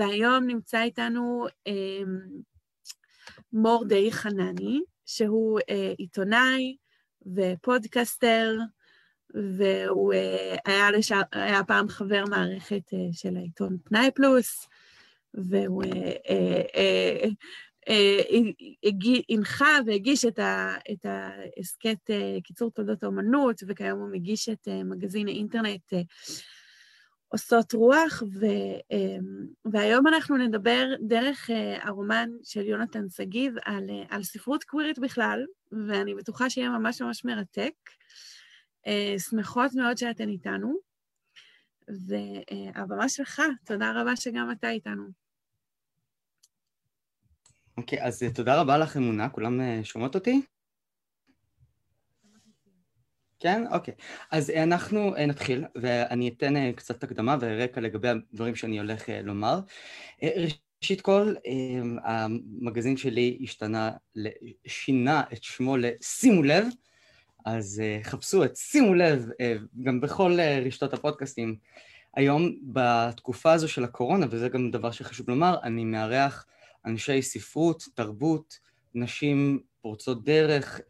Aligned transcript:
והיום 0.00 0.46
נמצא 0.46 0.82
איתנו 0.82 1.46
מור 3.52 3.84
די 3.88 4.12
חנני, 4.12 4.80
שהוא 5.06 5.60
עיתונאי 5.98 6.76
ופודקסטר, 7.36 8.56
והוא 9.56 10.12
היה, 10.64 10.90
לשע... 10.90 11.20
היה 11.32 11.64
פעם 11.64 11.88
חבר 11.88 12.24
מערכת 12.30 12.82
של 13.12 13.36
העיתון 13.36 13.76
פנאי 13.84 14.10
פלוס, 14.14 14.68
והוא 15.34 15.84
הנחה 19.28 19.78
והגיש 19.86 20.24
את 20.24 21.06
ההסכת 21.06 22.10
קיצור 22.44 22.70
תולדות 22.70 23.02
האומנות, 23.02 23.62
וכיום 23.66 24.00
הוא 24.00 24.10
מגיש 24.12 24.48
את 24.48 24.68
מגזין 24.84 25.28
האינטרנט 25.28 25.92
עושות 27.32 27.72
רוח, 27.72 28.22
ו, 28.22 28.46
והיום 29.72 30.06
אנחנו 30.06 30.36
נדבר 30.36 30.86
דרך 31.00 31.50
הרומן 31.82 32.28
של 32.42 32.66
יונתן 32.66 33.08
שגיב 33.08 33.54
על, 33.64 33.84
על 34.08 34.22
ספרות 34.22 34.64
קווירית 34.64 34.98
בכלל, 34.98 35.44
ואני 35.88 36.14
בטוחה 36.14 36.50
שיהיה 36.50 36.70
ממש 36.70 37.02
ממש 37.02 37.24
מרתק. 37.24 37.72
שמחות 39.30 39.74
מאוד 39.74 39.98
שאתן 39.98 40.28
איתנו, 40.28 40.74
והבמה 41.88 43.08
שלך, 43.08 43.42
תודה 43.64 43.92
רבה 43.94 44.16
שגם 44.16 44.50
אתה 44.50 44.70
איתנו. 44.70 45.04
אוקיי, 47.76 48.02
okay, 48.02 48.04
אז 48.06 48.24
תודה 48.34 48.60
רבה 48.60 48.78
לך, 48.78 48.96
אמונה, 48.96 49.28
כולם 49.28 49.60
שומעות 49.82 50.14
אותי? 50.14 50.42
כן? 53.40 53.64
אוקיי. 53.72 53.94
אז 54.30 54.50
אנחנו 54.50 55.14
נתחיל, 55.26 55.64
ואני 55.74 56.28
אתן 56.28 56.72
קצת 56.72 57.02
הקדמה 57.02 57.36
ורקע 57.40 57.80
לגבי 57.80 58.08
הדברים 58.08 58.54
שאני 58.54 58.78
הולך 58.78 59.04
לומר. 59.24 59.60
ראשית 60.82 61.00
כל, 61.00 61.34
המגזין 62.04 62.96
שלי 62.96 63.38
השתנה, 63.42 63.90
שינה 64.66 65.22
את 65.32 65.42
שמו 65.42 65.76
ל"שימו 65.76 66.42
לב", 66.42 66.66
אז 67.46 67.82
חפשו 68.02 68.44
את 68.44 68.56
שימו 68.56 68.94
לב 68.94 69.28
גם 69.82 70.00
בכל 70.00 70.38
רשתות 70.66 70.94
הפודקאסטים. 70.94 71.56
היום, 72.16 72.56
בתקופה 72.62 73.52
הזו 73.52 73.68
של 73.68 73.84
הקורונה, 73.84 74.26
וזה 74.30 74.48
גם 74.48 74.70
דבר 74.70 74.90
שחשוב 74.90 75.30
לומר, 75.30 75.56
אני 75.62 75.84
מארח 75.84 76.46
אנשי 76.86 77.22
ספרות, 77.22 77.84
תרבות, 77.94 78.58
נשים 78.94 79.60
פורצות 79.80 80.24
דרך, 80.24 80.80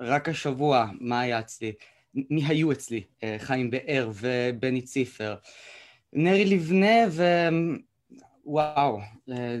רק 0.00 0.28
השבוע, 0.28 0.86
מה 1.00 1.20
היה 1.20 1.40
אצלי? 1.40 1.72
מי 2.14 2.46
היו 2.46 2.72
אצלי? 2.72 3.02
חיים 3.38 3.70
באר 3.70 4.10
ובני 4.14 4.82
ציפר. 4.82 5.36
נרי 6.12 6.44
לבנה 6.44 7.08
ו... 7.10 7.22
וואו, 8.44 9.00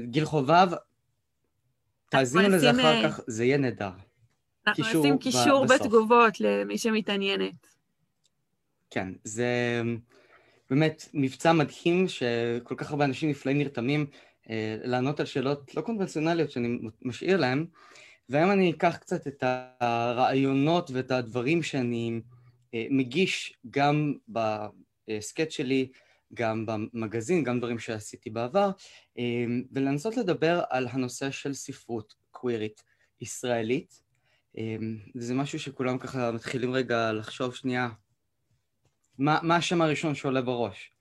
גיל 0.04 0.24
חובב, 0.24 0.68
תאזינו 2.10 2.48
לזה 2.48 2.70
אחר 2.70 3.08
כך, 3.08 3.20
זה 3.26 3.44
יהיה 3.44 3.58
נהדר. 3.58 3.90
אנחנו 4.66 4.84
נשים 4.84 5.18
קישור 5.18 5.66
בתגובות 5.66 6.40
למי 6.40 6.78
שמתעניינת. 6.78 7.66
כן, 8.90 9.08
זה 9.24 9.82
באמת 10.70 11.08
מבצע 11.14 11.52
מדהים 11.52 12.08
שכל 12.08 12.74
כך 12.76 12.90
הרבה 12.90 13.04
אנשים 13.04 13.30
נפלאים 13.30 13.58
נרתמים 13.58 14.06
לענות 14.84 15.20
על 15.20 15.26
שאלות 15.26 15.74
לא 15.74 15.80
קונבנציונליות 15.80 16.50
שאני 16.50 16.78
משאיר 17.02 17.36
להם, 17.36 17.66
והיום 18.28 18.50
אני 18.50 18.70
אקח 18.70 18.96
קצת 18.96 19.26
את 19.26 19.44
הרעיונות 19.80 20.90
ואת 20.90 21.10
הדברים 21.10 21.62
שאני 21.62 22.20
מגיש 22.74 23.58
גם 23.70 24.14
בסקט 24.28 25.50
שלי, 25.50 25.90
גם 26.34 26.66
במגזין, 26.66 27.44
גם 27.44 27.58
דברים 27.58 27.78
שעשיתי 27.78 28.30
בעבר, 28.30 28.70
ולנסות 29.72 30.16
לדבר 30.16 30.62
על 30.70 30.88
הנושא 30.90 31.30
של 31.30 31.52
ספרות 31.54 32.14
קווירית 32.30 32.82
ישראלית. 33.20 34.02
וזה 35.14 35.34
משהו 35.34 35.58
שכולם 35.58 35.98
ככה 35.98 36.30
מתחילים 36.30 36.72
רגע 36.72 37.12
לחשוב 37.12 37.54
שנייה, 37.54 37.88
מה, 39.18 39.38
מה 39.42 39.56
השם 39.56 39.82
הראשון 39.82 40.14
שעולה 40.14 40.42
בראש? 40.42 40.92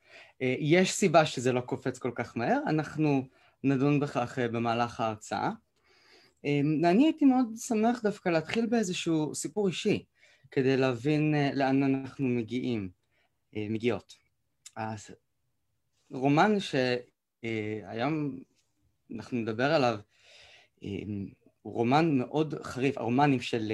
יש 0.41 0.91
סיבה 0.91 1.25
שזה 1.25 1.51
לא 1.51 1.61
קופץ 1.61 1.99
כל 1.99 2.11
כך 2.15 2.37
מהר, 2.37 2.59
אנחנו 2.67 3.27
נדון 3.63 3.99
בכך 3.99 4.39
במהלך 4.39 4.99
ההרצאה. 4.99 5.51
אני 6.43 7.03
הייתי 7.05 7.25
מאוד 7.25 7.53
שמח 7.57 8.01
דווקא 8.03 8.29
להתחיל 8.29 8.65
באיזשהו 8.65 9.35
סיפור 9.35 9.67
אישי, 9.67 10.03
כדי 10.51 10.77
להבין 10.77 11.35
לאן 11.53 11.83
אנחנו 11.83 12.27
מגיעים, 12.27 12.89
מגיעות. 13.53 14.15
אז 14.75 15.11
רומן 16.11 16.55
שהיום 16.59 18.39
אנחנו 19.15 19.37
נדבר 19.37 19.71
עליו, 19.71 19.99
הוא 21.61 21.73
רומן 21.73 22.17
מאוד 22.17 22.55
חריף, 22.63 22.97
הרומנים 22.97 23.41
של 23.41 23.71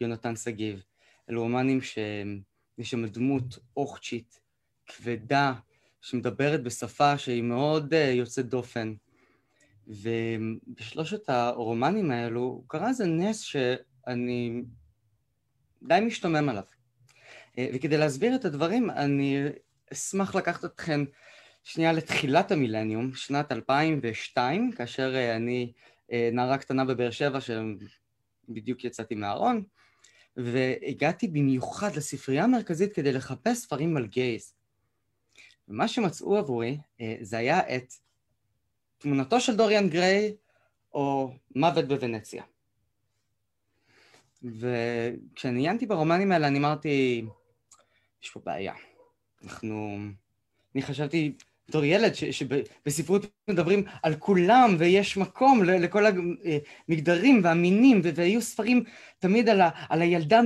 יונתן 0.00 0.36
שגיב, 0.36 0.82
אלה 1.30 1.38
רומנים 1.38 1.80
שיש 1.80 2.90
שם 2.90 3.06
דמות 3.06 3.58
אוכצ'ית, 3.76 4.40
כבדה, 4.86 5.54
שמדברת 6.00 6.62
בשפה 6.62 7.18
שהיא 7.18 7.42
מאוד 7.42 7.92
יוצאת 8.14 8.46
דופן. 8.46 8.94
ובשלושת 9.88 11.28
הרומנים 11.28 12.10
האלו 12.10 12.64
קרה 12.66 12.88
איזה 12.88 13.06
נס 13.06 13.40
שאני 13.40 14.62
די 15.82 15.98
משתומם 16.06 16.48
עליו. 16.48 16.62
וכדי 17.60 17.96
להסביר 17.96 18.34
את 18.34 18.44
הדברים, 18.44 18.90
אני 18.90 19.44
אשמח 19.92 20.34
לקחת 20.34 20.64
אתכם 20.64 21.04
שנייה 21.64 21.92
לתחילת 21.92 22.50
המילניום, 22.52 23.14
שנת 23.14 23.52
2002, 23.52 24.72
כאשר 24.72 25.36
אני 25.36 25.72
נערה 26.12 26.58
קטנה 26.58 26.84
בבאר 26.84 27.10
שבע, 27.10 27.38
שבדיוק 27.40 28.84
יצאתי 28.84 29.14
מהארון, 29.14 29.64
והגעתי 30.36 31.28
במיוחד 31.28 31.96
לספרייה 31.96 32.44
המרכזית 32.44 32.92
כדי 32.92 33.12
לחפש 33.12 33.58
ספרים 33.58 33.96
על 33.96 34.06
גייז. 34.06 34.54
ומה 35.68 35.88
שמצאו 35.88 36.36
עבורי 36.36 36.78
זה 37.20 37.38
היה 37.38 37.76
את 37.76 37.92
תמונתו 38.98 39.40
של 39.40 39.56
דוריאן 39.56 39.88
גריי 39.88 40.34
או 40.94 41.32
מוות 41.56 41.88
בוונציה. 41.88 42.42
וכשאני 44.42 45.60
עיינתי 45.60 45.86
ברומנים 45.86 46.32
האלה 46.32 46.48
אני 46.48 46.58
אמרתי, 46.58 47.24
יש 48.22 48.30
פה 48.30 48.40
בעיה. 48.44 48.74
אנחנו... 49.44 49.98
אני 50.74 50.82
חשבתי 50.82 51.32
בתור 51.68 51.84
ילד 51.84 52.12
שבספרות 52.14 53.26
מדברים 53.50 53.84
על 54.02 54.14
כולם 54.14 54.76
ויש 54.78 55.16
מקום 55.16 55.64
לכל 55.64 56.04
המגדרים 56.88 57.40
והמינים 57.44 58.00
והיו 58.14 58.42
ספרים 58.42 58.84
תמיד 59.18 59.48
על, 59.48 59.60
ה, 59.60 59.70
על 59.88 60.02
הילדה 60.02 60.40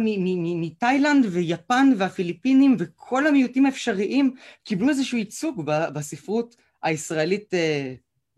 מתאילנד 0.57 1.27
ויפן 1.31 1.93
והפיליפינים 1.99 2.77
וכל 2.79 3.27
המיעוטים 3.27 3.67
האפשריים 3.67 4.35
קיבלו 4.65 4.89
איזשהו 4.89 5.19
ייצוג 5.19 5.63
בספרות 5.95 6.57
הישראלית 6.83 7.55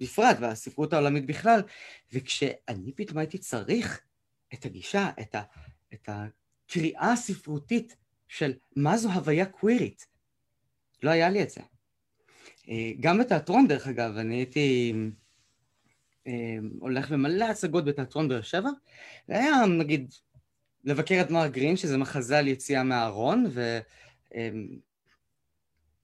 בפרט 0.04 0.36
והספרות 0.40 0.92
העולמית 0.92 1.26
בכלל, 1.26 1.62
וכשאני 2.12 2.92
פתאום 2.94 3.18
הייתי 3.18 3.38
צריך 3.38 4.00
את 4.54 4.64
הגישה, 4.64 5.10
את, 5.20 5.34
ה, 5.34 5.42
את 5.94 6.08
הקריאה 6.08 7.12
הספרותית 7.12 7.96
של 8.28 8.52
מה 8.76 8.96
זו 8.96 9.12
הוויה 9.12 9.46
קווירית, 9.46 10.06
לא 11.02 11.10
היה 11.10 11.28
לי 11.30 11.42
את 11.42 11.50
זה. 11.50 11.60
גם 13.00 13.18
בתיאטרון, 13.18 13.68
דרך 13.68 13.86
אגב, 13.86 14.16
אני 14.16 14.34
הייתי 14.34 14.92
הולך 16.78 17.10
במלא 17.10 17.44
הצגות 17.44 17.84
בתיאטרון 17.84 18.28
באר 18.28 18.42
שבע, 18.42 18.70
והיה, 19.28 19.66
נגיד, 19.66 20.14
לבקר 20.84 21.20
את 21.20 21.30
מר 21.30 21.46
גרין, 21.46 21.76
שזה 21.76 21.98
מחזה 21.98 22.38
על 22.38 22.48
יציאה 22.48 22.82
מהארון, 22.82 23.44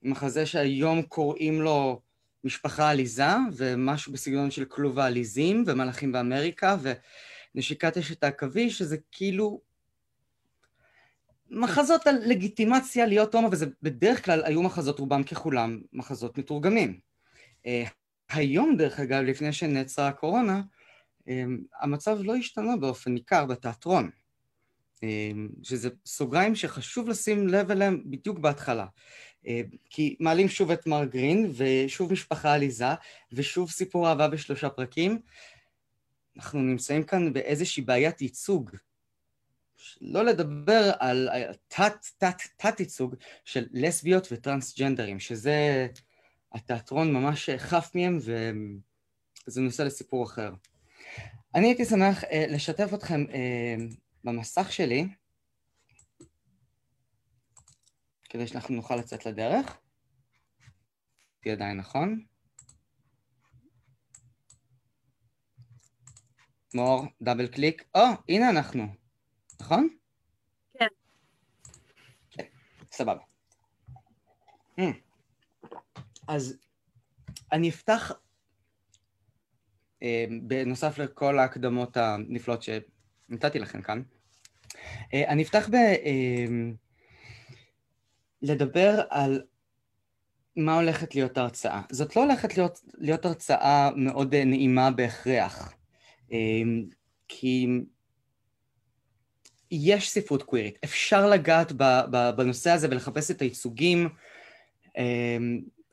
ומחזה 0.03 0.47
שהיום 0.47 1.03
קוראים 1.03 1.61
לו 1.61 2.01
משפחה 2.45 2.91
עליזה, 2.91 3.29
ומשהו 3.57 4.13
בסגנון 4.13 4.51
של 4.51 4.65
כלוב 4.65 4.99
העליזים, 4.99 5.65
ומלאכים 5.67 6.13
באמריקה, 6.13 6.77
ונשיקת 7.55 7.97
אשת 7.97 8.25
העכביש, 8.25 8.79
שזה 8.79 8.97
כאילו 9.13 9.61
מחזות 11.51 12.07
על 12.07 12.17
לגיטימציה 12.27 13.07
להיות 13.07 13.35
הומו, 13.35 13.49
וזה 13.53 13.67
בדרך 13.83 14.25
כלל 14.25 14.45
היו 14.45 14.63
מחזות 14.63 14.99
רובם 14.99 15.23
ככולם 15.23 15.81
מחזות 15.93 16.39
מתורגמים. 16.39 17.01
היום, 18.31 18.77
דרך 18.77 19.01
אגב, 19.01 19.23
לפני 19.23 19.53
שנעצרה 19.53 20.09
הקורונה, 20.09 20.63
המצב 21.81 22.19
לא 22.23 22.37
השתנה 22.37 22.77
באופן 22.77 23.13
ניכר 23.15 23.45
בתיאטרון, 23.47 24.11
שזה 25.63 25.91
סוגריים 26.07 26.55
שחשוב 26.55 27.09
לשים 27.09 27.49
לב 27.49 27.71
אליהם 27.71 28.03
בדיוק 28.07 28.39
בהתחלה. 28.39 28.87
כי 29.91 30.17
מעלים 30.21 30.49
שוב 30.49 30.71
את 30.71 30.87
מר 30.87 31.05
גרין, 31.05 31.53
ושוב 31.57 32.13
משפחה 32.13 32.53
עליזה, 32.53 32.85
ושוב 33.33 33.71
סיפור 33.71 34.09
אהבה 34.09 34.29
בשלושה 34.29 34.71
פרקים. 34.71 35.21
אנחנו 36.37 36.61
נמצאים 36.61 37.03
כאן 37.03 37.33
באיזושהי 37.33 37.83
בעיית 37.83 38.21
ייצוג. 38.23 38.71
לא 40.01 40.25
לדבר 40.25 40.91
על 40.99 41.29
תת-תת-תת 41.69 42.81
ייצוג 42.81 43.15
של 43.45 43.67
לסביות 43.73 44.29
וטרנסג'נדרים, 44.33 45.21
שזה 45.21 45.87
התיאטרון 46.53 47.13
ממש 47.13 47.51
חף 47.51 47.91
מהם, 47.95 48.19
וזה 49.47 49.61
נושא 49.61 49.83
לסיפור 49.83 50.25
אחר. 50.25 50.53
אני 51.55 51.67
הייתי 51.67 51.85
שמח 51.85 52.25
לשתף 52.49 52.95
אתכם 52.95 53.25
במסך 54.25 54.73
שלי, 54.73 55.07
כדי 58.31 58.47
שאנחנו 58.47 58.75
נוכל 58.75 58.97
לצאת 58.97 59.27
לדרך. 59.27 59.79
תהיה 61.41 61.55
עדיין 61.55 61.77
נכון. 61.77 62.25
מור, 66.75 67.05
דאבל 67.23 67.47
קליק. 67.47 67.85
או, 67.95 68.01
הנה 68.29 68.51
אנחנו. 68.51 68.87
נכון? 69.61 69.89
כן. 70.79 70.87
כן, 72.31 72.45
סבבה. 72.93 73.23
Hmm. 74.79 74.83
אז 76.29 76.59
אני 77.53 77.69
אפתח, 77.69 78.13
אה, 80.03 80.25
בנוסף 80.43 80.99
לכל 80.99 81.39
ההקדמות 81.39 81.97
הנפלאות 81.97 82.63
שנתתי 82.63 83.59
לכם 83.59 83.83
כאן, 83.83 84.03
אה, 85.15 85.29
אני 85.29 85.43
אפתח 85.43 85.69
ב... 85.69 85.75
אה, 85.75 86.45
לדבר 88.43 89.01
על 89.11 89.43
מה 90.57 90.75
הולכת 90.75 91.15
להיות 91.15 91.39
ההרצאה. 91.39 91.83
זאת 91.93 92.17
לא 92.17 92.23
הולכת 92.23 92.57
להיות, 92.57 92.81
להיות 92.99 93.25
הרצאה 93.25 93.91
מאוד 93.97 94.35
נעימה 94.35 94.91
בהכרח, 94.91 95.75
כי 97.29 97.67
יש 99.71 100.11
ספרות 100.11 100.43
קווירית, 100.43 100.79
אפשר 100.85 101.31
לגעת 101.31 101.73
בנושא 102.37 102.71
הזה 102.71 102.89
ולחפש 102.91 103.31
את 103.31 103.43
הייצוגים, 103.43 104.09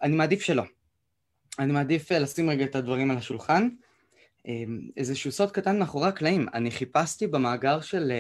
אני 0.02 0.16
מעדיף 0.16 0.42
שלא. 0.42 0.64
אני 1.60 1.74
מעדיף 1.74 2.12
לשים 2.12 2.50
רגע 2.50 2.66
את 2.66 2.76
הדברים 2.76 3.12
על 3.12 3.18
השולחן. 3.18 3.70
איזשהו 4.98 5.32
סוד 5.32 5.52
קטן 5.52 5.80
מאחורי 5.80 6.08
הקלעים, 6.08 6.46
אני 6.54 6.72
חיפשתי 6.72 7.28
במאגר 7.28 7.82
של 7.82 8.12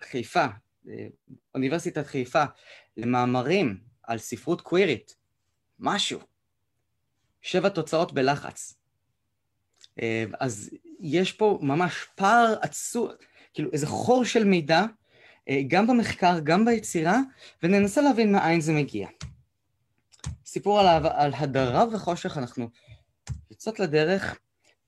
חיפה, 0.00 0.46
אוניברסיטת 1.54 2.06
חיפה, 2.06 2.44
למאמרים 2.96 3.80
על 4.02 4.18
ספרות 4.18 4.60
קווירית, 4.60 5.16
משהו. 5.78 6.20
שבע 7.42 7.68
תוצאות 7.68 8.12
בלחץ. 8.12 8.74
אז 10.40 10.70
יש 11.00 11.32
פה 11.32 11.58
ממש 11.62 12.06
פער 12.14 12.54
עצור, 12.62 13.12
כאילו 13.54 13.72
איזה 13.72 13.86
חור 13.86 14.24
של 14.24 14.44
מידע, 14.44 14.82
גם 15.68 15.86
במחקר, 15.86 16.38
גם 16.44 16.64
ביצירה, 16.64 17.18
וננסה 17.62 18.00
להבין 18.00 18.32
מאין 18.32 18.60
זה 18.60 18.72
מגיע. 18.72 19.08
סיפור 20.46 20.80
על, 20.80 21.06
על 21.06 21.32
הדרה 21.34 21.84
וחושך, 21.94 22.38
אנחנו 22.38 22.70
יוצאות 23.50 23.80
לדרך. 23.80 24.38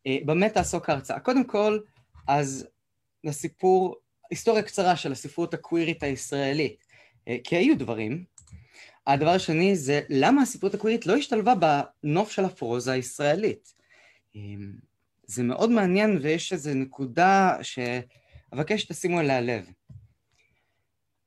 במה 0.08 0.48
תעסוק 0.48 0.90
ההרצאה? 0.90 1.20
קודם 1.20 1.44
כל, 1.44 1.78
אז 2.28 2.66
לסיפור 3.24 3.96
היסטוריה 4.30 4.62
קצרה 4.62 4.96
של 4.96 5.12
הספרות 5.12 5.54
הקווירית 5.54 6.02
הישראלית, 6.02 6.84
אה, 7.28 7.36
כי 7.44 7.56
היו 7.56 7.78
דברים. 7.78 8.24
הדבר 9.06 9.30
השני 9.30 9.76
זה 9.76 10.00
למה 10.08 10.42
הספרות 10.42 10.74
הקווירית 10.74 11.06
לא 11.06 11.16
השתלבה 11.16 11.54
בנוף 11.54 12.30
של 12.30 12.44
הפרוזה 12.44 12.92
הישראלית. 12.92 13.74
אמ, 14.34 14.72
זה 15.26 15.42
מאוד 15.42 15.70
מעניין 15.70 16.18
ויש 16.22 16.52
איזו 16.52 16.70
נקודה 16.74 17.56
שאבקש 17.62 18.82
שתשימו 18.82 19.20
אליה 19.20 19.40
לב. 19.40 19.70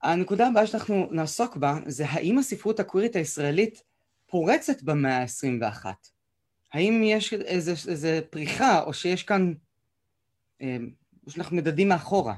הנקודה 0.03 0.47
הבאה 0.47 0.67
שאנחנו 0.67 1.07
נעסוק 1.11 1.55
בה 1.55 1.75
זה 1.85 2.05
האם 2.09 2.37
הספרות 2.37 2.79
הקווירית 2.79 3.15
הישראלית 3.15 3.83
פורצת 4.25 4.83
במאה 4.83 5.17
ה-21? 5.21 5.85
האם 6.73 7.01
יש 7.05 7.33
איזה, 7.33 7.73
איזה 7.87 8.21
פריחה 8.29 8.81
או 8.81 8.93
שיש 8.93 9.23
כאן, 9.23 9.53
אמ, 10.61 10.89
או 11.25 11.31
שאנחנו 11.31 11.57
מדדים 11.57 11.89
מאחורה? 11.89 12.35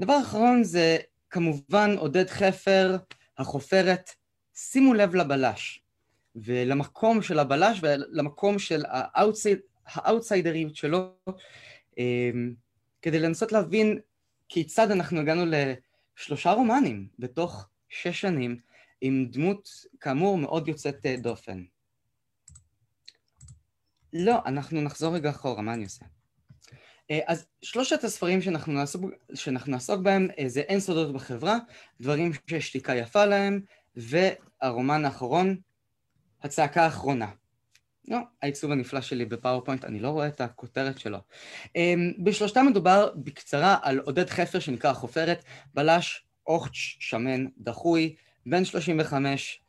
דבר 0.00 0.20
אחרון 0.22 0.64
זה 0.64 0.98
כמובן 1.30 1.94
עודד 1.98 2.28
חפר, 2.28 2.96
החופרת, 3.38 4.10
שימו 4.54 4.94
לב 4.94 5.14
לבלש 5.14 5.82
ולמקום 6.36 7.22
של 7.22 7.38
הבלש 7.38 7.80
ולמקום 7.82 8.58
של 8.58 8.82
האאוטסיידריות 9.86 10.76
שלו 10.76 11.12
אמ, 11.98 12.54
כדי 13.02 13.18
לנסות 13.18 13.52
להבין 13.52 13.98
כיצד 14.48 14.90
אנחנו 14.90 15.20
הגענו 15.20 15.44
לשלושה 16.16 16.52
רומנים 16.52 17.08
בתוך 17.18 17.68
שש 17.88 18.20
שנים 18.20 18.56
עם 19.00 19.26
דמות 19.30 19.68
כאמור 20.00 20.38
מאוד 20.38 20.68
יוצאת 20.68 21.06
אה, 21.06 21.16
דופן. 21.16 21.64
לא, 24.12 24.38
אנחנו 24.46 24.80
נחזור 24.80 25.14
רגע 25.14 25.30
אחורה, 25.30 25.62
מה 25.62 25.74
אני 25.74 25.84
עושה? 25.84 26.04
אה, 27.10 27.20
אז 27.26 27.46
שלושת 27.62 28.04
הספרים 28.04 28.42
שאנחנו 28.42 28.72
נעסוק, 28.72 29.02
שאנחנו 29.34 29.72
נעסוק 29.72 30.00
בהם 30.00 30.28
אה, 30.38 30.48
זה 30.48 30.60
אין 30.60 30.80
סודות 30.80 31.12
בחברה, 31.12 31.58
דברים 32.00 32.32
ששתיקה 32.46 32.94
יפה 32.94 33.24
להם, 33.24 33.60
והרומן 33.96 35.04
האחרון, 35.04 35.56
הצעקה 36.42 36.84
האחרונה. 36.84 37.30
לא, 38.08 38.18
העיצוב 38.42 38.72
הנפלא 38.72 39.00
שלי 39.00 39.24
בפאורפוינט, 39.24 39.84
אני 39.84 40.00
לא 40.00 40.08
רואה 40.08 40.26
את 40.26 40.40
הכותרת 40.40 40.98
שלו. 40.98 41.18
אה, 41.76 41.94
בשלושתם 42.24 42.66
מדובר 42.66 43.10
בקצרה 43.16 43.76
על 43.82 43.98
עודד 43.98 44.30
חפר 44.30 44.58
שנקרא 44.58 44.92
חופרת, 44.92 45.44
בלש, 45.74 46.24
אוכץ', 46.46 46.74
שמן, 46.74 47.46
דחוי, 47.58 48.14
בן 48.46 48.64
35, 48.64 49.62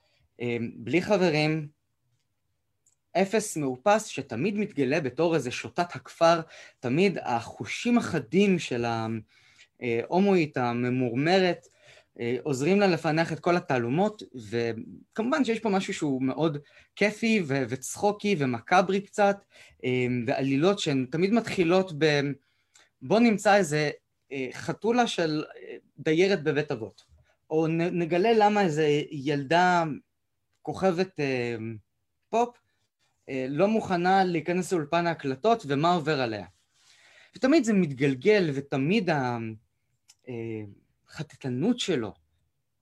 בלי 0.75 1.01
חברים, 1.01 1.67
אפס 3.13 3.57
מאופס 3.57 4.05
שתמיד 4.05 4.57
מתגלה 4.57 4.99
בתור 4.99 5.35
איזה 5.35 5.51
שוטת 5.51 5.95
הכפר, 5.95 6.41
תמיד 6.79 7.17
החושים 7.21 7.97
החדים 7.97 8.59
של 8.59 8.85
ההומואית 9.81 10.57
הממורמרת 10.57 11.67
אה, 12.19 12.37
עוזרים 12.43 12.79
לה 12.79 12.87
לפענח 12.87 13.33
את 13.33 13.39
כל 13.39 13.57
התעלומות, 13.57 14.23
וכמובן 14.49 15.45
שיש 15.45 15.59
פה 15.59 15.69
משהו 15.69 15.93
שהוא 15.93 16.23
מאוד 16.23 16.57
כיפי 16.95 17.41
ו- 17.47 17.63
וצחוקי 17.69 18.35
ומקאברי 18.39 19.01
קצת, 19.01 19.37
אה, 19.85 20.07
ועלילות 20.27 20.79
שהן 20.79 21.05
תמיד 21.11 21.33
מתחילות 21.33 21.93
ב... 21.97 22.21
בוא 23.01 23.19
נמצא 23.19 23.55
איזה 23.55 23.91
אה, 24.31 24.47
חתולה 24.53 25.07
של 25.07 25.43
דיירת 25.97 26.43
בבית 26.43 26.71
אבות, 26.71 27.03
או 27.49 27.67
נגלה 27.67 28.33
למה 28.33 28.61
איזה 28.61 29.01
ילדה 29.11 29.83
כוכבת 30.61 31.19
פופ 32.29 32.57
לא 33.50 33.67
מוכנה 33.67 34.23
להיכנס 34.23 34.73
לאולפן 34.73 35.07
ההקלטות 35.07 35.63
ומה 35.67 35.93
עובר 35.93 36.21
עליה. 36.21 36.45
ותמיד 37.35 37.63
זה 37.63 37.73
מתגלגל, 37.73 38.51
ותמיד 38.53 39.09
החטטנות 41.07 41.75
אה, 41.75 41.79
שלו, 41.79 42.13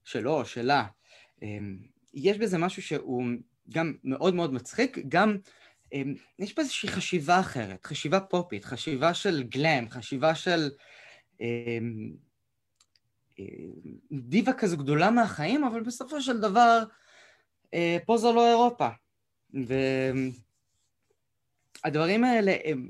שלו 0.03 0.45
שלה, 0.45 0.85
אה, 1.43 1.57
יש 2.13 2.37
בזה 2.37 2.57
משהו 2.57 2.81
שהוא 2.81 3.23
גם 3.69 3.93
מאוד 4.03 4.35
מאוד 4.35 4.53
מצחיק, 4.53 4.97
גם 5.07 5.37
יש 6.39 6.53
פה 6.53 6.61
איזושהי 6.61 6.89
חשיבה 6.89 7.39
אחרת, 7.39 7.85
חשיבה 7.85 8.19
פופית, 8.19 8.65
חשיבה 8.65 9.13
של 9.13 9.43
גלם, 9.43 9.89
חשיבה 9.89 10.35
של 10.35 10.69
דיבה 14.11 14.53
כזו 14.53 14.77
גדולה 14.77 15.11
מהחיים, 15.11 15.63
אבל 15.63 15.83
בסופו 15.83 16.21
של 16.21 16.39
דבר 16.39 16.83
פה 18.05 18.17
זו 18.17 18.33
לא 18.33 18.49
אירופה. 18.49 18.89
והדברים 21.83 22.23
האלה 22.23 22.55
הם 22.65 22.89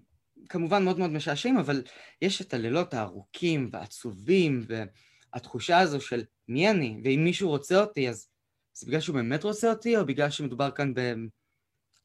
כמובן 0.50 0.84
מאוד 0.84 1.00
מאוד 1.00 1.12
משעשעים, 1.12 1.58
אבל 1.58 1.84
יש 2.22 2.42
את 2.42 2.54
הלילות 2.54 2.94
הארוכים 2.94 3.70
והעצובים, 3.72 4.66
והתחושה 4.68 5.80
הזו 5.80 6.02
של 6.02 6.24
מי 6.48 6.70
אני, 6.70 7.02
ואם 7.04 7.22
מישהו 7.24 7.50
רוצה 7.50 7.82
אותי, 7.82 8.10
אז 8.10 8.28
זה 8.74 8.88
בגלל 8.88 9.00
שהוא 9.00 9.16
באמת 9.16 9.44
רוצה 9.44 9.70
אותי, 9.70 9.98
או 9.98 10.06
בגלל 10.06 10.30
שמדובר 10.30 10.72
כאן 10.72 10.94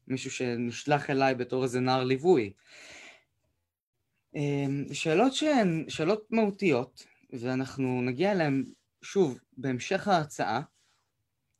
במישהו 0.07 0.31
שנשלח 0.31 1.09
אליי 1.09 1.35
בתור 1.35 1.63
איזה 1.63 1.79
נער 1.79 2.03
ליווי. 2.03 2.53
אמ, 4.35 4.85
שאלות 4.93 5.33
שהן 5.33 5.85
שאלות 5.87 6.31
מהותיות, 6.31 7.05
ואנחנו 7.33 8.01
נגיע 8.01 8.31
אליהן 8.31 8.65
שוב 9.01 9.39
בהמשך 9.57 10.07
ההרצאה, 10.07 10.61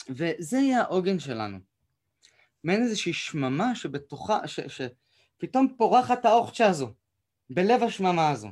וזה 0.09 0.57
יהיה 0.57 0.81
העוגן 0.81 1.19
שלנו. 1.19 1.74
מעין 2.65 2.83
איזושהי 2.83 3.13
שממה 3.13 3.75
שבתוכה, 3.75 4.47
ש, 4.47 4.59
שפתאום 4.59 5.75
פורחת 5.77 6.25
האוכצ'ה 6.25 6.67
הזו, 6.67 6.93
בלב 7.49 7.83
השממה 7.83 8.29
הזו. 8.29 8.49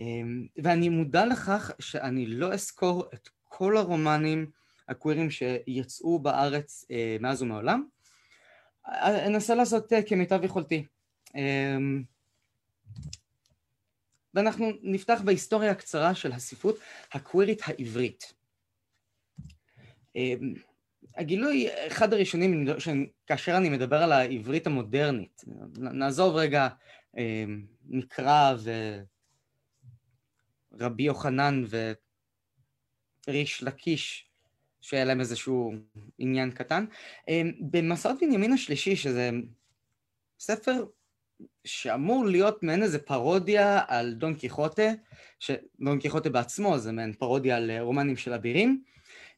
אמ, 0.00 0.46
ואני 0.56 0.88
מודע 0.88 1.26
לכך 1.26 1.70
שאני 1.78 2.26
לא 2.26 2.52
אזכור 2.52 3.04
את 3.14 3.28
כל 3.44 3.76
הרומנים 3.76 4.50
הקווירים 4.88 5.30
שיצאו 5.30 6.18
בארץ 6.18 6.84
אה, 6.90 7.16
מאז 7.20 7.42
ומעולם. 7.42 7.84
אנסה 9.26 9.54
לעשות 9.54 9.92
אה, 9.92 10.02
כמיטב 10.02 10.44
יכולתי. 10.44 10.86
אמ, 11.34 12.02
ואנחנו 14.34 14.70
נפתח 14.82 15.20
בהיסטוריה 15.24 15.70
הקצרה 15.70 16.14
של 16.14 16.32
הספרות 16.32 16.78
הקווירית 17.12 17.60
העברית. 17.64 18.32
אמ, 21.16 21.20
הגילוי, 21.20 21.68
אחד 21.86 22.12
הראשונים, 22.12 22.66
כאשר 23.26 23.56
אני 23.56 23.68
מדבר 23.68 24.02
על 24.02 24.12
העברית 24.12 24.66
המודרנית, 24.66 25.44
נעזוב 25.78 26.36
רגע 26.36 26.68
אה, 27.18 27.44
מקרא 27.86 28.54
ורבי 30.72 31.02
יוחנן 31.02 31.64
וריש 33.28 33.62
לקיש, 33.62 34.28
שהיה 34.80 35.04
להם 35.04 35.20
איזשהו 35.20 35.72
עניין 36.18 36.50
קטן. 36.50 36.84
אה, 37.28 37.42
במסעות 37.60 38.16
בנימין 38.20 38.52
השלישי, 38.52 38.96
שזה 38.96 39.30
ספר 40.38 40.84
שאמור 41.64 42.26
להיות 42.26 42.62
מעין 42.62 42.82
איזה 42.82 42.98
פרודיה 42.98 43.82
על 43.88 44.14
דון 44.14 44.34
קיחוטה, 44.34 44.92
שדון 45.38 46.00
קיחוטה 46.00 46.30
בעצמו 46.30 46.78
זה 46.78 46.92
מעין 46.92 47.12
פרודיה 47.12 47.56
על 47.56 47.70
רומנים 47.80 48.16
של 48.16 48.32
אבירים, 48.32 48.82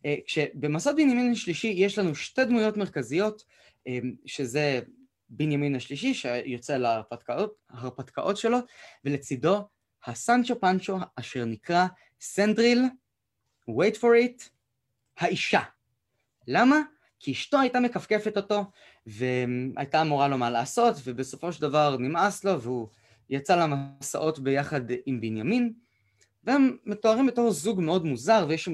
אה, 0.05 0.15
כשבמסעות 0.27 0.97
בנימין 0.97 1.33
השלישי 1.33 1.69
יש 1.69 1.99
לנו 1.99 2.15
שתי 2.15 2.45
דמויות 2.45 2.77
מרכזיות, 2.77 3.45
אה, 3.89 3.99
שזה 4.27 4.81
בנימין 5.29 5.77
השלישי 5.77 6.15
שיוצא 6.15 6.77
להרפתקאות 6.77 8.37
שלו, 8.37 8.59
ולצידו 9.05 9.69
הסנצ'ו 10.07 10.61
פנצ'ו 10.61 10.97
אשר 11.17 11.45
נקרא 11.45 11.87
סנדריל, 12.21 12.83
wait 13.71 13.97
for 13.97 14.41
it, 14.41 14.49
האישה. 15.19 15.61
למה? 16.49 16.81
כי 17.21 17.33
אשתו 17.33 17.61
הייתה 17.61 17.81
מכפכפת 17.81 18.37
אותו, 18.37 18.65
והייתה 19.07 20.03
אמורה 20.03 20.29
לו 20.29 20.39
מה 20.39 20.51
לעשות, 20.51 20.95
ובסופו 21.05 21.53
של 21.53 21.63
דבר 21.63 21.97
נמאס 21.97 22.45
לו, 22.45 22.61
והוא 22.61 22.89
יצא 23.31 23.57
למסעות 23.57 24.39
ביחד 24.39 24.81
עם 25.07 25.21
בנימין, 25.21 25.73
והם 26.45 26.77
מתוארים 26.85 27.27
בתור 27.27 27.51
זוג 27.51 27.81
מאוד 27.81 28.05
מוזר, 28.05 28.47
ויש 28.49 28.69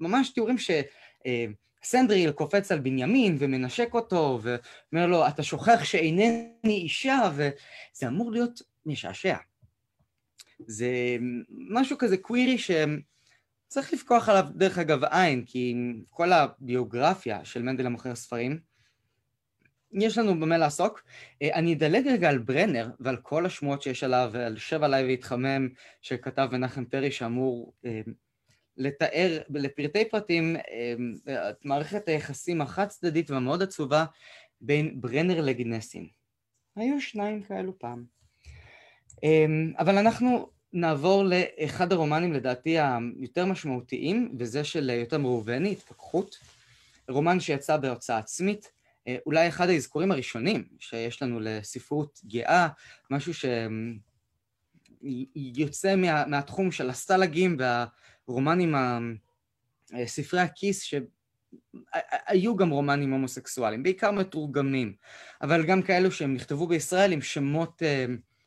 ממש 0.00 0.30
תיאורים 0.30 0.56
שסנדריל 0.58 2.30
קופץ 2.30 2.72
על 2.72 2.78
בנימין 2.78 3.36
ומנשק 3.38 3.94
אותו, 3.94 4.40
ואומר 4.42 5.06
לו, 5.06 5.28
אתה 5.28 5.42
שוכח 5.42 5.84
שאינני 5.84 6.50
אישה, 6.66 7.30
וזה 7.34 8.08
אמור 8.08 8.32
להיות 8.32 8.62
משעשע. 8.86 9.36
זה 10.66 11.16
משהו 11.48 11.98
כזה 11.98 12.16
קווירי 12.16 12.58
שצריך 12.58 13.92
לפקוח 13.92 14.28
עליו 14.28 14.46
דרך 14.54 14.78
אגב 14.78 15.04
עין, 15.04 15.44
כי 15.46 15.74
כל 16.10 16.32
הביוגרפיה 16.32 17.44
של 17.44 17.62
מנדל 17.62 17.86
המוכר 17.86 18.14
ספרים, 18.14 18.60
יש 19.92 20.18
לנו 20.18 20.40
במה 20.40 20.58
לעסוק. 20.58 21.02
אני 21.42 21.74
אדלג 21.74 22.08
רגע 22.08 22.28
על 22.28 22.38
ברנר 22.38 22.90
ועל 23.00 23.16
כל 23.16 23.46
השמועות 23.46 23.82
שיש 23.82 24.04
עליו, 24.04 24.30
ועל 24.32 24.56
שב 24.56 24.82
עליי 24.82 25.04
והתחמם 25.04 25.68
שכתב 26.02 26.48
מנחם 26.52 26.84
פרי 26.84 27.10
שאמור 27.10 27.72
אה, 27.84 28.00
לתאר 28.78 29.38
לפרטי 29.50 30.04
פרטים 30.04 30.56
אמ, 30.56 31.14
את 31.50 31.64
מערכת 31.64 32.08
היחסים 32.08 32.60
החד 32.60 32.88
צדדית 32.88 33.30
והמאוד 33.30 33.62
עצובה 33.62 34.04
בין 34.60 35.00
ברנר 35.00 35.40
לגנסין. 35.40 36.06
היו 36.76 37.00
שניים 37.00 37.42
כאלו 37.42 37.78
פעם. 37.78 38.04
אמ, 39.22 39.72
אבל 39.78 39.98
אנחנו 39.98 40.50
נעבור 40.72 41.24
לאחד 41.24 41.92
הרומנים 41.92 42.32
לדעתי 42.32 42.76
היותר 42.78 43.46
משמעותיים, 43.46 44.34
וזה 44.38 44.64
של 44.64 44.90
יותם 44.90 45.26
ראובני, 45.26 45.72
התפכחות. 45.72 46.38
רומן 47.08 47.40
שיצא 47.40 47.76
בהוצאה 47.76 48.18
עצמית, 48.18 48.70
אה, 49.08 49.16
אולי 49.26 49.48
אחד 49.48 49.68
האזכורים 49.68 50.12
הראשונים 50.12 50.64
שיש 50.78 51.22
לנו 51.22 51.40
לספרות 51.40 52.20
גאה, 52.24 52.68
משהו 53.10 53.32
שיוצא 55.04 55.96
מה, 55.96 56.26
מהתחום 56.26 56.72
של 56.72 56.90
הסטלגים 56.90 57.56
וה... 57.58 57.86
רומנים, 58.28 58.74
ספרי 60.06 60.40
הכיס, 60.40 60.82
שהיו 60.82 62.56
גם 62.56 62.70
רומנים 62.70 63.12
הומוסקסואליים, 63.12 63.82
בעיקר 63.82 64.10
מתורגמים, 64.10 64.94
אבל 65.42 65.66
גם 65.66 65.82
כאלו 65.82 66.10
שהם 66.10 66.34
נכתבו 66.34 66.66
בישראל 66.66 67.12
עם 67.12 67.22
שמות 67.22 67.82
אה, 67.82 68.04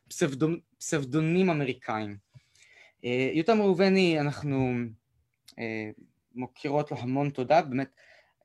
פסבדונ... 0.09 0.59
פסבדונים 0.77 1.49
אמריקאים. 1.49 2.17
אה, 3.05 3.31
יותם 3.33 3.61
ראובני, 3.61 4.19
אנחנו 4.19 4.71
אה, 5.59 5.89
מוקירות 6.35 6.91
לו 6.91 6.97
המון 6.97 7.29
תודה, 7.29 7.61
באמת 7.61 7.89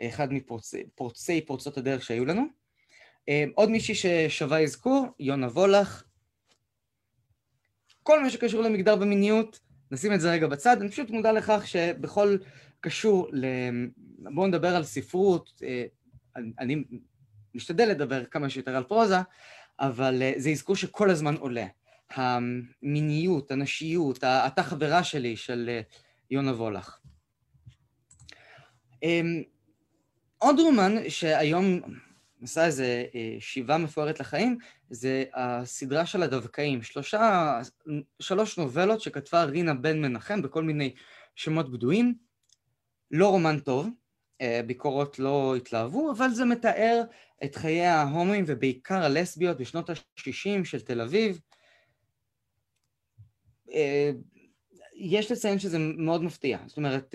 אחד 0.03 0.29
מפורצי 0.33 1.41
פורצות 1.47 1.79
הדרך 1.79 2.05
שהיו 2.05 2.25
לנו. 2.25 2.45
עוד 3.55 3.71
מישהי 3.71 3.95
ששווה 3.95 4.63
אזכור, 4.63 5.07
יונה 5.21 5.47
וולך. 5.47 6.05
כל 8.03 8.23
מה 8.23 8.31
שקשור 8.31 8.63
למגדר 8.63 8.97
ומיניות, 9.01 9.61
נשים 9.91 10.13
את 10.13 10.21
זה 10.21 10.33
רגע 10.33 10.47
בצד, 10.47 10.81
אני 10.81 10.91
פשוט 10.91 11.11
מודע 11.11 11.33
לכך 11.33 11.67
שבכל 11.67 12.37
קשור 12.81 13.29
ל... 13.33 13.47
בואו 14.19 14.47
נדבר 14.47 14.77
על 14.77 14.85
ספרות, 14.85 15.63
אה, 15.63 15.85
אני 16.59 16.85
משתדל 17.55 17.89
לדבר 17.89 18.25
כמה 18.25 18.51
שיותר 18.51 18.77
על 18.77 18.85
פרוזה, 18.85 19.17
אבל 19.81 20.23
אה, 20.23 20.33
זה 20.37 20.51
אזכור 20.51 20.77
שכל 20.77 21.11
הזמן 21.11 21.35
עולה. 21.35 21.67
המיניות, 22.11 23.51
הנשיות, 23.51 24.19
אתה 24.25 24.63
חברה 24.63 25.05
שלי 25.05 25.37
של 25.37 25.69
אה, 25.69 25.81
יונה 26.31 26.53
וולך. 26.53 26.99
אמ, 29.03 29.43
עוד 30.39 30.61
רומן 30.61 30.95
שהיום 31.09 31.81
עשה 32.43 32.67
איזה 32.67 33.05
אה, 33.15 33.37
שיבה 33.41 33.79
מפוארת 33.79 34.21
לחיים, 34.21 34.59
זה 34.91 35.25
הסדרה 35.35 36.07
של 36.07 36.23
הדווקאים. 36.23 36.83
שלושה, 36.83 37.61
שלוש 38.21 38.59
נובלות 38.59 39.01
שכתבה 39.01 39.45
רינה 39.45 39.75
בן 39.75 40.01
מנחם 40.03 40.43
בכל 40.43 40.63
מיני 40.63 40.95
שמות 41.35 41.73
בדויים. 41.73 42.15
לא 43.11 43.29
רומן 43.29 43.59
טוב, 43.59 43.89
אה, 44.41 44.61
ביקורות 44.67 45.19
לא 45.19 45.57
התלהבו, 45.57 46.13
אבל 46.13 46.31
זה 46.31 46.45
מתאר 46.45 47.03
את 47.45 47.57
חיי 47.57 47.87
ההומואים 47.87 48.45
ובעיקר 48.47 49.03
הלסביות 49.03 49.57
בשנות 49.59 49.91
ה-60 49.91 50.65
של 50.65 50.81
תל 50.81 51.01
אביב. 51.01 51.41
אה, 53.73 54.11
יש 54.95 55.33
לציין 55.33 55.59
שזה 55.59 55.79
מאוד 55.79 56.23
מפתיע, 56.23 56.59
זאת 56.67 56.77
אומרת, 56.77 57.15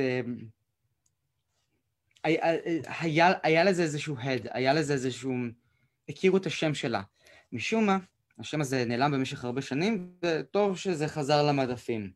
היה, 2.24 2.44
היה, 3.00 3.34
היה 3.44 3.64
לזה 3.64 3.84
איזשהו 3.84 4.16
הד, 4.20 4.48
היה 4.52 4.74
לזה 4.74 4.94
איזשהו... 4.94 5.34
הכירו 6.10 6.38
את 6.38 6.46
השם 6.46 6.74
שלה. 6.74 7.02
משום 7.52 7.86
מה, 7.86 7.98
השם 8.40 8.62
הזה 8.62 8.86
נעלם 8.86 9.12
במשך 9.12 9.46
הרבה 9.46 9.62
שנים, 9.62 10.12
וטוב 10.24 10.78
שזה 10.78 11.08
חזר 11.08 11.44
למדפים. 11.44 12.12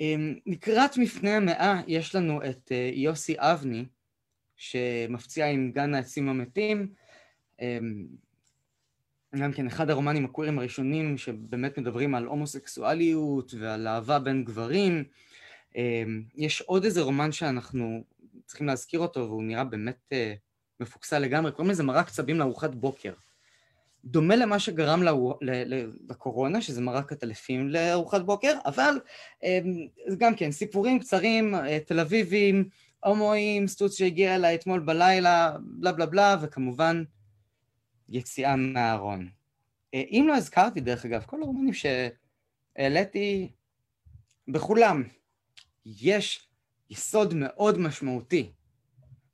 אמ, 0.00 0.34
לקראת 0.46 0.96
מפנה 0.96 1.36
המאה 1.36 1.80
יש 1.86 2.14
לנו 2.14 2.40
את 2.50 2.72
אה, 2.72 2.90
יוסי 2.94 3.34
אבני, 3.38 3.84
שמפציע 4.56 5.46
עם 5.46 5.72
גן 5.74 5.94
העצים 5.94 6.28
המתים. 6.28 6.92
אמ, 7.60 8.06
גם 9.38 9.52
כן 9.52 9.66
אחד 9.66 9.90
הרומנים 9.90 10.24
הקווירים 10.24 10.58
הראשונים 10.58 11.18
שבאמת 11.18 11.78
מדברים 11.78 12.14
על 12.14 12.26
הומוסקסואליות 12.26 13.54
ועל 13.58 13.88
אהבה 13.88 14.18
בין 14.18 14.44
גברים. 14.44 15.04
אמ, 15.76 16.22
יש 16.34 16.60
עוד 16.60 16.84
איזה 16.84 17.00
רומן 17.00 17.32
שאנחנו 17.32 18.04
צריכים 18.46 18.66
להזכיר 18.66 19.00
אותו, 19.00 19.20
והוא 19.20 19.42
נראה 19.42 19.64
באמת 19.64 19.98
אה, 20.12 20.34
מפוקסל 20.80 21.18
לגמרי, 21.18 21.52
קוראים 21.52 21.70
לזה 21.70 21.82
מרק 21.82 22.10
צבים 22.10 22.38
לארוחת 22.38 22.74
בוקר. 22.74 23.12
דומה 24.04 24.36
למה 24.36 24.58
שגרם 24.58 25.02
לקורונה, 26.08 26.62
שזה 26.62 26.80
מרק 26.80 27.12
עטלפים 27.12 27.68
לארוחת 27.68 28.20
בוקר, 28.22 28.58
אבל 28.66 29.00
אה, 29.44 29.58
גם 30.18 30.34
כן, 30.34 30.50
סיפורים 30.50 30.98
קצרים, 30.98 31.54
אה, 31.54 31.78
תל 31.80 32.00
אביבים, 32.00 32.68
הומואים, 33.04 33.68
סטוץ 33.68 33.98
שהגיע 33.98 34.34
אליי 34.34 34.54
אתמול 34.54 34.80
בלילה, 34.80 35.56
בלה 35.60 35.92
בלה 35.92 36.06
בלה, 36.06 36.36
וכמובן 36.42 37.04
יציאה 38.08 38.56
מהארון. 38.56 39.28
אה, 39.94 40.02
אם 40.10 40.24
לא 40.28 40.36
הזכרתי, 40.36 40.80
דרך 40.80 41.04
אגב, 41.04 41.22
כל 41.26 41.42
הרומנים 41.42 41.72
שהעליתי, 41.74 43.50
בכולם 44.48 45.02
יש 45.86 46.48
יסוד 46.92 47.34
מאוד 47.34 47.78
משמעותי, 47.78 48.52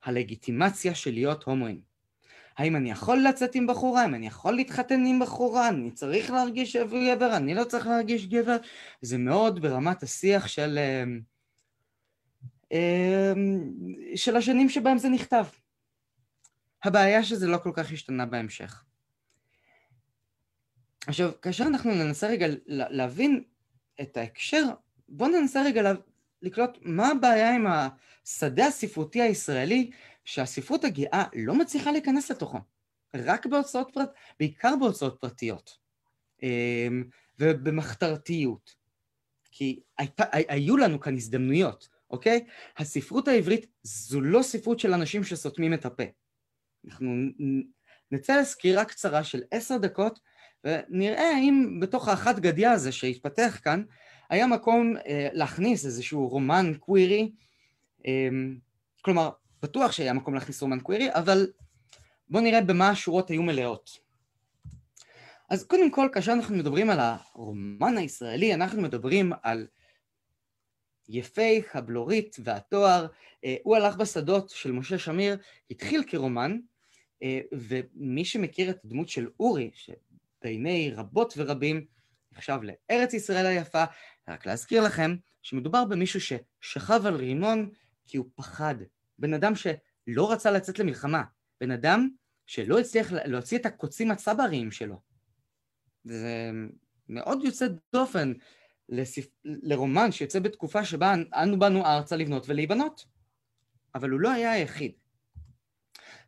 הלגיטימציה 0.05 0.95
של 0.95 1.11
להיות 1.11 1.45
הומואים. 1.45 1.81
האם 2.57 2.77
אני 2.77 2.91
יכול 2.91 3.19
לצאת 3.19 3.55
עם 3.55 3.67
בחורה, 3.67 4.03
האם 4.03 4.15
אני 4.15 4.27
יכול 4.27 4.57
להתחתן 4.57 5.07
עם 5.07 5.21
בחורה, 5.21 5.69
אני 5.69 5.91
צריך 5.91 6.31
להרגיש 6.31 6.77
גבר, 6.77 7.37
אני 7.37 7.55
לא 7.55 7.65
צריך 7.65 7.87
להרגיש 7.87 8.27
גבר, 8.27 8.57
זה 9.03 9.19
מאוד 9.19 9.63
ברמת 9.63 10.03
השיח 10.03 10.47
של, 10.47 10.79
אמ, 10.79 11.21
אמ, 12.73 13.73
של 14.15 14.37
השנים 14.37 14.69
שבהם 14.69 14.99
זה 14.99 15.09
נכתב. 15.09 15.45
הבעיה 16.85 17.25
שזה 17.25 17.47
לא 17.47 17.59
כל 17.59 17.71
כך 17.75 17.93
השתנה 17.93 18.27
בהמשך. 18.27 18.85
עכשיו, 21.07 21.31
כאשר 21.43 21.65
אנחנו 21.65 21.95
ננסה 21.95 22.27
רגע 22.27 22.47
להבין 22.67 23.45
את 24.01 24.17
ההקשר, 24.17 24.65
בואו 25.09 25.31
ננסה 25.31 25.63
רגע 25.63 25.93
לקלוט 26.43 26.79
מה 26.83 27.09
הבעיה 27.09 27.55
עם 27.55 27.67
השדה 27.67 28.67
הספרותי 28.67 29.23
הישראלי 29.23 29.91
שהספרות 30.25 30.85
הגאה 30.85 31.25
לא 31.37 31.55
מצליחה 31.55 31.93
להיכנס 31.93 32.31
לתוכו, 32.31 32.59
רק 33.15 33.47
בהוצאות 33.47 33.91
פרט, 33.95 34.11
בעיקר 34.39 34.75
בהוצאות 34.81 35.19
פרטיות 35.21 35.79
אמ, 36.43 37.05
ובמחתרתיות. 37.39 38.75
כי 39.51 39.81
היית, 39.99 40.21
היו 40.33 40.77
לנו 40.77 41.01
כאן 41.01 41.15
הזדמנויות, 41.15 41.89
אוקיי? 42.11 42.45
הספרות 42.77 43.29
העברית 43.29 43.67
זו 43.83 44.21
לא 44.21 44.43
ספרות 44.43 44.81
של 44.81 44.95
אנשים 44.95 45.25
שסותמים 45.25 45.75
את 45.75 45.87
הפה. 45.87 46.03
אנחנו 46.87 47.15
נצא 48.11 48.41
לסקירה 48.41 48.85
קצרה 48.85 49.25
של 49.25 49.43
עשר 49.51 49.77
דקות 49.77 50.21
ונראה 50.65 51.31
האם 51.37 51.81
בתוך 51.81 52.09
האחת 52.09 52.39
גדיה 52.39 52.73
הזה 52.73 52.93
שהתפתח 52.93 53.61
כאן 53.65 53.83
היה 54.31 54.47
מקום 54.47 54.97
אה, 54.97 55.29
להכניס 55.33 55.87
איזשהו 55.87 56.29
רומן 56.29 56.73
קווירי, 56.81 57.33
אה, 58.07 58.29
כלומר 59.03 59.31
בטוח 59.63 59.93
שהיה 59.93 60.13
מקום 60.13 60.35
להכניס 60.35 60.63
רומן 60.63 60.81
קווירי, 60.81 61.15
אבל 61.15 61.47
בואו 62.29 62.45
נראה 62.45 62.61
במה 62.61 62.91
השורות 62.91 63.31
היו 63.31 63.43
מלאות. 63.43 63.91
אז 65.51 65.65
קודם 65.65 65.91
כל, 65.91 66.09
כאשר 66.13 66.33
אנחנו 66.33 66.57
מדברים 66.57 66.91
על 66.91 66.99
הרומן 67.01 67.97
הישראלי, 67.97 68.55
אנחנו 68.55 68.83
מדברים 68.83 69.33
על 69.43 69.67
יפי 71.09 71.63
הבלורית 71.75 72.37
והתואר. 72.45 73.07
אה, 73.45 73.57
הוא 73.63 73.77
הלך 73.77 73.97
בשדות 73.97 74.51
של 74.51 74.73
משה 74.73 74.99
שמיר, 74.99 75.39
התחיל 75.71 76.05
כרומן, 76.07 76.59
ומי 77.53 78.25
שמכיר 78.25 78.71
את 78.71 78.85
הדמות 78.85 79.09
של 79.09 79.29
אורי, 79.41 79.71
שבעיני 79.75 80.93
רבות 80.95 81.35
ורבים 81.37 81.87
נחשב 82.33 82.59
לארץ 82.63 83.15
ישראל 83.15 83.47
היפה, 83.47 83.85
רק 84.29 84.47
להזכיר 84.47 84.83
לכם 84.83 85.17
שמדובר 85.43 85.85
במישהו 85.85 86.21
ששכב 86.21 87.07
על 87.07 87.15
רימון 87.15 87.71
כי 88.07 88.17
הוא 88.17 88.27
פחד. 88.35 88.75
בן 89.19 89.35
אדם 89.35 89.53
שלא 89.55 90.33
רצה 90.33 90.51
לצאת 90.51 90.79
למלחמה, 90.79 91.23
בן 91.61 91.71
אדם 91.71 92.09
שלא 92.47 92.79
הצליח 92.79 93.13
להוציא 93.13 93.59
את 93.59 93.67
הקוצים 93.67 94.11
הצבריים 94.11 94.71
שלו. 94.71 95.01
זה 96.05 96.51
מאוד 97.09 97.45
יוצא 97.45 97.67
דופן 97.93 98.33
לספ... 98.89 99.29
לרומן 99.45 100.13
שיוצא 100.13 100.41
בתקופה 100.41 100.85
שבה 100.85 101.15
אנו 101.35 101.59
באנו 101.59 101.87
ארצה 101.87 102.17
לבנות 102.17 102.49
ולהיבנות. 102.49 103.05
אבל 103.95 104.11
הוא 104.11 104.21
לא 104.21 104.31
היה 104.31 104.53
היחיד. 104.53 104.93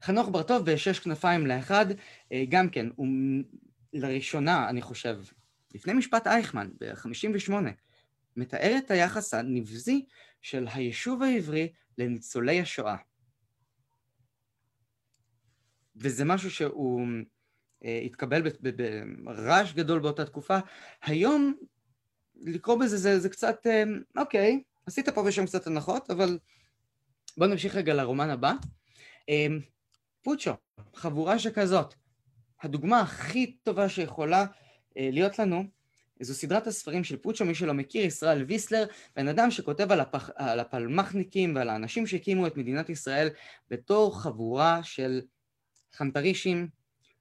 חנוך 0.03 0.29
בר-טוב 0.29 0.71
בשש 0.71 0.99
כנפיים 0.99 1.47
לאחד, 1.47 1.87
אה, 2.33 2.45
גם 2.49 2.71
כן, 2.71 2.87
הוא 2.97 3.07
לראשונה, 3.93 4.69
אני 4.69 4.83
חושב, 4.83 5.19
לפני 5.75 5.93
משפט 5.93 6.27
אייכמן, 6.27 6.71
ב-58, 6.81 7.53
מתאר 8.41 8.75
את 8.79 8.91
היחס 8.91 9.35
הנבזי 9.35 10.07
של 10.43 10.67
היישוב 10.75 11.23
העברי 11.23 11.73
לניצולי 11.99 12.61
השואה. 12.61 12.97
וזה 15.97 16.25
משהו 16.25 16.51
שהוא 16.51 17.07
אה, 17.85 18.01
התקבל 18.05 18.43
ברעש 19.25 19.73
גדול 19.73 20.01
באותה 20.01 20.25
תקופה. 20.25 20.59
היום 21.03 21.55
לקרוא 22.35 22.81
בזה 22.81 22.97
זה, 22.97 23.19
זה 23.19 23.29
קצת, 23.29 23.67
אה, 23.67 23.83
אוקיי, 24.17 24.63
עשית 24.87 25.09
פה 25.09 25.21
ושם 25.27 25.47
קצת 25.47 25.67
הנחות, 25.67 26.11
אבל 26.11 26.39
בואו 27.37 27.51
נמשיך 27.51 27.75
רגע 27.75 27.95
לרומן 27.95 28.31
הבא. 28.31 28.53
אה, 29.29 29.47
פוצ'ו, 30.23 30.53
חבורה 30.95 31.39
שכזאת. 31.39 31.95
הדוגמה 32.63 33.01
הכי 33.01 33.57
טובה 33.63 33.89
שיכולה 33.89 34.47
להיות 34.97 35.39
לנו 35.39 35.65
זו 36.21 36.35
סדרת 36.35 36.67
הספרים 36.67 37.05
של 37.05 37.17
פוצ'ו, 37.17 37.45
מי 37.45 37.55
שלא 37.55 37.75
מכיר, 37.75 38.05
ישראל 38.05 38.43
ויסלר, 38.43 38.87
בן 39.17 39.29
אדם 39.29 39.51
שכותב 39.51 39.93
על, 39.93 40.01
הפח, 40.01 40.31
על 40.35 40.61
הפלמחניקים 40.61 41.55
ועל 41.57 41.69
האנשים 41.69 42.07
שהקימו 42.07 42.47
את 42.47 42.57
מדינת 42.57 42.89
ישראל 42.89 43.29
בתור 43.71 44.23
חבורה 44.23 44.83
של 44.83 45.21
חנטרישים 45.95 46.69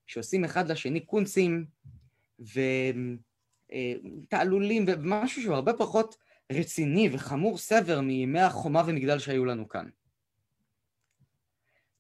שעושים 0.08 0.44
אחד 0.44 0.72
לשני 0.72 1.00
קונצים 1.00 1.66
ותעלולים 3.70 4.86
ומשהו 4.88 5.42
שהוא 5.42 5.56
הרבה 5.56 5.74
פחות 5.74 6.16
רציני 6.52 7.10
וחמור 7.12 7.58
סבר 7.58 8.02
מימי 8.02 8.40
החומה 8.40 8.84
ומגדל 8.88 9.20
שהיו 9.20 9.46
לנו 9.46 9.70
כאן. 9.70 9.90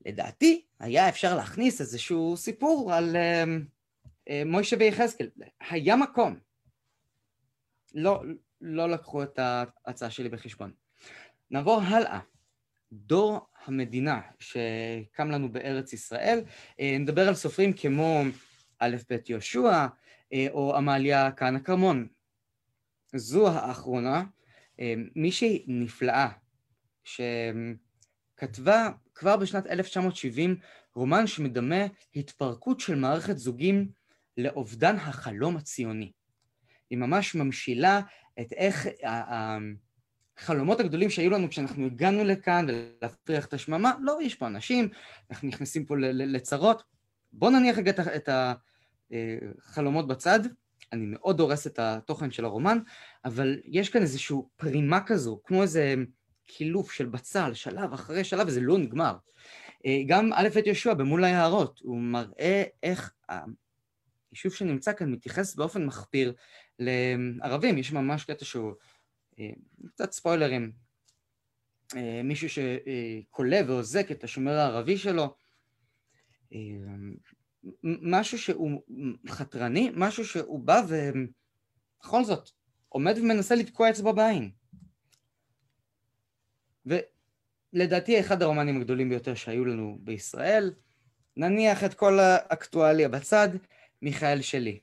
לדעתי 0.05 0.65
היה 0.79 1.09
אפשר 1.09 1.35
להכניס 1.35 1.81
איזשהו 1.81 2.37
סיפור 2.37 2.93
על 2.93 3.15
uh, 3.15 3.19
uh, 4.29 4.31
מוישה 4.45 4.75
ויחזקאל. 4.79 5.29
היה 5.69 5.95
מקום. 5.95 6.48
לא, 7.93 8.23
לא 8.61 8.89
לקחו 8.89 9.23
את 9.23 9.39
ההצעה 9.39 10.09
שלי 10.09 10.29
בחשבון. 10.29 10.71
נעבור 11.51 11.81
הלאה. 11.81 12.19
דור 12.91 13.47
המדינה 13.65 14.21
שקם 14.39 15.31
לנו 15.31 15.51
בארץ 15.51 15.93
ישראל, 15.93 16.39
אה, 16.79 16.97
נדבר 16.99 17.27
על 17.27 17.35
סופרים 17.35 17.73
כמו 17.73 18.21
א' 18.79 18.95
ב' 19.09 19.17
יהושע 19.29 19.87
אה, 20.33 20.47
או 20.51 20.75
עמליה 20.75 21.31
כהנא 21.31 21.59
כרמון. 21.59 22.07
זו 23.15 23.49
האחרונה, 23.49 24.23
אה, 24.79 24.93
מישהי 25.15 25.65
נפלאה, 25.67 26.29
שכתבה 27.03 28.89
כבר 29.15 29.37
בשנת 29.37 29.67
1970 29.67 30.55
רומן 30.95 31.27
שמדמה 31.27 31.85
התפרקות 32.15 32.79
של 32.79 32.95
מערכת 32.95 33.37
זוגים 33.37 33.91
לאובדן 34.37 34.95
החלום 34.95 35.57
הציוני. 35.57 36.11
היא 36.89 36.97
ממש 36.97 37.35
ממשילה 37.35 38.01
את 38.39 38.53
איך 38.53 38.87
החלומות 40.37 40.79
הגדולים 40.79 41.09
שהיו 41.09 41.29
לנו 41.31 41.49
כשאנחנו 41.49 41.85
הגענו 41.85 42.23
לכאן 42.23 42.65
ולהפריח 42.69 43.45
את 43.45 43.53
השממה, 43.53 43.93
לא, 44.01 44.19
יש 44.21 44.35
פה 44.35 44.47
אנשים, 44.47 44.89
אנחנו 45.31 45.47
נכנסים 45.47 45.85
פה 45.85 45.95
לצרות. 45.99 46.83
בואו 47.33 47.51
נניח 47.51 47.77
רגע 47.77 47.91
את 48.15 48.29
החלומות 49.59 50.07
בצד, 50.07 50.39
אני 50.93 51.05
מאוד 51.05 51.39
הורס 51.39 51.67
את 51.67 51.79
התוכן 51.79 52.31
של 52.31 52.45
הרומן, 52.45 52.79
אבל 53.25 53.59
יש 53.65 53.89
כאן 53.89 54.01
איזושהי 54.01 54.37
פרימה 54.55 54.99
כזו, 55.05 55.41
כמו 55.43 55.61
איזה 55.61 55.95
קילוף 56.45 56.91
של 56.91 57.05
בצל, 57.05 57.53
שלב 57.53 57.93
אחרי 57.93 58.23
שלב, 58.23 58.47
וזה 58.47 58.61
לא 58.61 58.77
נגמר. 58.77 59.15
גם 60.07 60.33
א' 60.33 60.47
את 60.59 60.67
יהושע 60.67 60.93
במול 60.93 61.23
היערות, 61.23 61.79
הוא 61.83 61.97
מראה 61.97 62.63
איך 62.83 63.13
היישוב 64.31 64.53
שנמצא 64.53 64.93
כאן 64.93 65.11
מתייחס 65.11 65.55
באופן 65.55 65.85
מחפיר 65.85 66.33
לערבים, 66.79 67.77
יש 67.77 67.91
ממש 67.91 68.23
קטע 68.23 68.45
שהוא 68.45 68.73
אה, 69.39 69.49
קצת 69.87 70.11
ספוילרים, 70.11 70.71
אה, 71.95 72.21
מישהו 72.23 72.47
שקולה 72.49 73.59
ואוזק 73.67 74.11
את 74.11 74.23
השומר 74.23 74.51
הערבי 74.51 74.97
שלו, 74.97 75.35
אה, 76.53 76.59
משהו 77.83 78.37
שהוא 78.37 78.81
חתרני, 79.29 79.91
משהו 79.95 80.25
שהוא 80.25 80.59
בא 80.59 80.81
ובכל 80.87 82.23
זאת 82.23 82.49
עומד 82.89 83.17
ומנסה 83.17 83.55
לתקוע 83.55 83.89
אצבע 83.89 84.11
בעין. 84.11 84.51
ולדעתי 86.85 88.19
אחד 88.19 88.41
הרומנים 88.41 88.77
הגדולים 88.77 89.09
ביותר 89.09 89.35
שהיו 89.35 89.65
לנו 89.65 89.97
בישראל, 90.01 90.73
נניח 91.37 91.83
את 91.83 91.93
כל 91.93 92.19
האקטואליה 92.19 93.09
בצד, 93.09 93.49
מיכאל 94.01 94.41
שלי. 94.41 94.79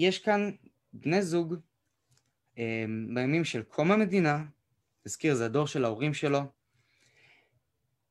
יש 0.00 0.18
כאן 0.18 0.50
בני 0.92 1.22
זוג 1.22 1.54
אמ, 2.58 3.14
בימים 3.14 3.44
של 3.44 3.62
קום 3.62 3.92
המדינה, 3.92 4.44
תזכיר, 5.04 5.34
זה 5.34 5.46
הדור 5.46 5.66
של 5.66 5.84
ההורים 5.84 6.14
שלו, 6.14 6.40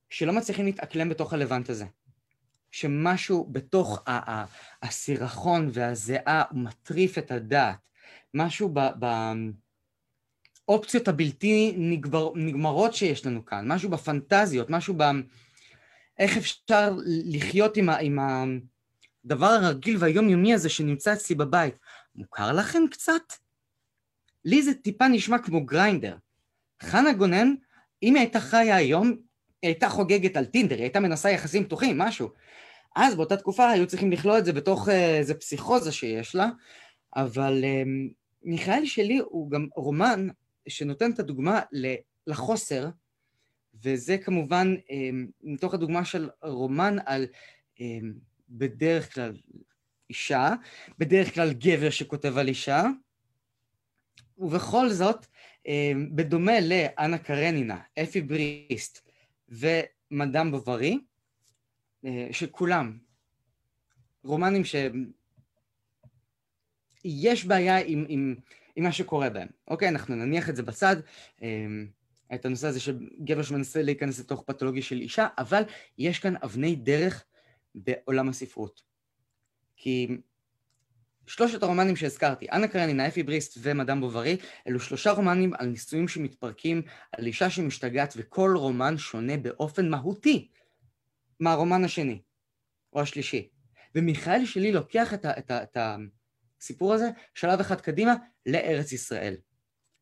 שלא 0.09 0.33
מצליחים 0.33 0.65
להתאקלם 0.65 1.09
בתוך 1.09 1.33
הלבנט 1.33 1.69
הזה. 1.69 1.85
שמשהו 2.71 3.49
בתוך 3.51 4.03
הסירחון 4.83 5.69
והזיעה 5.73 6.43
מטריף 6.51 7.17
את 7.17 7.31
הדעת. 7.31 7.77
משהו 8.33 8.73
באופציות 10.67 11.07
הבלתי 11.07 11.73
נגבר, 11.77 12.31
נגמרות 12.35 12.93
שיש 12.93 13.25
לנו 13.25 13.45
כאן, 13.45 13.71
משהו 13.71 13.89
בפנטזיות, 13.89 14.69
משהו 14.69 14.93
ב... 14.97 15.03
איך 16.19 16.37
אפשר 16.37 16.97
לחיות 17.05 17.77
עם, 17.77 17.89
ה, 17.89 17.97
עם 17.97 18.19
הדבר 19.29 19.45
הרגיל 19.45 19.97
והיומיומי 19.99 20.53
הזה 20.53 20.69
שנמצא 20.69 21.13
אצלי 21.13 21.35
בבית. 21.35 21.75
מוכר 22.15 22.51
לכם 22.51 22.83
קצת? 22.91 23.21
לי 24.45 24.63
זה 24.63 24.73
טיפה 24.73 25.07
נשמע 25.07 25.37
כמו 25.39 25.65
גריינדר. 25.65 26.15
חנה 26.81 27.13
גונן, 27.13 27.53
אם 28.03 28.15
היא 28.15 28.21
הייתה 28.21 28.39
חיה 28.39 28.75
היום, 28.75 29.07
היא 29.07 29.69
הייתה 29.69 29.89
חוגגת 29.89 30.37
על 30.37 30.45
טינדר, 30.45 30.75
היא 30.75 30.83
הייתה 30.83 30.99
מנסה 30.99 31.29
יחסים 31.29 31.65
פתוחים, 31.65 31.97
משהו. 31.97 32.29
אז 32.95 33.15
באותה 33.15 33.37
תקופה 33.37 33.69
היו 33.69 33.87
צריכים 33.87 34.11
לכלוא 34.11 34.37
את 34.37 34.45
זה 34.45 34.53
בתוך 34.53 34.89
אה, 34.89 35.17
איזה 35.17 35.33
פסיכוזה 35.33 35.91
שיש 35.91 36.35
לה, 36.35 36.49
אבל 37.15 37.61
אה, 37.63 37.83
מיכאל 38.43 38.85
שלי 38.85 39.17
הוא 39.17 39.51
גם 39.51 39.67
רומן 39.75 40.27
שנותן 40.67 41.11
את 41.11 41.19
הדוגמה 41.19 41.61
לחוסר, 42.27 42.89
וזה 43.83 44.17
כמובן 44.17 44.75
אה, 44.91 45.09
מתוך 45.43 45.73
הדוגמה 45.73 46.05
של 46.05 46.29
רומן 46.43 46.95
על 47.05 47.25
בדרך 48.49 49.13
כלל 49.13 49.33
אישה, 50.09 50.53
בדרך 50.97 51.33
כלל 51.33 51.53
גבר 51.53 51.89
שכותב 51.89 52.37
על 52.37 52.47
אישה, 52.47 52.83
ובכל 54.37 54.89
זאת, 54.89 55.25
אה, 55.67 55.91
בדומה 56.15 56.59
לאנה 56.59 57.17
קרנינה, 57.17 57.79
אפי 58.03 58.21
בריסט 58.21 59.09
ומדאם 59.49 60.51
בוברי, 60.51 60.99
אה, 62.05 62.27
שכולם 62.31 62.97
רומנים 64.23 64.61
שיש 67.05 67.45
בעיה 67.45 67.77
עם, 67.77 68.05
עם, 68.07 68.35
עם 68.75 68.83
מה 68.83 68.91
שקורה 68.91 69.29
בהם. 69.29 69.47
אוקיי, 69.67 69.89
אנחנו 69.89 70.15
נניח 70.15 70.49
את 70.49 70.55
זה 70.55 70.63
בצד, 70.63 70.95
אמ, 71.41 71.87
את 72.33 72.45
הנושא 72.45 72.67
הזה 72.67 72.79
של 72.79 73.09
גבר 73.23 73.41
שמנסה 73.41 73.81
להיכנס 73.81 74.19
לתוך 74.19 74.43
פתולוגיה 74.45 74.81
של 74.81 75.01
אישה, 75.01 75.27
אבל 75.37 75.63
יש 75.97 76.19
כאן 76.19 76.33
אבני 76.43 76.75
דרך 76.75 77.25
בעולם 77.83 78.29
הספרות. 78.29 78.81
כי 79.75 80.07
שלושת 81.27 81.63
הרומנים 81.63 81.95
שהזכרתי, 81.95 82.45
אנה 82.51 82.67
קרנינה, 82.67 83.07
אפי 83.07 83.23
בריסט 83.23 83.57
ומדאם 83.61 84.01
בוברי, 84.01 84.37
אלו 84.67 84.79
שלושה 84.79 85.11
רומנים 85.11 85.53
על 85.53 85.67
נישואים 85.67 86.07
שמתפרקים, 86.07 86.81
על 87.11 87.25
אישה 87.25 87.49
שמשתגעת, 87.49 88.13
וכל 88.17 88.53
רומן 88.55 88.97
שונה 88.97 89.37
באופן 89.37 89.89
מהותי 89.89 90.47
מהרומן 91.39 91.83
השני, 91.83 92.21
או 92.93 93.01
השלישי. 93.01 93.49
ומיכאל 93.95 94.45
שלי 94.45 94.71
לוקח 94.71 95.13
את, 95.13 95.25
ה, 95.25 95.37
את, 95.37 95.51
ה, 95.51 95.63
את 95.63 95.77
הסיפור 96.59 96.93
הזה 96.93 97.09
שלב 97.33 97.59
אחד 97.59 97.81
קדימה 97.81 98.13
לארץ 98.45 98.91
ישראל. 98.91 99.35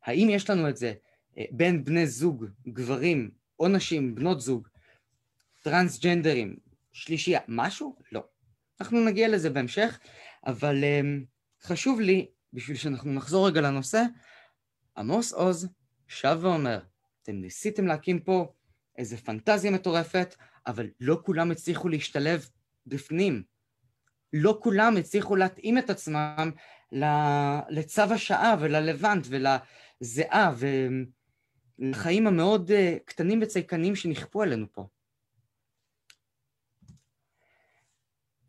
האם 0.03 0.27
יש 0.31 0.49
לנו 0.49 0.69
את 0.69 0.77
זה 0.77 0.93
אה, 1.37 1.43
בין 1.51 1.83
בני 1.83 2.07
זוג, 2.07 2.45
גברים 2.67 3.31
או 3.59 3.67
נשים, 3.67 4.15
בנות 4.15 4.41
זוג, 4.41 4.67
טרנסג'נדרים, 5.63 6.55
שלישייה, 6.97 7.39
משהו? 7.47 7.95
לא. 8.11 8.23
אנחנו 8.81 9.05
נגיע 9.05 9.27
לזה 9.27 9.49
בהמשך, 9.49 9.99
אבל 10.47 10.83
um, 10.83 11.25
חשוב 11.67 11.99
לי, 11.99 12.27
בשביל 12.53 12.77
שאנחנו 12.77 13.13
נחזור 13.13 13.47
רגע 13.47 13.61
לנושא, 13.61 14.03
עמוס 14.97 15.33
עוז 15.33 15.67
שב 16.07 16.37
ואומר, 16.41 16.79
אתם 17.23 17.35
ניסיתם 17.35 17.87
להקים 17.87 18.19
פה 18.19 18.53
איזה 18.97 19.17
פנטזיה 19.17 19.71
מטורפת, 19.71 20.35
אבל 20.67 20.89
לא 20.99 21.19
כולם 21.25 21.51
הצליחו 21.51 21.89
להשתלב 21.89 22.49
בפנים. 22.85 23.43
לא 24.33 24.59
כולם 24.63 24.97
הצליחו 24.97 25.35
להתאים 25.35 25.77
את 25.77 25.89
עצמם 25.89 26.51
לצו 27.69 28.01
השעה 28.01 28.55
וללבנט 28.59 29.27
ולזיעה 29.29 30.53
ולחיים 31.79 32.27
המאוד 32.27 32.71
אה, 32.71 32.97
קטנים 33.05 33.39
וצייקנים 33.41 33.95
שנכפו 33.95 34.41
עלינו 34.41 34.65
פה. 34.71 34.87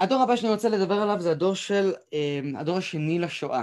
הדור 0.00 0.22
הבא 0.22 0.36
שאני 0.36 0.52
רוצה 0.52 0.68
לדבר 0.68 0.94
עליו 0.94 1.20
זה 1.20 1.30
הדור 1.30 1.54
של, 1.54 1.92
אה, 2.12 2.60
הדור 2.60 2.76
השני 2.76 3.18
לשואה. 3.18 3.62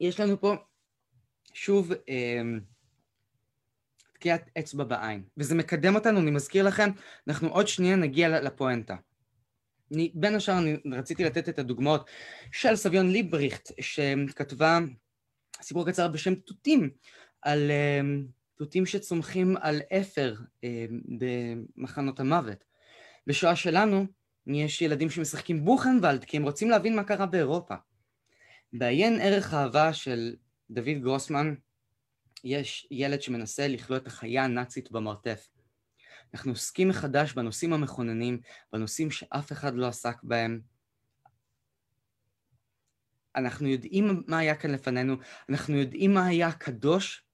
יש 0.00 0.20
לנו 0.20 0.40
פה 0.40 0.54
שוב 1.52 1.92
אה, 2.08 2.42
תקיעת 4.12 4.50
אצבע 4.58 4.84
בעין, 4.84 5.24
וזה 5.36 5.54
מקדם 5.54 5.94
אותנו, 5.94 6.20
אני 6.20 6.30
מזכיר 6.30 6.66
לכם, 6.66 6.90
אנחנו 7.28 7.48
עוד 7.48 7.68
שנייה 7.68 7.96
נגיע 7.96 8.40
לפואנטה. 8.40 8.96
אני, 9.94 10.12
בין 10.14 10.34
השאר 10.34 10.58
אני 10.58 10.76
רציתי 10.92 11.24
לתת 11.24 11.48
את 11.48 11.58
הדוגמאות 11.58 12.10
של 12.52 12.76
סביון 12.76 13.10
ליבריכט, 13.10 13.70
שכתבה 13.80 14.78
סיפור 15.62 15.86
קצר 15.86 16.08
בשם 16.08 16.34
תותים, 16.34 16.90
על 17.42 17.70
uh, 17.70 18.04
תותים 18.60 18.86
שצומחים 18.86 19.56
על 19.60 19.80
אפר 20.00 20.34
uh, 20.38 20.64
במחנות 21.76 22.20
המוות. 22.20 22.64
בשואה 23.26 23.56
שלנו 23.56 24.06
יש 24.46 24.82
ילדים 24.82 25.10
שמשחקים 25.10 25.64
בוכנוולד 25.64 26.24
כי 26.24 26.36
הם 26.36 26.42
רוצים 26.42 26.70
להבין 26.70 26.96
מה 26.96 27.04
קרה 27.04 27.26
באירופה. 27.26 27.74
בעיין 28.72 29.20
ערך 29.20 29.54
אהבה 29.54 29.92
של 29.92 30.36
דוד 30.70 30.98
גרוסמן, 31.02 31.54
יש 32.44 32.86
ילד 32.90 33.22
שמנסה 33.22 33.68
לכלוא 33.68 33.98
את 33.98 34.06
החיה 34.06 34.44
הנאצית 34.44 34.90
במרתף. 34.90 35.48
אנחנו 36.34 36.50
עוסקים 36.52 36.88
מחדש 36.88 37.32
בנושאים 37.32 37.72
המכוננים, 37.72 38.40
בנושאים 38.72 39.10
שאף 39.10 39.52
אחד 39.52 39.74
לא 39.74 39.86
עסק 39.86 40.16
בהם. 40.22 40.60
אנחנו 43.36 43.68
יודעים 43.68 44.22
מה 44.26 44.38
היה 44.38 44.54
כאן 44.54 44.70
לפנינו, 44.70 45.16
אנחנו 45.48 45.76
יודעים 45.76 46.14
מה 46.14 46.26
היה 46.26 46.48
הקדוש, 46.48 47.29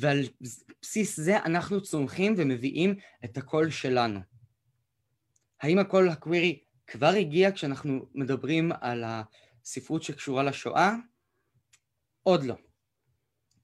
ועל 0.00 0.20
בסיס 0.40 1.20
זה 1.20 1.38
אנחנו 1.38 1.80
צומחים 1.80 2.34
ומביאים 2.36 2.94
את 3.24 3.38
הקול 3.38 3.70
שלנו. 3.70 4.20
האם 5.60 5.78
הקול 5.78 6.08
הקווירי 6.08 6.58
כבר 6.86 7.06
הגיע 7.06 7.52
כשאנחנו 7.52 8.06
מדברים 8.14 8.72
על 8.80 9.04
הספרות 9.06 10.02
שקשורה 10.02 10.42
לשואה? 10.42 10.94
עוד 12.22 12.44
לא. 12.44 12.54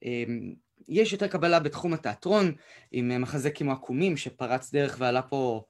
אמ, 0.02 0.54
יש 0.88 1.12
יותר 1.12 1.28
קבלה 1.28 1.60
בתחום 1.60 1.92
התיאטרון, 1.92 2.54
עם 2.92 3.22
מחזה 3.22 3.50
כמו 3.50 3.72
עקומים 3.72 4.16
שפרץ 4.16 4.72
דרך 4.72 4.96
ועלה 5.00 5.22
פה 5.22 5.64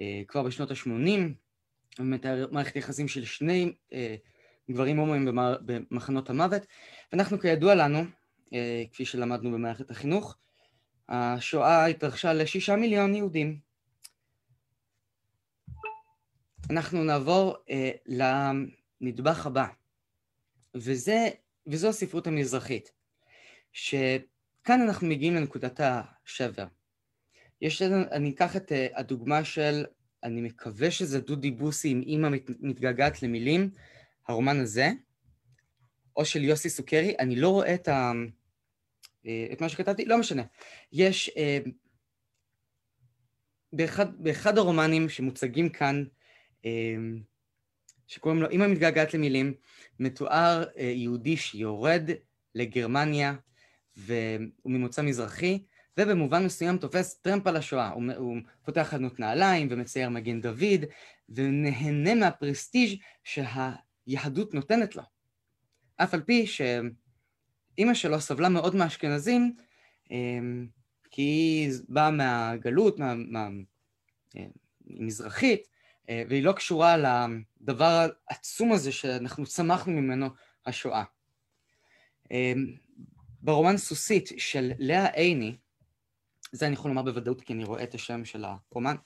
אה, 0.00 0.22
כבר 0.28 0.42
בשנות 0.42 0.70
ה-80, 0.70 1.20
ומתאר 1.98 2.46
מערכת 2.52 2.76
יחסים 2.76 3.08
של 3.08 3.24
שני 3.24 3.72
אה, 3.92 4.16
גברים 4.70 4.96
הומואים 4.96 5.28
במחנות 5.60 6.30
המוות, 6.30 6.62
ואנחנו 7.12 7.38
כידוע 7.40 7.74
לנו, 7.74 8.04
כפי 8.92 9.04
שלמדנו 9.04 9.52
במערכת 9.52 9.90
החינוך, 9.90 10.36
השואה 11.08 11.86
התרחשה 11.86 12.32
לשישה 12.32 12.76
מיליון 12.76 13.14
יהודים. 13.14 13.58
אנחנו 16.70 17.04
נעבור 17.04 17.56
אה, 17.70 17.90
לנדבך 18.06 19.46
הבא, 19.46 19.66
וזה, 20.74 21.28
וזו 21.66 21.88
הספרות 21.88 22.26
המזרחית. 22.26 22.92
שכאן 23.72 24.80
אנחנו 24.80 25.06
מגיעים 25.06 25.34
לנקודת 25.34 25.80
השבר. 25.80 26.66
יש 27.60 27.82
אני 27.82 28.30
אקח 28.30 28.56
את 28.56 28.72
uh, 28.72 28.98
הדוגמה 28.98 29.44
של, 29.44 29.84
אני 30.24 30.40
מקווה 30.40 30.90
שזה 30.90 31.20
דודי 31.20 31.50
בוסי 31.50 31.88
עם 31.90 32.02
אימא 32.02 32.28
מת, 32.28 32.50
מתגעגעת 32.60 33.22
למילים, 33.22 33.70
הרומן 34.28 34.60
הזה, 34.60 34.90
או 36.16 36.24
של 36.24 36.44
יוסי 36.44 36.70
סוכרי, 36.70 37.14
אני 37.18 37.36
לא 37.36 37.48
רואה 37.48 37.74
את, 37.74 37.88
ה, 37.88 38.12
uh, 39.24 39.28
את 39.52 39.60
מה 39.60 39.68
שכתבתי, 39.68 40.04
לא 40.04 40.18
משנה. 40.18 40.42
יש, 40.92 41.30
uh, 41.34 41.68
באחד, 43.72 44.22
באחד 44.22 44.58
הרומנים 44.58 45.08
שמוצגים 45.08 45.68
כאן, 45.68 46.04
uh, 46.62 46.66
שקוראים 48.06 48.42
לו 48.42 48.48
אימא 48.48 48.66
מתגעגעת 48.66 49.14
למילים, 49.14 49.54
מתואר 50.00 50.64
יהודי 50.76 51.36
שיורד 51.36 52.10
לגרמניה 52.54 53.34
והוא 53.96 54.72
ממוצא 54.72 55.02
מזרחי, 55.02 55.64
ובמובן 55.98 56.44
מסוים 56.44 56.78
תופס 56.78 57.14
טרמפ 57.14 57.46
על 57.46 57.56
השואה. 57.56 57.88
הוא, 57.88 58.02
הוא 58.16 58.36
פותח 58.64 58.82
חנות 58.90 59.20
נעליים 59.20 59.68
ומצייר 59.70 60.08
מגן 60.08 60.40
דוד, 60.40 60.84
ונהנה 61.28 62.14
מהפרסטיג' 62.14 63.00
שהיהדות 63.24 64.54
נותנת 64.54 64.96
לו. 64.96 65.02
אף 65.96 66.14
על 66.14 66.20
פי 66.20 66.46
שאימא 66.46 67.94
שלו 67.94 68.20
סבלה 68.20 68.48
מאוד 68.48 68.76
מהאשכנזים, 68.76 69.56
אמ, 70.10 70.66
כי 71.10 71.22
היא 71.22 71.72
באה 71.88 72.10
מהגלות, 72.10 72.98
מה, 72.98 73.14
מה, 73.14 73.48
אה, 74.36 74.46
מזרחית, 74.86 75.68
אה, 76.08 76.22
והיא 76.28 76.42
לא 76.42 76.52
קשורה 76.52 76.96
לדבר 76.96 78.08
העצום 78.28 78.72
הזה 78.72 78.92
שאנחנו 78.92 79.46
צמחנו 79.46 79.92
ממנו, 79.92 80.26
השואה. 80.66 81.04
אמ, 82.30 82.74
ברומן 83.40 83.76
סוסית 83.76 84.28
של 84.36 84.72
לאה 84.78 85.06
עיני, 85.06 85.56
זה 86.52 86.66
אני 86.66 86.74
יכול 86.74 86.90
לומר 86.90 87.02
בוודאות 87.02 87.40
כי 87.40 87.52
אני 87.52 87.64
רואה 87.64 87.82
את 87.82 87.94
השם 87.94 88.24
של 88.24 88.44
הרומן, 88.44 88.96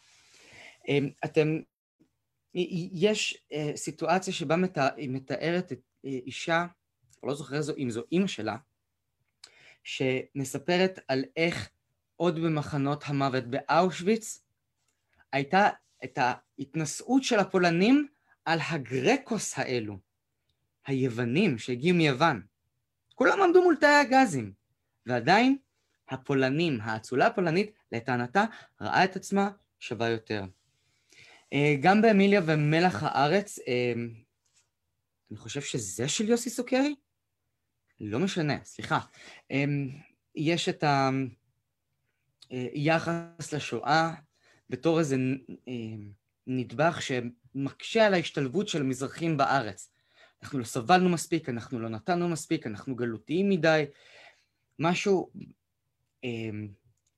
אמ, 0.89 1.09
אתם, 1.25 1.61
יש 2.93 3.45
אה, 3.53 3.73
סיטואציה 3.77 4.33
שבה 4.33 4.57
היא 4.97 5.11
מתארת 5.11 5.73
את 5.73 5.81
אישה, 7.23 7.27
לא 7.27 7.35
זוכר 7.35 7.61
אם 7.79 7.91
זו 7.91 8.03
אימא 8.13 8.27
שלה, 8.27 8.57
שמספרת 9.85 10.99
על 11.09 11.25
איך 11.37 11.71
עוד 12.17 12.39
במחנות 12.39 13.05
המוות 13.07 13.45
באושוויץ 13.45 14.43
הייתה 15.33 15.69
את 16.05 16.19
ההתנשאות 16.19 17.23
של 17.23 17.39
הפולנים 17.39 18.09
על 18.45 18.59
הגרקוס 18.71 19.59
האלו, 19.59 19.99
היוונים 20.87 21.59
שהגיעו 21.59 21.97
מיוון. 21.97 22.43
כולם 23.15 23.43
עמדו 23.43 23.63
מול 23.63 23.77
תאי 23.77 23.95
הגזים, 23.95 24.53
ועדיין 25.07 25.59
הפולנים, 26.09 26.79
האצולה 26.83 27.27
הפולנית, 27.27 27.73
לטענתה, 27.93 28.45
ראה 28.81 29.05
את 29.05 29.17
עצמה 29.17 29.51
שווה 29.79 30.09
יותר. 30.09 30.45
אה, 31.53 31.77
גם 31.83 32.03
באמיליה 32.03 32.41
ומלח 32.47 33.03
הארץ, 33.03 33.59
אה, 33.59 33.93
אני 35.31 35.39
חושב 35.39 35.61
שזה 35.61 36.09
של 36.09 36.29
יוסי 36.29 36.51
סוכרי? 36.51 36.95
לא 38.01 38.19
משנה, 38.19 38.65
סליחה. 38.65 38.99
אה, 39.51 39.65
יש 40.35 40.69
את 40.69 40.85
היחס 42.51 43.53
לשואה 43.53 44.15
בתור 44.71 44.99
איזה 44.99 45.17
נדבך 46.47 46.99
שמקשה 47.03 48.07
על 48.07 48.15
ההשתלבות 48.15 48.69
של 48.69 48.81
המזרחים 48.81 49.37
בארץ. 49.37 49.91
אנחנו 50.43 50.59
לא 50.59 50.65
סבלנו 50.65 51.09
מספיק, 51.09 51.49
אנחנו 51.49 51.81
לא 51.81 51.89
נתנו 51.89 52.29
מספיק, 52.29 52.67
אנחנו 52.67 52.97
גלותיים 52.97 53.49
מדי, 53.49 53.85
משהו 54.79 55.31
אה, 56.25 56.51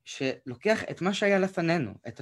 שלוקח 0.05 0.85
את 0.91 1.03
מה 1.03 1.15
שהיה 1.15 1.39
לפנינו, 1.39 1.95
את, 2.09 2.21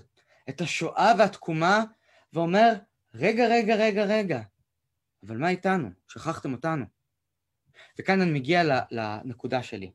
את 0.49 0.61
השואה 0.61 1.13
והתקומה, 1.19 1.85
ואומר, 2.33 2.73
רגע, 3.15 3.49
רגע, 3.49 3.75
רגע, 3.75 4.05
רגע, 4.05 4.43
אבל 5.27 5.37
מה 5.37 5.49
איתנו? 5.49 5.91
שכחתם 6.09 6.53
אותנו. 6.53 7.00
וכאן 7.99 8.21
אני 8.21 8.31
מגיע 8.31 8.63
לנקודה 8.91 9.63
שלי. 9.63 9.91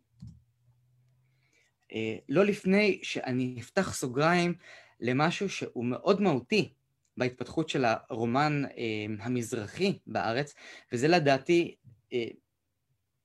אה, 1.93 2.15
לא 2.29 2.45
לפני 2.45 2.99
שאני 3.03 3.57
אפתח 3.61 3.93
סוגריים 3.93 4.53
למשהו 4.99 5.49
שהוא 5.49 5.85
מאוד 5.85 6.21
מהותי 6.21 6.73
בהתפתחות 7.17 7.69
של 7.69 7.85
הרומן 7.85 8.63
אה, 8.65 9.25
המזרחי 9.25 9.99
בארץ, 10.07 10.53
וזה 10.91 11.07
לדעתי 11.07 11.75
אה, 12.13 12.27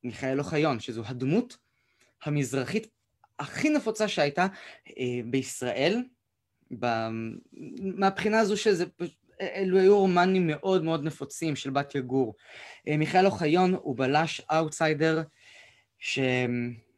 מיכאל 0.05 0.39
אוחיון, 0.39 0.81
שזו 0.81 1.03
הדמות 1.07 1.57
המזרחית 2.25 2.87
הכי 3.39 3.71
נפוצה 3.71 4.09
שהייתה 4.09 4.47
בישראל, 5.25 6.03
מהבחינה 7.81 8.39
הזו 8.39 8.57
שזה, 8.57 8.85
אלו 9.41 9.79
היו 9.79 9.99
רומנים 9.99 10.47
מאוד 10.47 10.85
מאוד 10.85 11.05
נפוצים 11.05 11.57
של 11.57 11.71
בתיה 11.71 11.95
גור. 11.95 12.35
מיכאל 12.87 13.27
אוחיון 13.27 13.75
הוא 13.75 13.97
בלש 13.97 14.41
אאוטסיידר, 14.51 15.23
ש... 15.99 16.19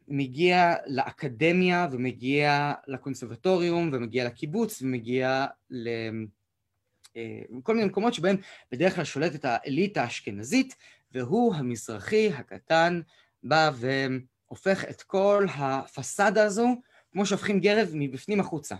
מגיע 0.09 0.74
לאקדמיה 0.87 1.88
ומגיע 1.92 2.72
לקונסרבטוריום 2.87 3.90
ומגיע 3.92 4.24
לקיבוץ 4.24 4.83
ומגיע 4.83 5.46
לכל 5.70 7.72
אה, 7.72 7.74
מיני 7.74 7.85
מקומות 7.85 8.14
שבהם 8.14 8.37
בדרך 8.72 8.94
כלל 8.94 9.05
שולטת 9.05 9.44
האליטה 9.44 10.02
האשכנזית 10.02 10.76
והוא 11.12 11.55
המזרחי 11.55 12.33
הקטן 12.33 13.00
בא 13.42 13.70
והופך 13.74 14.85
את 14.90 15.02
כל 15.02 15.46
הפסאדה 15.55 16.44
הזו 16.44 16.76
כמו 17.12 17.26
שהופכים 17.26 17.61
גרב 17.61 17.90
מבפנים 17.94 18.40
החוצה. 18.40 18.76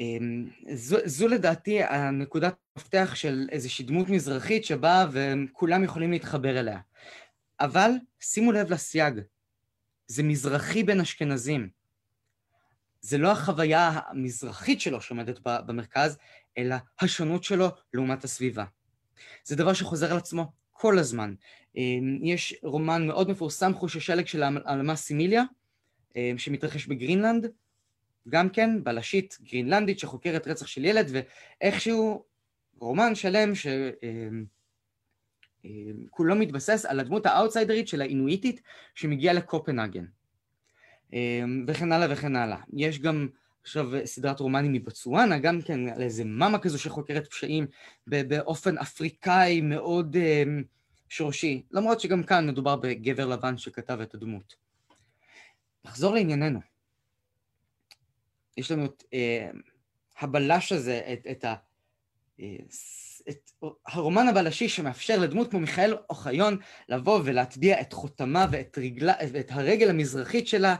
אמ, 0.00 0.48
זו, 0.74 0.96
זו 1.04 1.28
לדעתי 1.28 1.82
הנקודת 1.82 2.54
מפתח 2.76 3.14
של 3.14 3.48
איזושהי 3.52 3.84
דמות 3.84 4.08
מזרחית 4.08 4.64
שבאה 4.64 5.06
וכולם 5.12 5.84
יכולים 5.84 6.12
להתחבר 6.12 6.60
אליה. 6.60 6.78
אבל 7.60 7.90
שימו 8.20 8.52
לב 8.52 8.72
לסייג, 8.72 9.20
זה 10.06 10.22
מזרחי 10.22 10.82
בין 10.82 11.00
אשכנזים. 11.00 11.68
זה 13.00 13.18
לא 13.18 13.32
החוויה 13.32 14.00
המזרחית 14.08 14.80
שלו 14.80 15.00
שעומדת 15.00 15.38
במרכז, 15.44 16.18
אלא 16.58 16.76
השונות 17.00 17.44
שלו 17.44 17.68
לעומת 17.94 18.24
הסביבה. 18.24 18.64
זה 19.44 19.56
דבר 19.56 19.72
שחוזר 19.72 20.10
על 20.10 20.16
עצמו 20.16 20.52
כל 20.72 20.98
הזמן. 20.98 21.34
אמ, 21.76 22.18
יש 22.22 22.54
רומן 22.62 23.06
מאוד 23.06 23.30
מפורסם, 23.30 23.74
חוש 23.74 23.96
השלג 23.96 24.26
של 24.26 24.42
העלמה 24.42 24.96
סימיליה, 24.96 25.42
אמ, 26.16 26.38
שמתרחש 26.38 26.86
בגרינלנד, 26.86 27.50
גם 28.28 28.48
כן 28.48 28.84
בלשית 28.84 29.38
גרינלנדית 29.42 29.98
שחוקרת 29.98 30.48
רצח 30.48 30.66
של 30.66 30.84
ילד, 30.84 31.10
ואיכשהו 31.12 32.24
רומן 32.78 33.14
שלם 33.14 33.54
ש... 33.54 33.66
אמ, 34.02 34.44
כולו 36.10 36.36
מתבסס 36.36 36.84
על 36.88 37.00
הדמות 37.00 37.26
האאוטסיידרית 37.26 37.88
של 37.88 38.02
האינואיטית 38.02 38.60
שמגיעה 38.94 39.34
לקופנהגן. 39.34 40.04
אמ, 41.12 41.64
וכן 41.68 41.92
הלאה 41.92 42.06
וכן 42.10 42.36
הלאה. 42.36 42.58
יש 42.72 42.98
גם 42.98 43.28
עכשיו 43.62 43.90
סדרת 44.04 44.40
רומנים 44.40 44.72
מבצואנה, 44.72 45.38
גם 45.38 45.62
כן 45.62 45.88
על 45.88 46.02
איזה 46.02 46.24
מאמה 46.24 46.58
כזו 46.58 46.78
שחוקרת 46.78 47.26
פשעים 47.26 47.66
באופן 48.06 48.78
אפריקאי 48.78 49.60
מאוד 49.60 50.16
אמ, 50.16 50.62
שורשי, 51.08 51.62
למרות 51.70 52.00
שגם 52.00 52.22
כאן 52.22 52.46
מדובר 52.48 52.76
בגבר 52.76 53.26
לבן 53.26 53.58
שכתב 53.58 54.00
את 54.00 54.14
הדמות. 54.14 54.54
נחזור 55.84 56.14
לענייננו. 56.14 56.60
יש 58.60 58.70
לנו 58.70 58.84
את 58.84 59.02
uh, 59.02 59.56
הבלש 60.20 60.72
הזה, 60.72 61.00
את, 61.12 61.26
את 61.30 61.44
ה... 61.44 61.54
Uh, 62.40 62.42
את 63.28 63.50
הרומן 63.86 64.28
הבלשי 64.28 64.68
שמאפשר 64.68 65.18
לדמות 65.18 65.50
כמו 65.50 65.60
מיכאל 65.60 65.96
אוחיון 66.10 66.58
לבוא 66.88 67.20
ולהטביע 67.24 67.80
את 67.80 67.92
חותמה 67.92 68.46
ואת, 68.52 68.78
רגלה, 68.78 69.14
ואת 69.32 69.50
הרגל 69.50 69.90
המזרחית 69.90 70.48
שלה 70.48 70.76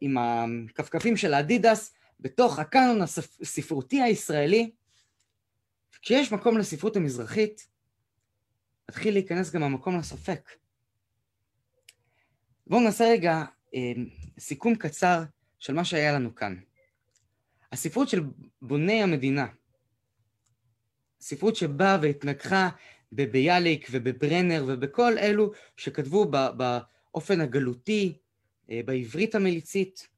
עם 0.00 0.16
הכפכפים 0.18 1.16
של 1.16 1.34
האדידס 1.34 1.94
בתוך 2.20 2.58
הקאנון 2.58 3.02
הספרותי 3.40 4.02
הישראלי. 4.02 4.70
כשיש 6.02 6.32
מקום 6.32 6.58
לספרות 6.58 6.96
המזרחית, 6.96 7.68
מתחיל 8.88 9.14
להיכנס 9.14 9.50
גם 9.50 9.62
המקום 9.62 9.98
לספק. 9.98 10.50
בואו 12.66 12.80
נעשה 12.80 13.04
רגע 13.04 13.44
אה, 13.74 13.92
סיכום 14.38 14.74
קצר 14.74 15.22
של 15.58 15.74
מה 15.74 15.84
שהיה 15.84 16.12
לנו 16.12 16.34
כאן. 16.34 16.56
הספרות 17.72 18.08
של 18.08 18.20
בוני 18.62 19.02
המדינה, 19.02 19.46
ספרות 21.20 21.56
שבאה 21.56 21.98
והתנגחה 22.02 22.68
בביאליק 23.12 23.88
ובברנר 23.90 24.64
ובכל 24.66 25.18
אלו 25.18 25.52
שכתבו 25.76 26.30
באופן 26.56 27.40
הגלותי, 27.40 28.18
אה, 28.70 28.80
בעברית 28.84 29.34
המליצית. 29.34 30.08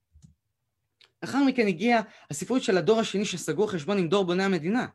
לאחר 1.22 1.44
מכן 1.44 1.66
הגיעה 1.66 2.02
הספרות 2.30 2.62
של 2.62 2.78
הדור 2.78 3.00
השני 3.00 3.24
שסגרו 3.24 3.66
חשבון 3.66 3.98
עם 3.98 4.08
דור 4.08 4.24
בוני 4.24 4.42
המדינה, 4.42 4.86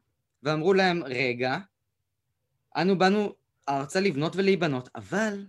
ואמרו 0.44 0.74
להם, 0.74 1.04
רגע, 1.04 1.58
אנו 2.78 2.98
באנו 2.98 3.36
ארצה 3.70 4.00
לבנות 4.00 4.36
ולהיבנות, 4.36 4.90
אבל 4.96 5.46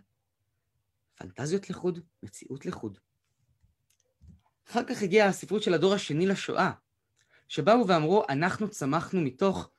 פנטזיות 1.15 1.71
לחוד, 1.71 1.99
מציאות 2.23 2.67
לחוד. 2.67 2.99
אחר 4.71 4.85
כך 4.85 5.03
הגיעה 5.03 5.29
הספרות 5.29 5.63
של 5.63 5.75
הדור 5.75 5.95
השני 5.95 6.27
לשואה, 6.27 6.71
שבאו 7.49 7.87
ואמרו, 7.89 8.23
אנחנו 8.29 8.69
צמחנו 8.69 9.21
מתוך 9.21 9.71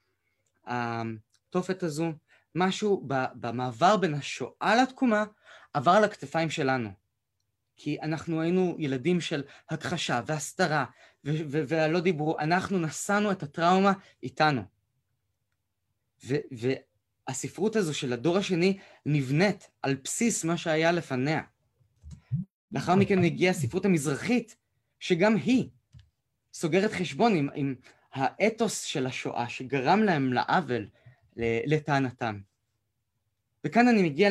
התופת 0.66 1.84
הזו, 1.84 2.14
משהו 2.56 3.08
במעבר 3.34 3.98
בין 3.98 4.14
השואה 4.14 4.76
לתקומה 4.84 5.26
עבר 5.74 5.92
על 5.92 6.04
הכתפיים 6.04 6.50
שלנו. 6.50 6.90
כי 7.78 8.02
אנחנו 8.02 8.42
היינו 8.42 8.76
ילדים 8.80 9.22
של 9.22 9.44
הכחשה 9.70 10.22
והסתרה 10.26 10.86
ולא 11.24 12.00
דיברו, 12.00 12.40
אנחנו 12.40 12.80
נשאנו 12.80 13.32
את 13.32 13.44
הטראומה 13.44 13.94
איתנו. 14.24 14.62
והספרות 16.52 17.76
הזו 17.76 17.94
של 17.94 18.14
הדור 18.14 18.38
השני 18.38 18.80
נבנית 19.06 19.70
על 19.82 19.96
בסיס 20.04 20.46
מה 20.46 20.58
שהיה 20.58 20.92
לפניה. 20.92 21.42
לאחר 22.72 22.96
מכן 22.96 23.24
הגיעה 23.24 23.52
הספרות 23.52 23.86
המזרחית, 23.86 24.56
שגם 25.00 25.36
היא 25.36 25.70
סוגרת 26.56 26.92
חשבון 26.92 27.36
עם, 27.36 27.50
עם 27.56 27.76
האתוס 28.14 28.84
של 28.84 29.06
השואה 29.06 29.50
שגרם 29.50 30.00
להם 30.04 30.34
לעוול 30.34 30.88
לטענתם. 31.66 32.40
וכאן 33.64 33.88
אני 33.88 34.04
מגיע 34.04 34.30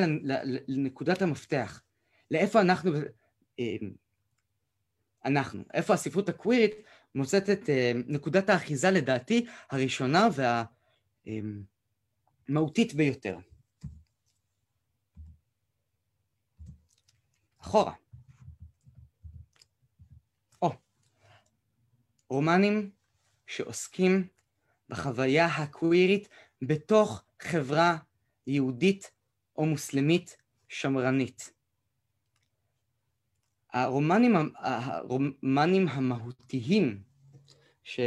לנקודת 0.69 1.23
המפתח, 1.23 1.83
לאיפה 2.31 2.61
אנחנו, 2.61 2.93
אה, 3.61 3.77
אנחנו, 5.25 5.65
איפה 5.75 5.95
הספרות 5.95 6.29
הקווירית 6.29 6.75
מוצאת 7.15 7.51
את 7.51 7.71
אה, 7.71 7.93
נקודת 8.07 8.49
האחיזה 8.49 8.91
לדעתי 8.91 9.47
הראשונה 9.71 10.29
והמהותית 12.49 12.91
אה, 12.91 12.97
ביותר. 12.97 13.39
אחורה. 17.61 17.93
או, 20.63 20.73
רומנים 22.35 22.91
שעוסקים 23.47 24.29
בחוויה 24.89 25.47
הקווירית 25.47 26.29
בתוך 26.63 27.23
חברה 27.43 27.97
יהודית 28.47 29.11
או 29.57 29.67
מוסלמית 29.67 30.37
שמרנית. 30.69 31.53
הרומנים, 33.73 34.35
הרומנים 34.57 35.89
המהותיים, 35.89 37.03
ש... 37.85 38.01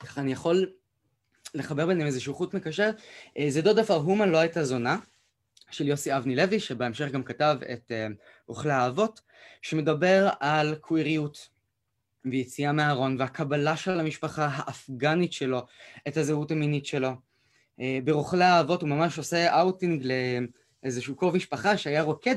ככה 0.00 0.20
אני 0.20 0.32
יכול 0.32 0.72
לחבר 1.54 1.86
ביניהם 1.86 2.06
איזשהו 2.06 2.34
חוט 2.34 2.54
מקשר, 2.54 2.90
אה, 3.38 3.46
זה 3.48 3.62
דודה 3.62 3.84
פרהומה 3.84 4.26
לא 4.26 4.38
הייתה 4.38 4.64
זונה, 4.64 4.98
של 5.70 5.88
יוסי 5.88 6.16
אבני 6.16 6.36
לוי, 6.36 6.60
שבהמשך 6.60 7.10
גם 7.10 7.22
כתב 7.22 7.58
את 7.72 7.92
אה, 7.92 8.06
אוכלי 8.48 8.72
האבות, 8.72 9.20
שמדבר 9.62 10.28
על 10.40 10.74
קוויריות, 10.74 11.48
ויציאה 12.24 12.72
מהארון 12.72 13.16
והקבלה 13.18 13.76
של 13.76 14.00
המשפחה 14.00 14.48
האפגנית 14.52 15.32
שלו, 15.32 15.66
את 16.08 16.16
הזהות 16.16 16.50
המינית 16.50 16.86
שלו. 16.86 17.10
אה, 17.80 17.98
ברוכלי 18.04 18.44
האבות 18.44 18.82
הוא 18.82 18.88
ממש 18.88 19.18
עושה 19.18 19.60
אאוטינג 19.60 20.06
לאיזשהו 20.82 21.16
קרוב 21.16 21.36
משפחה 21.36 21.76
שהיה 21.76 22.02
רוקד 22.02 22.36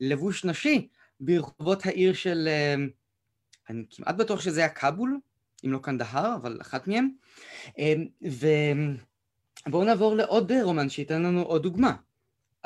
בלבוש 0.00 0.44
נשי 0.44 0.88
ברחובות 1.20 1.86
העיר 1.86 2.12
של... 2.12 2.48
אה, 2.48 2.74
אני 3.70 3.84
כמעט 3.90 4.14
בטוח 4.14 4.40
שזה 4.40 4.60
היה 4.60 4.68
קאבול, 4.68 5.18
אם 5.66 5.72
לא 5.72 5.78
קנדהר, 5.78 6.34
אבל 6.34 6.58
אחת 6.60 6.88
מהם. 6.88 7.10
אה, 7.78 7.94
ובואו 9.66 9.84
נעבור 9.84 10.16
לעוד 10.16 10.52
רומן 10.62 10.88
שייתן 10.88 11.22
לנו 11.22 11.42
עוד 11.42 11.62
דוגמה. 11.62 11.96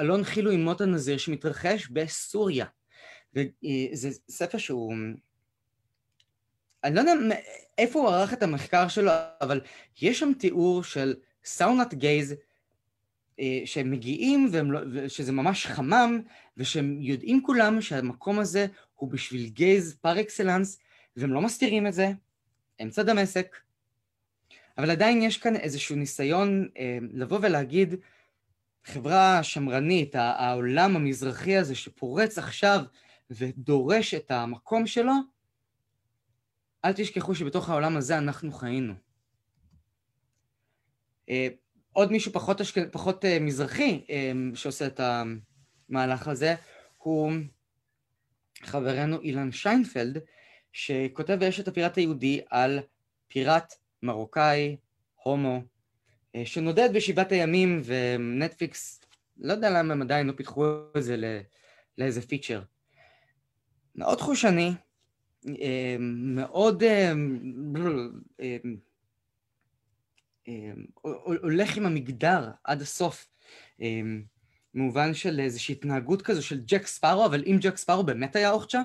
אלון 0.01 0.25
חילו 0.25 0.51
עם 0.51 0.65
מות 0.65 0.81
הנזיר 0.81 1.19
שמתרחש 1.19 1.89
בסוריה. 1.89 2.67
וזה 3.93 4.11
ספר 4.29 4.59
שהוא 4.59 4.95
אני 6.85 6.95
לא 6.95 7.01
יודע 7.01 7.13
איפה 7.79 7.99
הוא 7.99 8.09
ערך 8.09 8.33
את 8.33 8.43
המחקר 8.43 8.89
שלו, 8.89 9.13
אבל 9.41 9.61
יש 10.03 10.19
שם 10.19 10.33
תיאור 10.39 10.85
של 10.85 11.15
גייז, 11.95 12.35
אה, 13.41 13.61
שהם 13.65 13.91
מגיעים, 13.91 14.49
לא, 14.71 15.09
שזה 15.09 15.33
ממש 15.33 15.67
חמם, 15.67 16.21
ושהם 16.57 17.03
יודעים 17.03 17.43
כולם 17.43 17.81
שהמקום 17.81 18.39
הזה 18.39 18.67
הוא 18.95 19.11
בשביל 19.11 19.49
גייז 19.49 19.95
פר 20.01 20.21
אקסלנס, 20.21 20.79
והם 21.17 21.33
לא 21.33 21.41
מסתירים 21.41 21.87
את 21.87 21.93
זה, 21.93 22.11
אמצע 22.83 23.03
דמשק. 23.03 23.57
אבל 24.79 24.91
עדיין 24.91 25.23
יש 25.23 25.37
כאן 25.37 25.57
איזשהו 25.57 25.97
ניסיון 25.97 26.69
אה, 26.79 26.99
לבוא 27.13 27.39
ולהגיד, 27.43 27.95
חברה 28.85 29.43
שמרנית, 29.43 30.15
העולם 30.15 30.97
המזרחי 30.97 31.57
הזה 31.57 31.75
שפורץ 31.75 32.39
עכשיו 32.39 32.81
ודורש 33.31 34.15
את 34.15 34.31
המקום 34.31 34.87
שלו, 34.87 35.13
אל 36.85 36.93
תשכחו 36.93 37.35
שבתוך 37.35 37.69
העולם 37.69 37.97
הזה 37.97 38.19
אנחנו 38.19 38.53
חיינו. 38.53 38.95
אה, 41.29 41.49
עוד 41.93 42.13
מישהו 42.13 42.33
פחות, 42.33 42.61
אשכ... 42.61 42.79
פחות 42.93 43.25
uh, 43.25 43.29
מזרחי 43.41 44.05
um, 44.07 44.57
שעושה 44.57 44.87
את 44.87 45.01
המהלך 45.01 46.29
הזה 46.29 46.55
הוא 46.97 47.33
חברנו 48.63 49.21
אילן 49.21 49.53
שיינפלד, 49.53 50.19
שכותב 50.73 51.35
באשת 51.41 51.69
הפיראט 51.69 51.97
היהודי 51.97 52.41
על 52.51 52.81
פיראט 53.29 53.75
מרוקאי, 54.03 54.77
הומו, 55.23 55.63
שנודד 56.45 56.89
בשבעת 56.95 57.33
הימים 57.33 57.83
ונטפליקס, 57.85 59.01
לא 59.37 59.53
יודע 59.53 59.71
למה 59.71 59.95
הם 59.95 60.03
עדיין 60.03 60.27
לא 60.27 60.33
פיתחו 60.33 60.65
את 60.97 61.03
זה 61.03 61.17
לא, 61.17 61.29
לאיזה 61.99 62.23
פיצ'ר. 62.23 62.63
מאוד 63.99 64.21
חושני, 64.21 64.73
uh, 65.45 65.49
מאוד 65.99 66.83
uh, 66.83 66.87
אמ, 70.49 70.85
הולך 71.43 71.77
עם 71.77 71.87
המגדר 71.87 72.51
עד 72.65 72.83
הסוף, 72.83 73.29
במובן 74.75 75.15
של 75.15 75.41
איזושהי 75.41 75.73
התנהגות 75.73 76.23
כזו 76.23 76.43
של 76.43 76.61
ג'ק 76.65 76.87
ספארו, 76.87 77.27
אבל 77.27 77.43
אם 77.47 77.57
ג'ק 77.61 77.77
ספארו 77.77 78.03
באמת 78.03 78.37
היה 78.37 78.51
אוכצ'ה, 78.51 78.83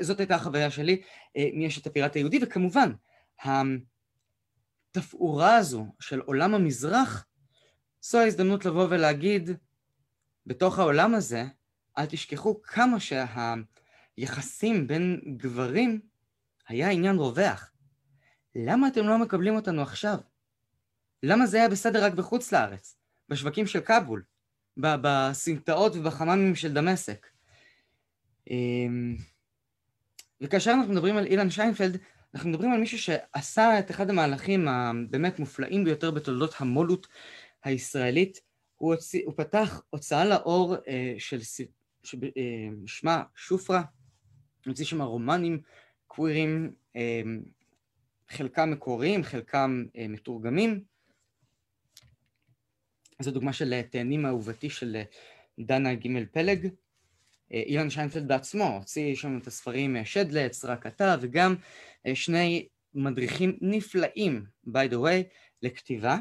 זאת 0.00 0.20
הייתה 0.20 0.34
החוויה 0.34 0.70
שלי 0.70 1.02
אה, 1.36 1.48
מאשת 1.54 1.86
הפיראט 1.86 2.16
היהודי, 2.16 2.38
וכמובן, 2.42 2.92
התפאורה 4.94 5.56
הזו 5.56 5.86
של 6.00 6.20
עולם 6.20 6.54
המזרח, 6.54 7.26
זו 8.02 8.18
ההזדמנות 8.18 8.64
לבוא 8.64 8.86
ולהגיד, 8.90 9.50
בתוך 10.46 10.78
העולם 10.78 11.14
הזה, 11.14 11.44
אל 11.98 12.06
תשכחו 12.06 12.62
כמה 12.62 13.00
שהיחסים 14.18 14.86
בין 14.86 15.20
גברים 15.36 16.00
היה 16.68 16.90
עניין 16.90 17.16
רווח. 17.16 17.70
למה 18.54 18.88
אתם 18.88 19.06
לא 19.06 19.18
מקבלים 19.18 19.56
אותנו 19.56 19.82
עכשיו? 19.82 20.18
למה 21.22 21.46
זה 21.46 21.56
היה 21.56 21.68
בסדר 21.68 22.04
רק 22.04 22.12
בחוץ 22.12 22.52
לארץ? 22.52 22.96
בשווקים 23.28 23.66
של 23.66 23.80
כבול, 23.80 24.22
בסמטאות 24.76 25.96
ובחממים 25.96 26.54
של 26.54 26.72
דמשק. 26.72 27.26
אמ, 28.50 29.16
וכאשר 30.40 30.70
אנחנו 30.70 30.92
מדברים 30.92 31.16
על 31.16 31.26
אילן 31.26 31.50
שיינפלד, 31.50 31.98
אנחנו 32.34 32.50
מדברים 32.50 32.72
על 32.72 32.80
מישהו 32.80 32.98
שעשה 32.98 33.78
את 33.78 33.90
אחד 33.90 34.10
המהלכים 34.10 34.68
הבאמת 34.68 35.38
מופלאים 35.38 35.84
ביותר 35.84 36.10
בתולדות 36.10 36.54
המולות 36.58 37.06
הישראלית. 37.64 38.40
הוא, 38.76 38.94
הוציא, 38.94 39.22
הוא 39.24 39.34
פתח 39.36 39.82
הוצאה 39.90 40.24
לאור 40.24 40.76
אה, 40.88 41.14
של 41.18 41.38
שמה 42.86 43.16
אה, 43.16 43.22
שופרה, 43.36 43.82
הוציא 44.68 44.84
שם 44.84 45.02
רומנים 45.02 45.60
קווירים, 46.06 46.72
אה, 46.96 47.22
חלקם 48.30 48.70
מקוריים, 48.70 49.24
חלקם 49.24 49.84
אה, 49.96 50.08
מתורגמים. 50.08 50.84
זו 53.22 53.30
דוגמה 53.30 53.52
של 53.52 53.72
אה, 53.72 53.82
תאנים 53.82 54.26
אהובתי 54.26 54.70
של 54.70 54.96
אה, 54.96 55.02
דנה 55.58 55.94
ג' 55.94 56.24
פלג. 56.32 56.68
אילן 57.50 57.90
שיינפלד 57.90 58.28
בעצמו 58.28 58.64
הוציא 58.64 59.14
שם 59.14 59.38
את 59.38 59.46
הספרים 59.46 59.96
שדלץ, 60.04 60.64
רק 60.64 60.86
אתה, 60.86 61.16
וגם 61.20 61.54
שני 62.14 62.68
מדריכים 62.94 63.58
נפלאים, 63.60 64.44
by 64.66 64.90
the 64.90 64.94
way, 64.94 65.22
לכתיבה. 65.62 66.18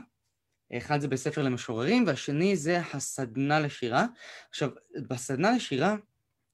אחד 0.77 0.99
זה 0.99 1.07
בספר 1.07 1.41
למשוררים, 1.41 2.03
והשני 2.07 2.55
זה 2.55 2.79
הסדנה 2.93 3.59
לשירה. 3.59 4.05
עכשיו, 4.49 4.69
בסדנה 5.07 5.51
לשירה 5.55 5.95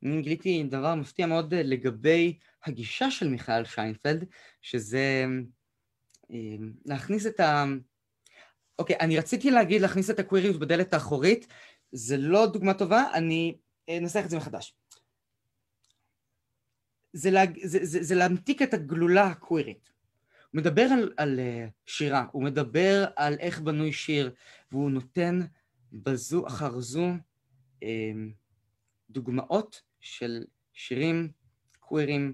אני 0.03 0.21
גיליתי 0.21 0.63
דבר 0.63 0.95
מפתיע 0.95 1.25
מאוד 1.25 1.53
לגבי 1.53 2.37
הגישה 2.65 3.11
של 3.11 3.29
מיכאל 3.29 3.65
שיינפלד, 3.65 4.25
שזה 4.61 5.25
להכניס 6.85 7.27
את 7.27 7.39
ה... 7.39 7.65
אוקיי, 8.79 8.95
אני 8.99 9.17
רציתי 9.17 9.51
להגיד 9.51 9.81
להכניס 9.81 10.09
את 10.09 10.19
הקוויריות 10.19 10.59
בדלת 10.59 10.93
האחורית, 10.93 11.47
זה 11.91 12.17
לא 12.17 12.45
דוגמה 12.45 12.73
טובה, 12.73 13.03
אני 13.13 13.57
אנסח 13.89 14.21
את 14.25 14.29
זה 14.29 14.37
מחדש. 14.37 14.75
זה, 17.13 17.31
לה, 17.31 17.41
זה, 17.63 17.79
זה, 17.85 18.03
זה 18.03 18.15
להמתיק 18.15 18.61
את 18.61 18.73
הגלולה 18.73 19.27
הקווירית. 19.27 19.89
הוא 20.51 20.59
מדבר 20.59 20.81
על, 20.81 21.13
על 21.17 21.39
שירה, 21.85 22.25
הוא 22.31 22.43
מדבר 22.43 23.05
על 23.15 23.33
איך 23.39 23.59
בנוי 23.59 23.93
שיר, 23.93 24.33
והוא 24.71 24.91
נותן 24.91 25.39
בזו 25.93 26.47
אחר 26.47 26.79
זו 26.79 27.07
דוגמאות 29.09 29.81
של 30.03 30.43
שירים 30.73 31.31
קווירים 31.79 32.33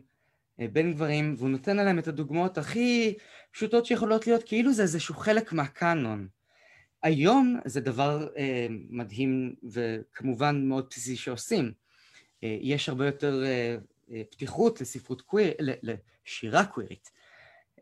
uh, 0.60 0.63
בין 0.71 0.93
גברים, 0.93 1.36
והוא 1.38 1.49
נותן 1.49 1.79
עליהם 1.79 1.99
את 1.99 2.08
הדוגמאות 2.08 2.58
הכי 2.58 3.13
פשוטות 3.51 3.86
שיכולות 3.86 4.27
להיות 4.27 4.43
כאילו 4.43 4.73
זה 4.73 4.82
איזשהו 4.82 5.15
חלק 5.15 5.53
מהקאנון. 5.53 6.27
היום 7.03 7.60
זה 7.65 7.82
דבר 7.82 8.27
אה, 8.38 8.67
מדהים 8.89 9.55
וכמובן 9.63 10.65
מאוד 10.65 10.88
בסיסי 10.89 11.15
שעושים. 11.15 11.71
אה, 12.43 12.58
יש 12.62 12.89
הרבה 12.89 13.05
יותר 13.05 13.43
אה, 13.45 13.77
אה, 14.12 14.21
פתיחות 14.29 14.82
לספרות 14.82 15.21
קוויר, 15.21 15.53
לשירה 15.62 16.65
קווירית. 16.65 17.12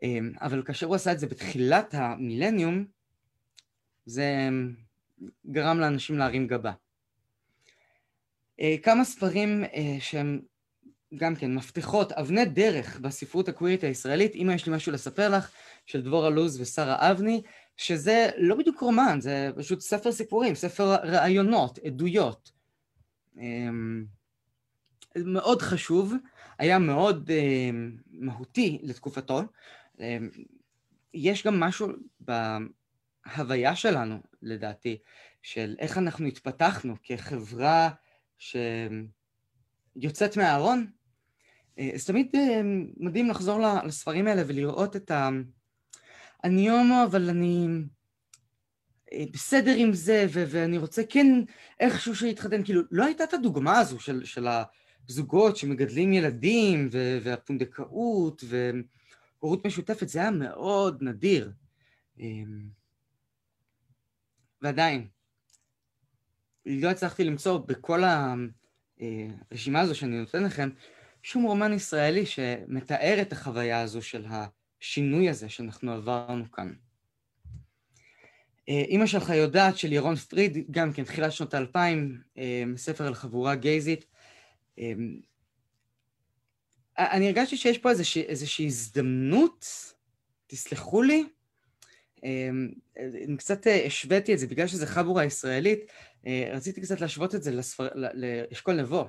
אה, 0.02 0.18
אבל 0.40 0.62
כאשר 0.62 0.86
הוא 0.86 0.94
עשה 0.94 1.12
את 1.12 1.18
זה 1.18 1.26
בתחילת 1.26 1.94
המילניום, 1.94 2.84
זה 4.06 4.22
אה, 4.22 4.48
גרם 5.46 5.78
לאנשים 5.78 6.18
להרים 6.18 6.46
גבה. 6.46 6.72
אה, 8.60 8.76
כמה 8.82 9.04
ספרים 9.04 9.64
אה, 9.64 9.96
שהם 10.00 10.40
גם 11.16 11.36
כן, 11.36 11.54
מפתחות, 11.54 12.12
אבני 12.12 12.44
דרך 12.44 13.00
בספרות 13.00 13.48
הקווירית 13.48 13.84
הישראלית, 13.84 14.34
אמא 14.34 14.52
יש 14.52 14.66
לי 14.66 14.76
משהו 14.76 14.92
לספר 14.92 15.28
לך, 15.28 15.50
של 15.86 16.02
דבורה 16.02 16.30
לוז 16.30 16.60
ושרה 16.60 17.10
אבני, 17.10 17.42
שזה 17.76 18.30
לא 18.36 18.56
בדיוק 18.56 18.80
רומן, 18.80 19.18
זה 19.20 19.50
פשוט 19.56 19.80
ספר 19.80 20.12
סיפורים, 20.12 20.54
ספר 20.54 20.94
ראיונות, 20.94 21.78
עדויות. 21.78 22.52
אמ, 23.36 24.04
מאוד 25.16 25.62
חשוב, 25.62 26.14
היה 26.58 26.78
מאוד 26.78 27.30
אמ, 27.30 27.96
מהותי 28.10 28.78
לתקופתו. 28.82 29.42
אמ, 30.00 30.28
יש 31.14 31.46
גם 31.46 31.60
משהו 31.60 31.88
בהוויה 32.20 33.76
שלנו, 33.76 34.16
לדעתי, 34.42 34.98
של 35.42 35.76
איך 35.78 35.98
אנחנו 35.98 36.26
התפתחנו 36.26 36.94
כחברה 37.02 37.90
שיוצאת 38.38 40.36
מהארון, 40.36 40.90
אה, 41.78 41.90
אז 41.94 42.04
תמיד 42.04 42.28
אה, 42.34 42.60
מדהים 42.96 43.30
לחזור 43.30 43.60
לספרים 43.84 44.26
האלה 44.26 44.42
ולראות 44.46 44.96
את 44.96 45.10
ה... 45.10 45.28
אני 46.44 46.70
הומו, 46.70 47.04
אבל 47.04 47.30
אני 47.30 47.66
אה, 49.12 49.24
בסדר 49.32 49.74
עם 49.76 49.92
זה, 49.92 50.26
ו- 50.28 50.44
ואני 50.48 50.78
רוצה 50.78 51.02
כן 51.08 51.26
איכשהו 51.80 52.16
שיתחתן. 52.16 52.64
כאילו, 52.64 52.82
לא 52.90 53.04
הייתה 53.04 53.24
את 53.24 53.34
הדוגמה 53.34 53.78
הזו 53.78 54.00
של, 54.00 54.24
של 54.24 54.46
הזוגות 55.08 55.56
שמגדלים 55.56 56.12
ילדים, 56.12 56.88
ו- 56.92 57.18
והפונדקאות, 57.22 58.44
והורות 58.44 59.66
משותפת, 59.66 60.08
זה 60.08 60.18
היה 60.18 60.30
מאוד 60.30 61.02
נדיר. 61.02 61.52
ועדיין, 64.62 65.08
לא 66.68 66.88
הצלחתי 66.88 67.24
למצוא 67.24 67.58
בכל 67.58 68.02
הרשימה 69.50 69.80
הזו 69.80 69.94
שאני 69.94 70.16
נותן 70.20 70.44
לכם, 70.44 70.68
שום 71.22 71.42
רומן 71.42 71.72
ישראלי 71.72 72.26
שמתאר 72.26 73.18
את 73.22 73.32
החוויה 73.32 73.80
הזו 73.80 74.02
של 74.02 74.26
השינוי 74.28 75.28
הזה 75.28 75.48
שאנחנו 75.48 75.92
עברנו 75.92 76.52
כאן. 76.52 76.72
אה, 78.68 78.82
אימא 78.88 79.06
שלך 79.06 79.30
יודעת 79.30 79.78
של 79.78 79.92
ירון 79.92 80.16
פריד, 80.16 80.58
גם 80.70 80.92
כן, 80.92 81.04
תחילת 81.04 81.32
שנות 81.32 81.54
האלפיים, 81.54 82.20
אה, 82.38 82.62
ספר 82.76 83.06
על 83.06 83.14
חבורה 83.14 83.54
גייזית. 83.54 84.04
אה, 84.78 84.92
אני 86.98 87.26
הרגשתי 87.26 87.56
שיש 87.56 87.78
פה 87.78 87.90
איזושהי, 87.90 88.22
איזושהי 88.22 88.66
הזדמנות, 88.66 89.66
תסלחו 90.46 91.02
לי, 91.02 91.24
אני 92.22 93.36
קצת 93.36 93.66
השוויתי 93.86 94.34
את 94.34 94.38
זה, 94.38 94.46
בגלל 94.46 94.66
שזה 94.66 94.86
חבורה 94.86 95.24
ישראלית, 95.24 95.80
רציתי 96.26 96.80
קצת 96.80 97.00
להשוות 97.00 97.34
את 97.34 97.42
זה 97.42 97.50
לספר, 97.50 97.88
לאשכול 97.94 98.74
נבו. 98.74 99.08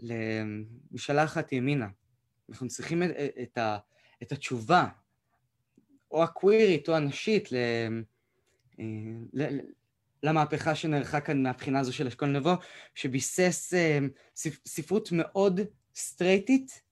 למשאלה 0.00 1.24
אחת 1.24 1.52
ימינה. 1.52 1.88
אנחנו 2.48 2.68
צריכים 2.68 3.02
את, 3.02 3.10
את 3.42 3.58
את 4.22 4.32
התשובה, 4.32 4.86
או 6.10 6.22
הקווירית 6.22 6.88
או 6.88 6.96
הנשית, 6.96 7.52
ל, 7.52 7.56
אה, 8.80 8.84
ל, 9.32 9.58
למהפכה 10.22 10.74
שנערכה 10.74 11.20
כאן 11.20 11.42
מהבחינה 11.42 11.80
הזו 11.80 11.92
של 11.92 12.06
אשכול 12.06 12.28
נבו, 12.28 12.52
שביסס 12.94 13.74
אה, 13.74 13.98
ספרות 14.66 15.08
מאוד 15.12 15.60
סטרייטית, 15.94 16.82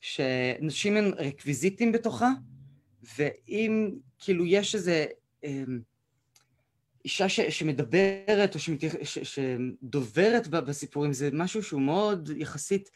שנשים 0.00 0.96
הן 0.96 1.12
רקוויזיטים 1.16 1.92
בתוכה, 1.92 2.30
ואם 3.18 3.98
כאילו 4.18 4.46
יש 4.46 4.74
איזה 4.74 5.06
אה, 5.44 5.64
אישה 7.04 7.28
ש, 7.28 7.40
שמדברת 7.40 8.54
או 8.54 8.60
שמתייח, 8.60 8.94
ש, 9.02 9.18
שדוברת 9.18 10.48
בסיפורים, 10.48 11.12
זה 11.12 11.30
משהו 11.32 11.62
שהוא 11.62 11.82
מאוד 11.82 12.30
יחסית 12.36 12.90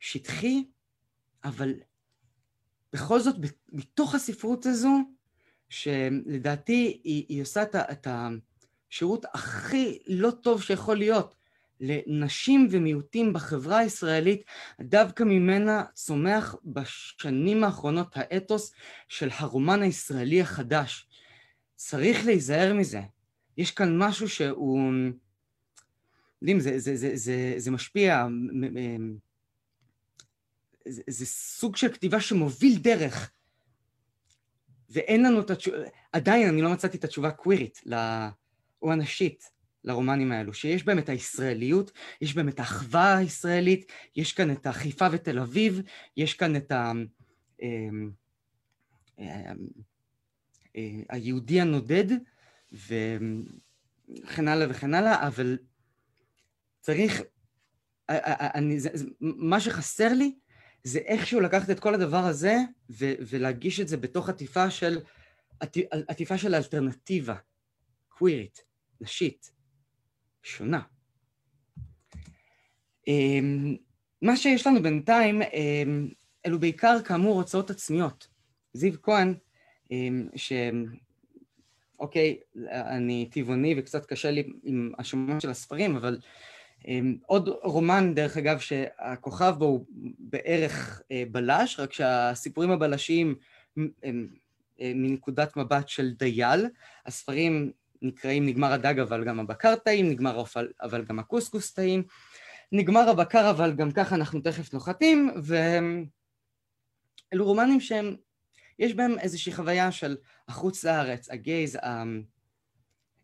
שטחי, 0.00 0.64
אבל 1.44 1.74
בכל 2.92 3.20
זאת, 3.20 3.36
מתוך 3.72 4.14
הספרות 4.14 4.66
הזו, 4.66 4.98
שלדעתי 5.68 7.00
היא, 7.04 7.26
היא 7.28 7.42
עושה 7.42 7.62
את, 7.62 7.74
את 7.74 8.06
השירות 8.10 9.24
הכי 9.34 9.98
לא 10.06 10.30
טוב 10.30 10.62
שיכול 10.62 10.96
להיות 10.96 11.34
לנשים 11.82 12.68
ומיעוטים 12.70 13.32
בחברה 13.32 13.78
הישראלית, 13.78 14.42
דווקא 14.80 15.22
ממנה 15.22 15.84
צומח 15.94 16.56
בשנים 16.64 17.64
האחרונות 17.64 18.16
האתוס 18.16 18.72
של 19.08 19.28
הרומן 19.32 19.82
הישראלי 19.82 20.40
החדש. 20.40 21.06
צריך 21.76 22.26
להיזהר 22.26 22.74
מזה. 22.74 23.00
יש 23.56 23.70
כאן 23.70 23.98
משהו 23.98 24.28
שהוא... 24.28 24.92
יודעים, 26.42 26.60
זה, 26.60 26.78
זה, 26.78 26.96
זה, 26.96 27.16
זה, 27.16 27.54
זה 27.56 27.70
משפיע, 27.70 28.26
זה, 30.88 31.02
זה 31.06 31.26
סוג 31.26 31.76
של 31.76 31.92
כתיבה 31.92 32.20
שמוביל 32.20 32.78
דרך, 32.78 33.30
ואין 34.90 35.22
לנו 35.22 35.40
את 35.40 35.50
התשובה, 35.50 35.76
עדיין 36.12 36.48
אני 36.48 36.62
לא 36.62 36.72
מצאתי 36.72 36.96
את 36.96 37.04
התשובה 37.04 37.28
הקווירית, 37.28 37.80
או 38.82 38.92
הנשית, 38.92 39.50
לרומנים 39.84 40.32
האלו, 40.32 40.54
שיש 40.54 40.84
בהם 40.84 40.98
את 40.98 41.08
הישראליות, 41.08 41.92
יש 42.20 42.34
בהם 42.34 42.48
את 42.48 42.60
האחווה 42.60 43.16
הישראלית, 43.16 43.92
יש 44.16 44.32
כאן 44.32 44.50
את 44.50 44.66
החיפה 44.66 45.06
ותל 45.12 45.38
אביב, 45.38 45.80
יש 46.16 46.34
כאן 46.34 46.56
את 46.56 46.72
ה... 46.72 46.92
אמ, 47.62 48.10
אמ, 49.18 49.26
אה, 50.76 51.00
היהודי 51.08 51.60
הנודד, 51.60 52.06
וכן 52.72 54.48
הלאה 54.48 54.66
וכן 54.70 54.94
הלאה, 54.94 55.26
אבל 55.26 55.58
צריך, 56.80 57.22
אני, 58.08 58.80
זה, 58.80 58.90
מה 59.20 59.60
שחסר 59.60 60.12
לי 60.12 60.34
זה 60.84 60.98
איכשהו 60.98 61.40
לקחת 61.40 61.70
את 61.70 61.80
כל 61.80 61.94
הדבר 61.94 62.24
הזה 62.24 62.56
ו, 62.90 63.12
ולהגיש 63.20 63.80
את 63.80 63.88
זה 63.88 63.96
בתוך 63.96 64.28
עטיפה 64.28 64.70
של, 64.70 65.00
עטיפה 65.90 66.38
של 66.38 66.54
אלטרנטיבה, 66.54 67.34
קווירית, 68.08 68.64
נשית, 69.00 69.51
שונה. 70.42 70.80
אמ, 73.08 73.76
מה 74.22 74.36
שיש 74.36 74.66
לנו 74.66 74.82
בינתיים, 74.82 75.42
אמ, 75.42 76.08
אלו 76.46 76.60
בעיקר 76.60 76.96
כאמור 77.04 77.36
הוצאות 77.36 77.70
עצמיות. 77.70 78.28
זיו 78.72 79.02
כהן, 79.02 79.34
אמ, 79.90 80.28
ש... 80.36 80.52
אוקיי, 82.00 82.40
אני 82.70 83.28
טבעוני 83.32 83.74
וקצת 83.78 84.06
קשה 84.06 84.30
לי 84.30 84.42
עם 84.62 84.92
השמות 84.98 85.40
של 85.40 85.50
הספרים, 85.50 85.96
אבל 85.96 86.18
עוד 87.26 87.48
רומן, 87.48 88.14
דרך 88.14 88.36
אגב, 88.36 88.58
שהכוכב 88.58 89.54
בו 89.58 89.64
הוא 89.64 89.86
בערך 90.18 91.02
אה, 91.10 91.24
בלש, 91.30 91.80
רק 91.80 91.92
שהסיפורים 91.92 92.70
הבלשיים 92.70 93.34
הם 93.76 94.28
אה, 94.80 94.92
מנקודת 94.94 95.56
מבט 95.56 95.88
של 95.88 96.10
דייל. 96.10 96.66
הספרים 97.06 97.72
נקראים 98.02 98.46
נגמר 98.46 98.72
הדג 98.72 98.98
אבל 98.98 99.24
גם 99.24 99.40
הבקר 99.40 99.76
טעים, 99.76 100.10
נגמר 100.10 100.30
העוף 100.30 100.56
אבל 100.82 101.04
גם 101.04 101.18
הקוסקוס 101.18 101.72
טעים, 101.72 102.02
נגמר 102.72 103.08
הבקר 103.10 103.50
אבל 103.50 103.72
גם 103.72 103.92
ככה 103.92 104.14
אנחנו 104.14 104.40
תכף 104.40 104.74
נוחתים, 104.74 105.30
ואלו 107.32 107.44
רומנים 107.44 107.80
שהם, 107.80 108.16
יש 108.78 108.94
בהם 108.94 109.18
איזושהי 109.18 109.52
חוויה 109.52 109.92
של 109.92 110.16
החוץ 110.48 110.84
לארץ, 110.84 111.30
הגייז, 111.30 111.78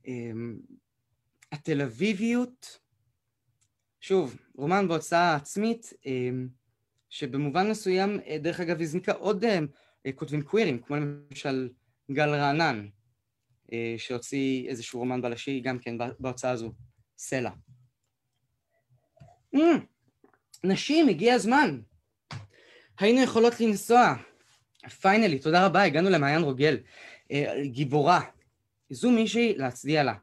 אמ, 0.09 0.59
התל 1.53 1.83
אביביות, 1.83 2.79
שוב, 4.01 4.37
רומן 4.55 4.89
בהוצאה 4.89 5.35
עצמית, 5.35 5.93
אמ, 6.07 6.49
שבמובן 7.11 7.71
מסוים, 7.71 8.21
אה, 8.27 8.39
דרך 8.39 8.61
אגב, 8.61 8.81
הזניקה 8.81 9.13
עוד 9.13 9.45
אה, 9.45 9.59
כותבים 10.15 10.43
קווירים, 10.43 10.79
כמו 10.83 10.97
למשל 10.97 11.69
גל 12.11 12.29
רענן, 12.29 12.89
שהוציא 13.97 14.69
איזשהו 14.69 14.99
רומן 14.99 15.23
בלשי 15.23 15.61
גם 15.61 15.79
כן 15.79 15.95
בהוצאה 16.19 16.51
הזו, 16.51 16.73
סלע. 17.19 17.51
Mm, 19.57 19.59
נשים, 20.65 21.09
הגיע 21.09 21.35
הזמן. 21.35 21.81
היינו 22.99 23.23
יכולות 23.23 23.61
לנסוע. 23.61 24.15
פיינלי, 25.01 25.39
תודה 25.39 25.67
רבה, 25.67 25.83
הגענו 25.83 26.11
למעיין 26.11 26.43
רוגל. 26.43 26.77
גיבורה. 27.63 28.21
זו 28.91 29.11
מישהי 29.11 29.55
להצדיע 29.57 30.03
לה. 30.03 30.15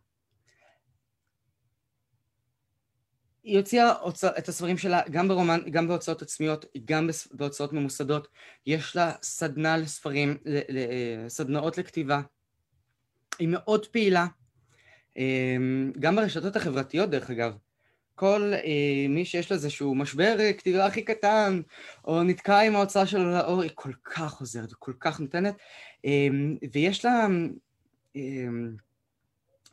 היא 3.43 3.58
הוציאה 3.58 3.93
את 4.38 4.50
הספרים 4.50 4.78
שלה 4.78 5.02
גם 5.12 5.28
ברומן, 5.28 5.60
גם 5.72 5.88
בהוצאות 5.88 6.22
עצמיות, 6.22 6.66
גם 6.86 7.10
בהוצאות 7.32 7.74
ממוסדות. 7.74 8.28
יש 8.66 8.96
לה 8.96 9.12
סדנה 9.22 9.78
לספרים, 9.78 10.38
סדנאות 11.28 11.78
לכתיבה. 11.78 12.22
היא 13.40 13.48
מאוד 13.52 13.86
פעילה, 13.86 14.28
אמ, 15.18 15.92
גם 16.00 16.16
ברשתות 16.16 16.56
החברתיות 16.56 17.10
דרך 17.10 17.30
אגב. 17.30 17.58
כל 18.16 18.52
אה, 18.54 19.08
מי 19.10 19.26
שיש 19.26 19.50
לו 19.52 19.56
איזשהו 19.56 19.96
משבר 19.96 20.38
כתיבה 20.58 20.86
הכי 20.86 21.02
קטן, 21.02 21.62
או 22.06 22.24
נתקע 22.24 22.60
עם 22.60 22.76
ההוצאה 22.76 23.08
שלו 23.08 23.32
לאור, 23.32 23.62
היא 23.62 23.72
כל 23.76 23.92
כך 24.04 24.40
עוזרת 24.40 24.74
וכל 24.74 24.94
כך 25.00 25.20
נותנת. 25.20 25.56
אמ, 26.06 26.58
ויש 26.74 27.06
לה 27.06 27.28
אמ, 28.16 28.76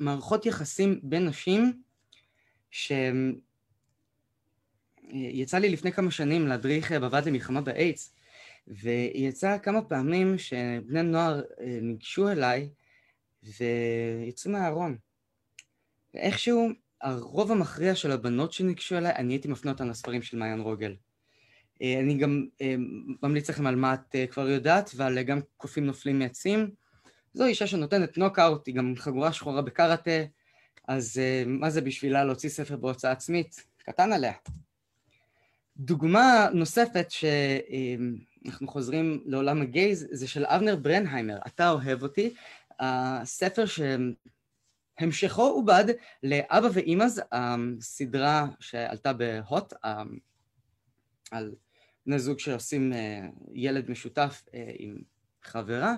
מערכות 0.01 0.47
יחסים 0.47 1.01
בין 1.03 1.25
נשים 1.29 1.83
שהן 2.71 3.35
יצא 5.13 5.59
לי 5.59 5.69
לפני 5.69 5.93
כמה 5.93 6.11
שנים 6.11 6.47
להדריך 6.47 6.93
בוועד 6.93 7.27
למלחמה 7.27 7.61
באיידס, 7.61 8.15
ויצא 8.69 9.59
כמה 9.59 9.83
פעמים 9.83 10.39
שבני 10.39 11.03
נוער 11.03 11.43
אה, 11.61 11.79
ניגשו 11.83 12.29
אליי 12.29 12.69
ויצאו 13.43 14.51
מהארון. 14.51 14.97
ואיכשהו 16.14 16.68
הרוב 17.01 17.53
המכריע 17.53 17.95
של 17.95 18.12
הבנות 18.12 18.53
שניגשו 18.53 18.97
אליי, 18.97 19.12
אני 19.16 19.34
הייתי 19.34 19.49
מפנה 19.49 19.72
אותן 19.72 19.88
לספרים 19.88 20.22
של 20.22 20.36
מעיין 20.36 20.61
רוגל. 20.61 20.97
אה, 21.82 22.01
אני 22.01 22.18
גם 22.18 22.47
אה, 22.61 22.74
ממליץ 23.22 23.51
לכם 23.51 23.66
על 23.66 23.76
מה 23.76 23.95
את 23.95 24.16
כבר 24.30 24.49
יודעת, 24.49 24.90
ועל 24.97 25.22
גם 25.22 25.40
קופים 25.57 25.86
נופלים 25.86 26.18
מעצים. 26.18 26.70
זו 27.34 27.45
אישה 27.45 27.66
שנותנת 27.66 28.18
נוקאוט, 28.18 28.66
היא 28.66 28.74
גם 28.74 28.95
חגורה 28.97 29.32
שחורה 29.32 29.62
בקראטה, 29.62 30.24
אז 30.88 31.20
מה 31.47 31.70
זה 31.70 31.80
בשבילה 31.80 32.24
להוציא 32.24 32.49
ספר 32.49 32.76
בהוצאה 32.76 33.11
עצמית? 33.11 33.64
קטן 33.78 34.12
עליה. 34.12 34.32
דוגמה 35.76 36.49
נוספת 36.55 37.07
שאנחנו 37.11 38.68
חוזרים 38.68 39.22
לעולם 39.26 39.62
הגייז 39.62 40.07
זה 40.11 40.28
של 40.28 40.45
אבנר 40.45 40.76
ברנהיימר, 40.76 41.38
אתה 41.47 41.70
אוהב 41.70 42.03
אותי, 42.03 42.34
הספר 42.83 43.64
שהמשכו 43.66 45.43
עובד 45.43 45.85
לאבא 46.22 46.68
ואימאז, 46.72 47.22
הסדרה 47.33 48.47
שעלתה 48.61 49.12
בהוט 49.12 49.72
על 51.30 51.55
בני 52.07 52.18
זוג 52.18 52.39
שעושים 52.39 52.93
אה, 52.93 53.20
ילד 53.55 53.91
משותף 53.91 54.43
אה, 54.55 54.72
עם 54.78 54.97
חברה, 55.43 55.95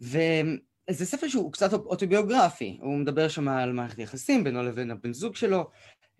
וזה 0.00 1.06
ספר 1.06 1.28
שהוא 1.28 1.52
קצת 1.52 1.72
אוטוביוגרפי, 1.72 2.78
הוא 2.82 2.98
מדבר 2.98 3.28
שם 3.28 3.48
על 3.48 3.72
מערכת 3.72 3.98
יחסים 3.98 4.44
בינו 4.44 4.62
לבין 4.62 4.90
הבן 4.90 5.12
זוג 5.12 5.36
שלו, 5.36 5.70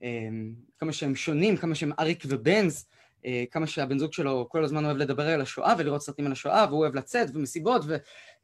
אמ, 0.03 0.55
כמה 0.79 0.93
שהם 0.93 1.15
שונים, 1.15 1.57
כמה 1.57 1.75
שהם 1.75 1.93
אריק 1.99 2.25
ובנז, 2.29 2.87
כמה 3.51 3.67
שהבן 3.67 3.99
זוג 3.99 4.13
שלו 4.13 4.49
כל 4.49 4.65
הזמן 4.65 4.85
אוהב 4.85 4.97
לדבר 4.97 5.29
על 5.29 5.41
השואה 5.41 5.75
ולראות 5.79 6.03
סרטים 6.03 6.27
על 6.27 6.33
השואה, 6.33 6.67
והוא 6.69 6.81
אוהב 6.81 6.95
לצאת 6.95 7.29
ומסיבות 7.35 7.83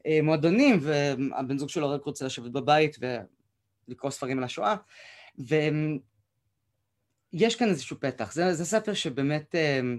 ומועדונים, 0.07 0.79
והבן 0.83 1.59
זוג 1.59 1.69
שלו 1.69 1.91
רק 1.91 2.05
רוצה 2.05 2.27
לשבת 2.27 2.51
בבית 2.51 2.97
ולקרוא 3.89 4.11
ספרים 4.11 4.39
על 4.39 4.45
השואה. 4.45 4.77
ויש 5.39 7.57
כאן 7.57 7.69
איזשהו 7.69 7.97
פתח. 8.01 8.33
זה, 8.33 8.55
זה 8.55 8.65
ספר 8.65 8.95
שבאמת 8.95 9.55
אמ, 9.55 9.99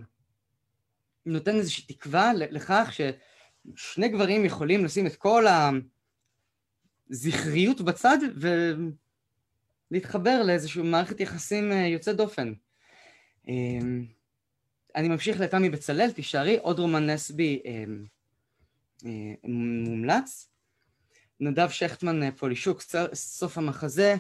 נותן 1.26 1.56
איזושהי 1.56 1.84
תקווה 1.84 2.34
לכך 2.34 2.92
ששני 3.76 4.10
גברים 4.10 4.46
יכולים 4.46 4.86
לשים 4.86 5.08
את 5.08 5.16
כל 5.16 5.46
הזכריות 7.10 7.82
בצד 7.82 8.18
ו... 8.42 8.48
להתחבר 9.92 10.44
לאיזושהי 10.44 10.82
מערכת 10.82 11.20
יחסים 11.20 11.72
אה, 11.72 11.88
יוצא 11.88 12.14
דופן. 12.14 12.54
אני 14.96 15.08
ממשיך 15.08 15.40
לתמי 15.40 15.70
בצלאל, 15.70 16.12
תישארי, 16.12 16.58
עוד 16.62 16.80
רומן 16.80 17.10
נסבי 17.10 17.62
אמ, 17.66 18.06
מומלץ. 19.84 20.50
נדב 21.40 21.70
שכטמן 21.70 22.32
פולישוק, 22.32 22.82
סוף 23.14 23.58
המחזה, 23.58 24.16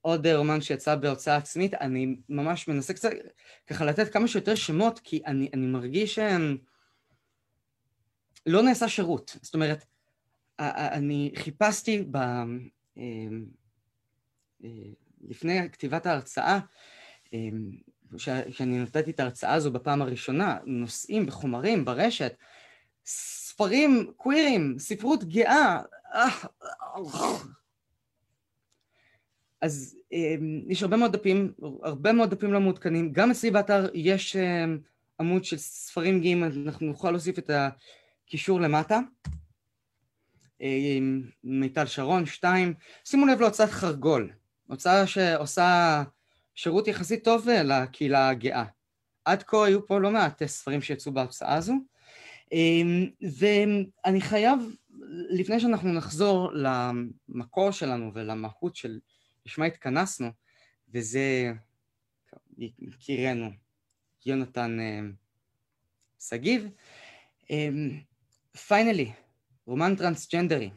עוד 0.00 0.26
רומן 0.26 0.60
שיצא 0.60 0.94
בהוצאה 0.94 1.36
עצמית, 1.36 1.74
אני 1.74 2.16
ממש 2.28 2.68
מנסה 2.68 2.94
קצת 2.94 3.10
ככה 3.66 3.84
לתת 3.84 4.12
כמה 4.12 4.28
שיותר 4.28 4.54
שמות, 4.54 4.98
כי 4.98 5.22
אני, 5.26 5.48
אני 5.54 5.66
מרגיש 5.66 6.14
שהם... 6.14 6.56
לא 8.46 8.62
נעשה 8.62 8.88
שירות. 8.88 9.36
זאת 9.42 9.54
אומרת, 9.54 9.84
אני 10.58 11.32
חיפשתי 11.36 12.04
ב... 12.10 12.16
אה, 12.98 13.26
לפני 15.20 15.70
כתיבת 15.72 16.06
ההרצאה, 16.06 16.58
כשאני 18.16 18.78
נתתי 18.78 19.10
את 19.10 19.20
ההרצאה 19.20 19.54
הזו 19.54 19.70
בפעם 19.70 20.02
הראשונה, 20.02 20.58
נושאים 20.66 21.24
וחומרים 21.28 21.84
ברשת, 21.84 22.34
ספרים 23.06 24.12
קווירים, 24.16 24.78
ספרות 24.78 25.24
גאה, 25.24 25.80
אז 29.60 29.96
אמ, 30.12 30.62
יש 30.68 30.82
הרבה 30.82 30.96
מאוד 30.96 31.12
דפים, 31.12 31.52
הרבה 31.82 32.12
מאוד 32.12 32.30
דפים 32.30 32.52
לא 32.52 32.60
מעודכנים, 32.60 33.12
גם 33.12 33.30
אצלי 33.30 33.50
באתר 33.50 33.88
יש 33.94 34.36
עמוד 35.20 35.44
של 35.44 35.56
ספרים 35.56 36.20
גאים, 36.20 36.44
אנחנו 36.44 36.86
נוכל 36.86 37.10
להוסיף 37.10 37.38
את 37.38 37.50
הקישור 37.50 38.60
למטה. 38.60 39.00
מיטל 41.44 41.86
שרון, 41.86 42.26
שתיים, 42.26 42.74
שימו 43.04 43.26
לב 43.26 43.40
להוצאת 43.40 43.70
חרגול, 43.70 44.32
הוצאה 44.66 45.06
שעושה 45.06 46.02
שירות 46.54 46.88
יחסית 46.88 47.24
טוב 47.24 47.48
לקהילה 47.48 48.28
הגאה. 48.28 48.64
עד 49.24 49.42
כה 49.42 49.66
היו 49.66 49.86
פה 49.86 49.98
לא 49.98 50.10
מעט 50.10 50.44
ספרים 50.44 50.82
שיצאו 50.82 51.12
בהוצאה 51.12 51.54
הזו, 51.54 51.74
אמ, 52.52 53.06
ואני 53.38 54.20
חייב, 54.20 54.58
לפני 55.30 55.60
שאנחנו 55.60 55.92
נחזור 55.92 56.50
למקור 56.52 57.70
שלנו 57.70 58.10
ולמהות 58.14 58.76
של 58.76 58.98
לשמה 59.46 59.64
התכנסנו, 59.64 60.28
וזה 60.94 61.52
יקירנו 62.58 63.50
יונתן 64.26 64.78
אמ, 64.80 65.12
שגיב, 66.20 66.68
פיינלי, 68.66 69.04
אמ, 69.04 69.12
רומן 69.66 69.96
טרנסג'נדרי, 69.96 70.70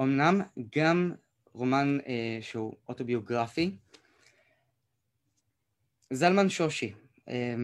אמנם 0.00 0.40
גם 0.76 1.12
רומן 1.52 1.98
אה, 2.06 2.38
שהוא 2.40 2.74
אוטוביוגרפי. 2.88 3.76
זלמן 6.12 6.48
שושי, 6.48 6.92
אה, 7.28 7.54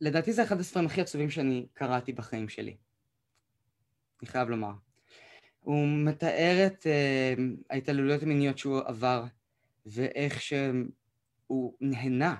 לדעתי 0.00 0.32
זה 0.32 0.42
אחד 0.42 0.60
הספרים 0.60 0.86
הכי 0.86 1.00
עצובים 1.00 1.30
שאני 1.30 1.66
קראתי 1.74 2.12
בחיים 2.12 2.48
שלי, 2.48 2.76
אני 4.22 4.28
חייב 4.28 4.48
לומר. 4.48 4.72
הוא 5.60 5.86
מתאר 5.88 6.66
את 6.66 6.86
אה, 6.86 7.34
ההתעללויות 7.70 8.22
המיניות 8.22 8.58
שהוא 8.58 8.80
עבר 8.86 9.24
ואיך 9.86 10.42
שהוא 10.42 11.76
נהנה 11.80 12.34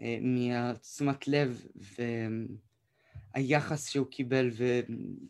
אה, 0.00 0.18
מתשומת 0.20 1.28
לב 1.28 1.66
ו... 1.76 2.02
היחס 3.34 3.88
שהוא 3.88 4.06
קיבל 4.06 4.50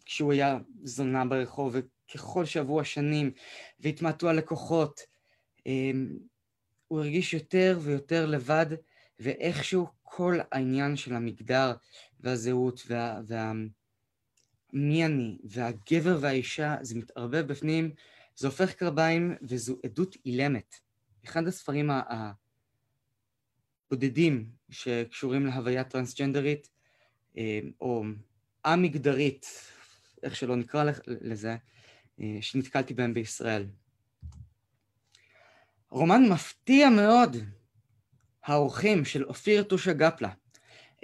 כשהוא 0.04 0.32
היה 0.32 0.58
זונה 0.84 1.24
ברחוב, 1.24 1.76
וככל 2.08 2.44
שעברו 2.44 2.80
השנים 2.80 3.32
והתמעטו 3.80 4.28
הלקוחות, 4.28 5.00
אמ, 5.66 6.16
הוא 6.92 7.00
הרגיש 7.00 7.34
יותר 7.34 7.78
ויותר 7.82 8.26
לבד, 8.26 8.66
ואיכשהו 9.18 9.86
כל 10.02 10.38
העניין 10.52 10.96
של 10.96 11.14
המגדר 11.14 11.72
והזהות 12.20 12.82
וה... 12.88 13.20
וה... 13.26 13.52
מי 14.72 15.04
אני, 15.04 15.38
והגבר 15.44 16.18
והאישה, 16.20 16.76
זה 16.80 16.98
מתערבב 16.98 17.46
בפנים, 17.46 17.90
זה 18.36 18.46
הופך 18.46 18.72
קרביים 18.72 19.36
וזו 19.42 19.76
עדות 19.84 20.16
אילמת. 20.26 20.74
אחד 21.24 21.46
הספרים 21.46 21.90
הבודדים 23.90 24.50
שקשורים 24.70 25.46
להוויה 25.46 25.84
טרנסג'נדרית, 25.84 26.68
אה, 27.36 27.60
או 27.80 28.04
א-מגדרית, 28.62 29.46
איך 30.22 30.36
שלא 30.36 30.56
נקרא 30.56 30.84
לזה, 31.06 31.56
אה, 32.20 32.38
שנתקלתי 32.40 32.94
בהם 32.94 33.14
בישראל. 33.14 33.66
רומן 35.92 36.28
מפתיע 36.28 36.90
מאוד, 36.90 37.36
האורחים 38.44 39.04
של 39.04 39.24
אופיר 39.24 39.62
טושה 39.62 39.92
גפלה. 39.92 40.28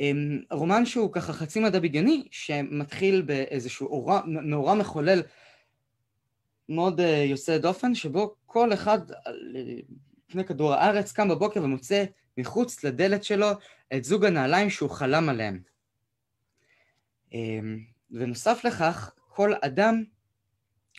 אה, 0.00 0.12
רומן 0.50 0.86
שהוא 0.86 1.12
ככה 1.12 1.32
חצי 1.32 1.60
מדע 1.60 1.80
בדיוני, 1.80 2.28
שמתחיל 2.30 3.22
באיזשהו 3.22 4.06
מאורע 4.26 4.74
מחולל 4.74 5.22
מאוד 6.68 7.00
יוצא 7.24 7.58
דופן, 7.58 7.94
שבו 7.94 8.34
כל 8.46 8.72
אחד 8.72 8.98
לפני 10.28 10.44
כדור 10.44 10.74
הארץ 10.74 11.12
קם 11.12 11.28
בבוקר 11.28 11.62
ומוצא 11.62 12.04
מחוץ 12.38 12.84
לדלת 12.84 13.24
שלו 13.24 13.48
את 13.96 14.04
זוג 14.04 14.24
הנעליים 14.24 14.70
שהוא 14.70 14.90
חלם 14.90 15.28
עליהם. 15.28 15.62
אמ, 17.32 17.78
ונוסף 18.10 18.64
לכך, 18.64 19.12
כל 19.28 19.52
אדם 19.62 20.04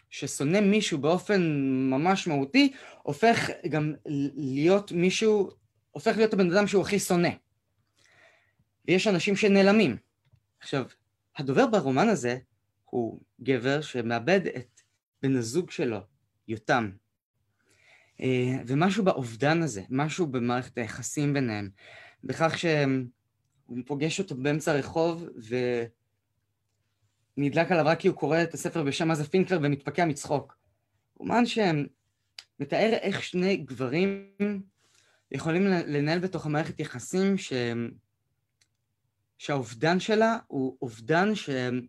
ששונא 0.09 0.59
מישהו 0.59 0.97
באופן 0.97 1.41
ממש 1.89 2.27
מהותי, 2.27 2.73
הופך 3.03 3.49
גם 3.69 3.93
להיות 4.35 4.91
מישהו, 4.91 5.49
הופך 5.91 6.17
להיות 6.17 6.33
הבן 6.33 6.51
אדם 6.51 6.67
שהוא 6.67 6.81
הכי 6.81 6.99
שונא. 6.99 7.29
ויש 8.87 9.07
אנשים 9.07 9.35
שנעלמים. 9.35 9.97
עכשיו, 10.59 10.85
הדובר 11.37 11.67
ברומן 11.67 12.09
הזה 12.09 12.37
הוא 12.85 13.19
גבר 13.41 13.81
שמאבד 13.81 14.41
את 14.57 14.81
בן 15.23 15.35
הזוג 15.35 15.71
שלו, 15.71 15.99
יותם. 16.47 16.91
אה, 18.21 18.57
ומשהו 18.67 19.03
באובדן 19.03 19.61
הזה, 19.61 19.83
משהו 19.89 20.27
במערכת 20.27 20.77
היחסים 20.77 21.33
ביניהם, 21.33 21.69
בכך 22.23 22.57
שהוא 22.57 23.77
פוגש 23.85 24.19
אותו 24.19 24.35
באמצע 24.35 24.71
הרחוב, 24.71 25.27
ו... 25.49 25.55
נדלק 27.41 27.71
עליו 27.71 27.85
רק 27.85 27.99
כי 27.99 28.07
הוא 28.07 28.15
קורא 28.15 28.43
את 28.43 28.53
הספר 28.53 28.83
בשם 28.83 29.11
עזה 29.11 29.29
פינקלר 29.29 29.59
ומתפקע 29.63 30.05
מצחוק. 30.05 30.57
אומן 31.19 31.43
שמתאר 31.45 32.93
איך 33.01 33.23
שני 33.23 33.57
גברים 33.57 34.31
יכולים 35.31 35.67
לנהל 35.67 36.19
בתוך 36.19 36.45
המערכת 36.45 36.79
יחסים 36.79 37.37
ש... 37.37 37.53
שהאובדן 39.37 39.99
שלה 39.99 40.37
הוא 40.47 40.77
אובדן 40.81 41.35
שאין 41.35 41.87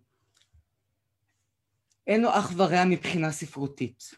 לו 2.09 2.31
אח 2.31 2.53
ורע 2.57 2.85
מבחינה 2.85 3.33
ספרותית. 3.33 4.11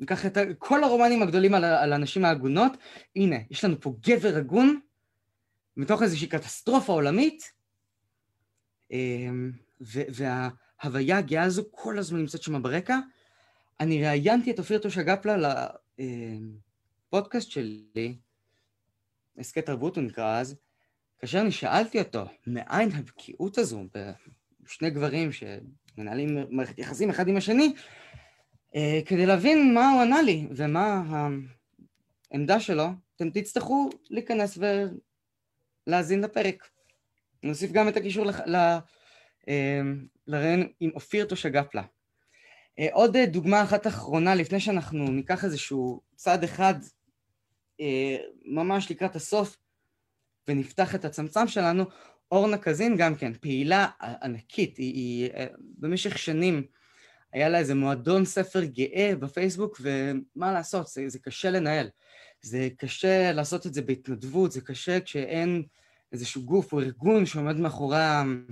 ניקח 0.00 0.26
את 0.26 0.38
כל 0.58 0.84
הרומנים 0.84 1.22
הגדולים 1.22 1.54
על, 1.54 1.64
על 1.64 1.92
הנשים 1.92 2.24
העגונות, 2.24 2.72
הנה, 3.16 3.36
יש 3.50 3.64
לנו 3.64 3.80
פה 3.80 3.94
גבר 4.00 4.36
הגון, 4.36 4.80
מתוך 5.76 6.02
איזושהי 6.02 6.28
קטסטרופה 6.28 6.92
עולמית, 6.92 7.52
אמ, 8.90 9.52
וההוויה 9.80 11.18
הגאה 11.18 11.42
הזו 11.42 11.62
כל 11.70 11.98
הזמן 11.98 12.18
נמצאת 12.18 12.42
שם 12.42 12.62
ברקע. 12.62 12.98
אני 13.80 14.04
ראיינתי 14.04 14.50
את 14.50 14.58
אופיר 14.58 14.78
תושה 14.78 15.02
גפלה 15.02 15.66
לפודקאסט 15.98 17.50
שלי, 17.50 18.18
הסכת 19.38 19.66
תרבות 19.66 19.96
הוא 19.96 20.04
נקרא 20.04 20.40
אז, 20.40 20.56
כאשר 21.18 21.40
אני 21.40 21.50
שאלתי 21.50 21.98
אותו, 21.98 22.24
מאין 22.46 22.92
הבקיאות 22.92 23.58
הזו 23.58 23.84
בשני 24.62 24.90
גברים 24.90 25.30
שמנהלים 25.32 26.38
מערכת 26.50 26.78
יחסים 26.78 27.10
אחד 27.10 27.28
עם 27.28 27.36
השני, 27.36 27.72
אה, 28.74 29.00
כדי 29.06 29.26
להבין 29.26 29.74
מה 29.74 29.90
הוא 29.90 30.02
ענה 30.02 30.22
לי 30.22 30.48
ומה 30.56 31.02
העמדה 32.30 32.60
שלו, 32.60 32.86
אתם 33.16 33.30
תצטרכו 33.30 33.90
להיכנס 34.10 34.58
ולהאזין 35.86 36.20
לפרק. 36.20 36.68
נוסיף 37.42 37.72
גם 37.72 37.88
את 37.88 37.96
הקישור 37.96 38.24
אמ, 38.30 38.78
לראיון 40.26 40.68
עם 40.80 40.90
אופיר 40.94 41.24
תושגפלה. 41.24 41.82
אה, 42.78 42.88
עוד 42.92 43.16
אה, 43.16 43.26
דוגמה 43.26 43.62
אחת 43.62 43.86
אחרונה 43.86 44.34
לפני 44.34 44.60
שאנחנו 44.60 45.10
ניקח 45.10 45.44
איזשהו 45.44 46.00
צעד 46.16 46.44
אחד 46.44 46.74
אה, 47.80 48.16
ממש 48.44 48.90
לקראת 48.90 49.16
הסוף 49.16 49.56
ונפתח 50.48 50.94
את 50.94 51.04
הצמצם 51.04 51.48
שלנו, 51.48 51.84
אורנה 52.32 52.58
קזין 52.58 52.96
גם 52.96 53.14
כן, 53.14 53.32
פעילה 53.34 53.86
ענקית, 54.22 54.76
היא, 54.76 54.94
היא 54.94 55.30
במשך 55.78 56.18
שנים 56.18 56.62
היה 57.32 57.48
לה 57.48 57.58
איזה 57.58 57.74
מועדון 57.74 58.24
ספר 58.24 58.64
גאה 58.64 59.12
בפייסבוק 59.20 59.80
ומה 59.80 60.52
לעשות, 60.52 60.86
זה, 60.86 61.08
זה 61.08 61.18
קשה 61.18 61.50
לנהל, 61.50 61.88
זה 62.42 62.68
קשה 62.78 63.32
לעשות 63.32 63.66
את 63.66 63.74
זה 63.74 63.82
בהתנדבות, 63.82 64.52
זה 64.52 64.60
קשה 64.60 65.00
כשאין 65.00 65.62
איזשהו 66.12 66.42
גוף 66.42 66.72
או 66.72 66.80
ארגון 66.80 67.26
שעומד 67.26 67.56
מאחורי 67.56 68.20
אמ, 68.20 68.46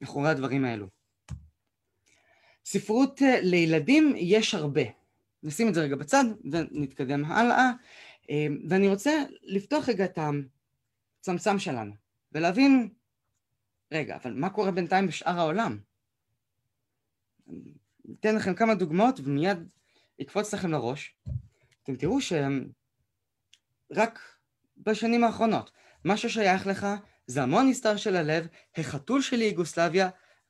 מאחורי 0.00 0.30
הדברים 0.30 0.64
האלו. 0.64 0.86
ספרות 2.64 3.22
אה, 3.22 3.40
לילדים 3.40 4.14
יש 4.16 4.54
הרבה. 4.54 4.82
נשים 5.42 5.68
את 5.68 5.74
זה 5.74 5.82
רגע 5.82 5.96
בצד 5.96 6.24
ונתקדם 6.52 7.24
הלאה. 7.24 7.70
אמ, 8.28 8.58
ואני 8.68 8.88
רוצה 8.88 9.24
לפתוח 9.42 9.88
רגע 9.88 10.04
את 10.04 10.18
הצמצם 11.20 11.58
שלנו 11.58 11.92
ולהבין 12.32 12.88
רגע, 13.92 14.16
אבל 14.16 14.34
מה 14.34 14.50
קורה 14.50 14.70
בינתיים 14.70 15.06
בשאר 15.06 15.38
העולם? 15.38 15.78
אתן 18.20 18.36
לכם 18.36 18.54
כמה 18.54 18.74
דוגמאות 18.74 19.20
ומיד 19.24 19.58
יקפוץ 20.18 20.54
לכם 20.54 20.70
לראש. 20.70 21.16
אתם 21.82 21.96
תראו 21.96 22.18
שרק 22.20 24.18
בשנים 24.76 25.24
האחרונות, 25.24 25.70
מה 26.04 26.16
ששייך 26.16 26.66
לך 26.66 26.86
זה 27.26 27.42
המון 27.42 27.68
נסתר 27.68 27.96
של 27.96 28.16
הלב, 28.16 28.46
החתול 28.76 29.22
שלי 29.22 29.44
יוגוסלביה, 29.44 30.08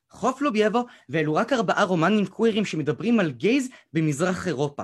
חוף 0.09 0.41
לובייבו, 0.41 0.85
ואלו 1.09 1.35
רק 1.35 1.53
ארבעה 1.53 1.83
רומנים 1.83 2.25
קווירים 2.25 2.65
שמדברים 2.65 3.19
על 3.19 3.31
גייז 3.31 3.69
במזרח 3.93 4.47
אירופה. 4.47 4.83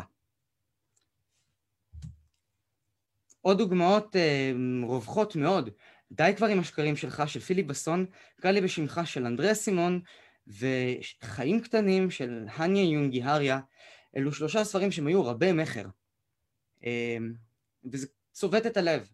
עוד 3.41 3.57
דוגמאות 3.57 4.15
אה, 4.15 4.51
רווחות 4.83 5.35
מאוד. 5.35 5.69
די 6.11 6.33
כבר 6.37 6.47
עם 6.47 6.59
השקרים 6.59 6.95
שלך, 6.95 7.23
של 7.27 7.39
פיליפ 7.39 7.65
בסון, 7.65 8.05
קרא 8.41 8.51
לי 8.51 8.61
בשמך 8.61 9.01
של 9.05 9.25
אנדריה 9.25 9.53
סימון, 9.53 10.01
וחיים 10.47 11.61
קטנים 11.61 12.11
של 12.11 12.45
הניה 12.55 12.83
יונגי 12.83 13.23
הריה, 13.23 13.59
אלו 14.17 14.33
שלושה 14.33 14.63
ספרים 14.63 14.91
שהם 14.91 15.07
היו 15.07 15.25
רבי 15.25 15.51
מכר. 15.51 15.85
אה, 16.83 17.17
וזה 17.91 18.07
צובט 18.31 18.65
את 18.65 18.77
הלב, 18.77 19.09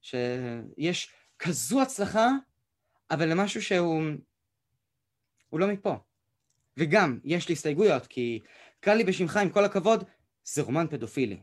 שיש 0.00 1.12
כזו 1.40 1.82
הצלחה, 1.82 2.28
אבל 3.10 3.28
למשהו 3.28 3.62
שהוא 3.62 4.02
הוא 5.48 5.60
לא 5.60 5.66
מפה. 5.66 5.96
וגם, 6.76 7.18
יש 7.24 7.48
לי 7.48 7.52
הסתייגויות, 7.52 8.06
כי 8.06 8.40
קרא 8.80 8.94
לי 8.94 9.04
בשמך, 9.04 9.36
עם 9.36 9.50
כל 9.50 9.64
הכבוד, 9.64 10.04
זה 10.44 10.62
רומן 10.62 10.86
פדופילי. 10.90 11.42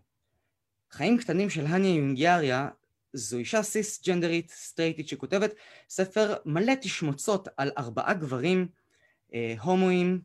חיים 0.91 1.17
קטנים 1.17 1.49
של 1.49 1.65
הניה 1.65 1.95
יונגיאריה 1.95 2.69
זו 3.13 3.37
אישה 3.37 3.63
סיסג'נדרית 3.63 4.49
סטרייטית 4.49 5.07
שכותבת 5.07 5.53
ספר 5.89 6.35
מלא 6.45 6.73
תשמוצות 6.81 7.47
על 7.57 7.71
ארבעה 7.77 8.13
גברים 8.13 8.67
אה, 9.33 9.55
הומואים, 9.61 10.21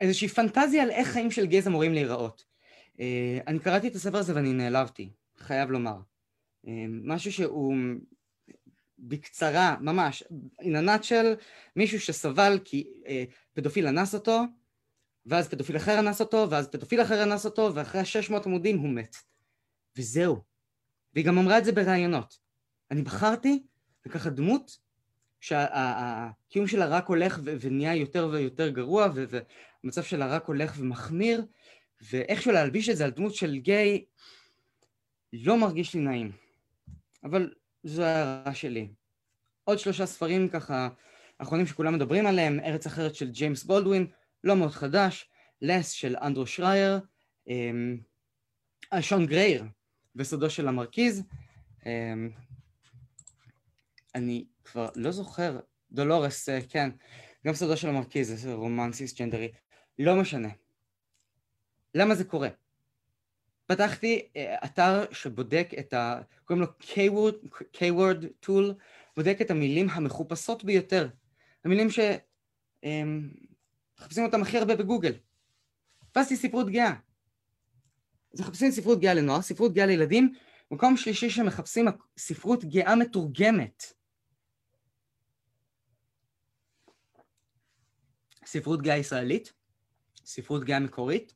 איזושהי 0.00 0.28
פנטזיה 0.28 0.82
על 0.82 0.90
איך 0.90 1.08
חיים 1.08 1.30
של 1.30 1.46
גזע 1.46 1.70
אמורים 1.70 1.94
להיראות. 1.94 2.44
אה, 3.00 3.38
אני 3.46 3.58
קראתי 3.58 3.88
את 3.88 3.94
הספר 3.94 4.18
הזה 4.18 4.34
ואני 4.34 4.52
נעלבתי, 4.52 5.10
חייב 5.36 5.70
לומר. 5.70 5.96
אה, 6.66 6.84
משהו 6.88 7.32
שהוא 7.32 7.74
בקצרה, 8.98 9.76
ממש, 9.80 10.22
in 10.60 10.64
nutshell, 10.64 11.26
מישהו 11.76 12.00
שסבל 12.00 12.58
כי 12.64 12.92
אה, 13.06 13.24
פדופיל 13.54 13.86
אנס 13.86 14.14
אותו, 14.14 14.42
ואז 15.26 15.48
פדופיל 15.48 15.76
אחר 15.76 15.98
אנס 15.98 16.20
אותו, 16.20 16.50
ואז 16.50 16.68
פדופיל 16.68 17.02
אחר 17.02 17.22
אנס 17.22 17.44
אותו, 17.44 17.74
ואחרי 17.74 18.04
600 18.04 18.46
עמודים 18.46 18.78
הוא 18.78 18.88
מת. 18.88 19.16
וזהו. 19.96 20.36
והיא 21.14 21.24
גם 21.24 21.38
אמרה 21.38 21.58
את 21.58 21.64
זה 21.64 21.72
בראיונות. 21.72 22.38
אני 22.90 23.02
בחרתי 23.02 23.62
לקחת 24.06 24.32
דמות 24.32 24.78
שהקיום 25.40 26.66
שלה 26.66 26.86
רק 26.86 27.06
הולך 27.06 27.40
ונהיה 27.44 27.94
יותר 27.94 28.28
ויותר 28.32 28.68
גרוע, 28.68 29.08
והמצב 29.14 30.02
שלה 30.02 30.26
רק 30.26 30.44
הולך 30.44 30.74
ומחמיר, 30.78 31.46
ואיכשהו 32.00 32.52
להלביש 32.52 32.88
את 32.88 32.96
זה 32.96 33.04
על 33.04 33.10
דמות 33.10 33.34
של 33.34 33.56
גיי 33.56 34.04
לא 35.32 35.56
מרגיש 35.56 35.94
לי 35.94 36.00
נעים. 36.00 36.47
אבל 37.24 37.54
זו 37.82 38.02
הערה 38.02 38.54
שלי. 38.54 38.88
עוד 39.64 39.78
שלושה 39.78 40.06
ספרים 40.06 40.48
ככה 40.48 40.88
אחרונים 41.38 41.66
שכולם 41.66 41.94
מדברים 41.94 42.26
עליהם, 42.26 42.60
ארץ 42.60 42.86
אחרת 42.86 43.14
של 43.14 43.30
ג'יימס 43.30 43.64
בולדווין, 43.64 44.06
לא 44.44 44.56
מאוד 44.56 44.70
חדש, 44.70 45.30
לס 45.62 45.90
של 45.90 46.16
אנדרו 46.22 46.46
שרייר, 46.46 47.00
אמ, 47.48 47.98
אה, 48.92 49.02
שון 49.02 49.26
גרייר 49.26 49.64
וסודו 50.16 50.50
של 50.50 50.68
המרכיז, 50.68 51.22
אמ, 51.86 52.30
אני 54.14 54.46
כבר 54.64 54.88
לא 54.96 55.10
זוכר, 55.10 55.60
דולורס, 55.90 56.48
אה, 56.48 56.58
כן, 56.68 56.90
גם 57.46 57.54
סודו 57.54 57.76
של 57.76 57.88
המרכיז, 57.88 58.42
זה 58.42 58.54
רומן 58.54 58.92
סיסג'נדרי, 58.92 59.52
לא 59.98 60.16
משנה. 60.16 60.48
למה 61.94 62.14
זה 62.14 62.24
קורה? 62.24 62.48
פתחתי 63.68 64.28
uh, 64.28 64.32
אתר 64.64 65.12
שבודק 65.12 65.68
את 65.78 65.92
ה... 65.92 66.20
קוראים 66.44 66.64
לו 66.64 66.70
K-word, 66.80 67.46
K-word 67.74 68.46
tool, 68.46 68.74
בודק 69.16 69.38
את 69.40 69.50
המילים 69.50 69.90
המחופשות 69.90 70.64
ביותר. 70.64 71.08
המילים 71.64 71.88
שמחפשים 71.90 72.14
אותם 74.24 74.42
הכי 74.42 74.58
הרבה 74.58 74.76
בגוגל. 74.76 75.12
תפסתי 76.12 76.36
ספרות 76.36 76.70
גאה. 76.70 76.94
אז 78.34 78.40
מחפשים 78.40 78.70
ספרות 78.70 79.00
גאה 79.00 79.14
לנוער, 79.14 79.42
ספרות 79.42 79.74
גאה 79.74 79.86
לילדים, 79.86 80.32
מקום 80.70 80.96
שלישי 80.96 81.30
שמחפשים 81.30 81.86
ספרות 82.18 82.64
גאה 82.64 82.96
מתורגמת. 82.96 83.82
ספרות 88.46 88.82
גאה 88.82 88.96
ישראלית, 88.96 89.52
ספרות 90.24 90.64
גאה 90.64 90.80
מקורית, 90.80 91.34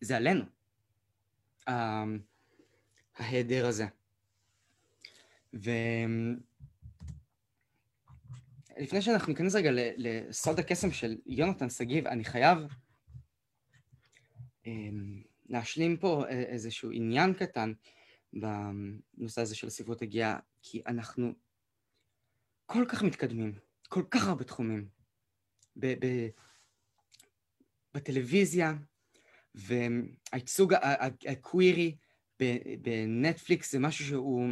זה 0.00 0.16
עלינו. 0.16 0.57
ההיעדר 3.16 3.66
הזה. 3.66 3.86
ולפני 5.52 5.82
שאנחנו 9.02 9.32
ניכנס 9.32 9.54
רגע 9.54 9.70
לסוד 9.96 10.58
הקסם 10.58 10.90
של 10.90 11.16
יונתן 11.26 11.70
שגיב, 11.70 12.06
אני 12.06 12.24
חייב 12.24 12.58
אמ, 14.66 15.22
להשלים 15.46 15.96
פה 15.96 16.24
איזשהו 16.28 16.90
עניין 16.90 17.34
קטן 17.34 17.72
בנושא 18.32 19.40
הזה 19.40 19.54
של 19.56 19.66
הספרות 19.66 20.02
הגיעה, 20.02 20.38
כי 20.62 20.82
אנחנו 20.86 21.32
כל 22.66 22.84
כך 22.88 23.02
מתקדמים, 23.02 23.58
כל 23.88 24.04
כך 24.10 24.28
הרבה 24.28 24.44
תחומים. 24.44 24.88
ב- 25.76 26.06
ב- 26.06 26.28
בטלוויזיה, 27.94 28.72
והייצוג 29.58 30.74
הקווירי 31.28 31.96
בנטפליקס 32.82 33.72
זה 33.72 33.78
משהו 33.78 34.04
שהוא, 34.04 34.48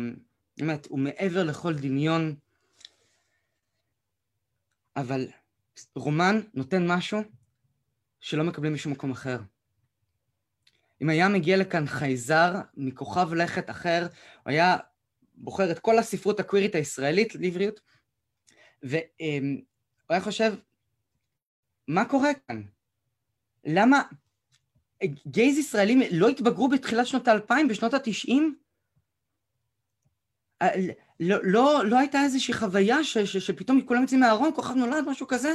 באמת, 0.59 0.87
הוא 0.87 0.99
מעבר 0.99 1.45
לכל 1.45 1.75
דמיון, 1.75 2.37
אבל 4.97 5.29
רומן 5.95 6.41
נותן 6.55 6.87
משהו 6.87 7.21
שלא 8.21 8.45
מקבלים 8.45 8.75
משום 8.75 8.93
מקום 8.93 9.11
אחר. 9.11 9.39
אם 11.03 11.09
היה 11.09 11.29
מגיע 11.29 11.57
לכאן 11.57 11.87
חייזר 11.87 12.53
מכוכב 12.77 13.35
לכת 13.35 13.71
אחר, 13.71 14.07
הוא 14.43 14.51
היה 14.51 14.77
בוחר 15.35 15.71
את 15.71 15.79
כל 15.79 15.99
הספרות 15.99 16.41
הקווירית 16.41 16.75
הישראלית 16.75 17.35
לעבריות, 17.35 17.81
והוא 18.83 19.01
היה 20.09 20.21
חושב, 20.21 20.55
מה 21.89 22.05
קורה 22.05 22.31
כאן? 22.49 22.63
למה, 23.65 24.03
גייז 25.05 25.59
ישראלים 25.59 26.01
לא 26.11 26.29
התבגרו 26.29 26.69
בתחילת 26.69 27.07
שנות 27.07 27.29
האלפיים, 27.29 27.69
בשנות 27.69 27.95
התשעים? 27.95 28.57
אה, 30.63 30.69
לא, 31.21 31.37
לא, 31.43 31.83
לא 31.87 31.99
הייתה 31.99 32.23
איזושהי 32.23 32.55
חוויה 32.55 33.05
ש, 33.05 33.19
ש, 33.19 33.37
שפתאום 33.37 33.81
כולם 33.83 34.03
יוצאים 34.03 34.21
מהארון, 34.21 34.51
כוכב 34.55 34.75
נולד, 34.75 35.05
משהו 35.07 35.27
כזה? 35.27 35.53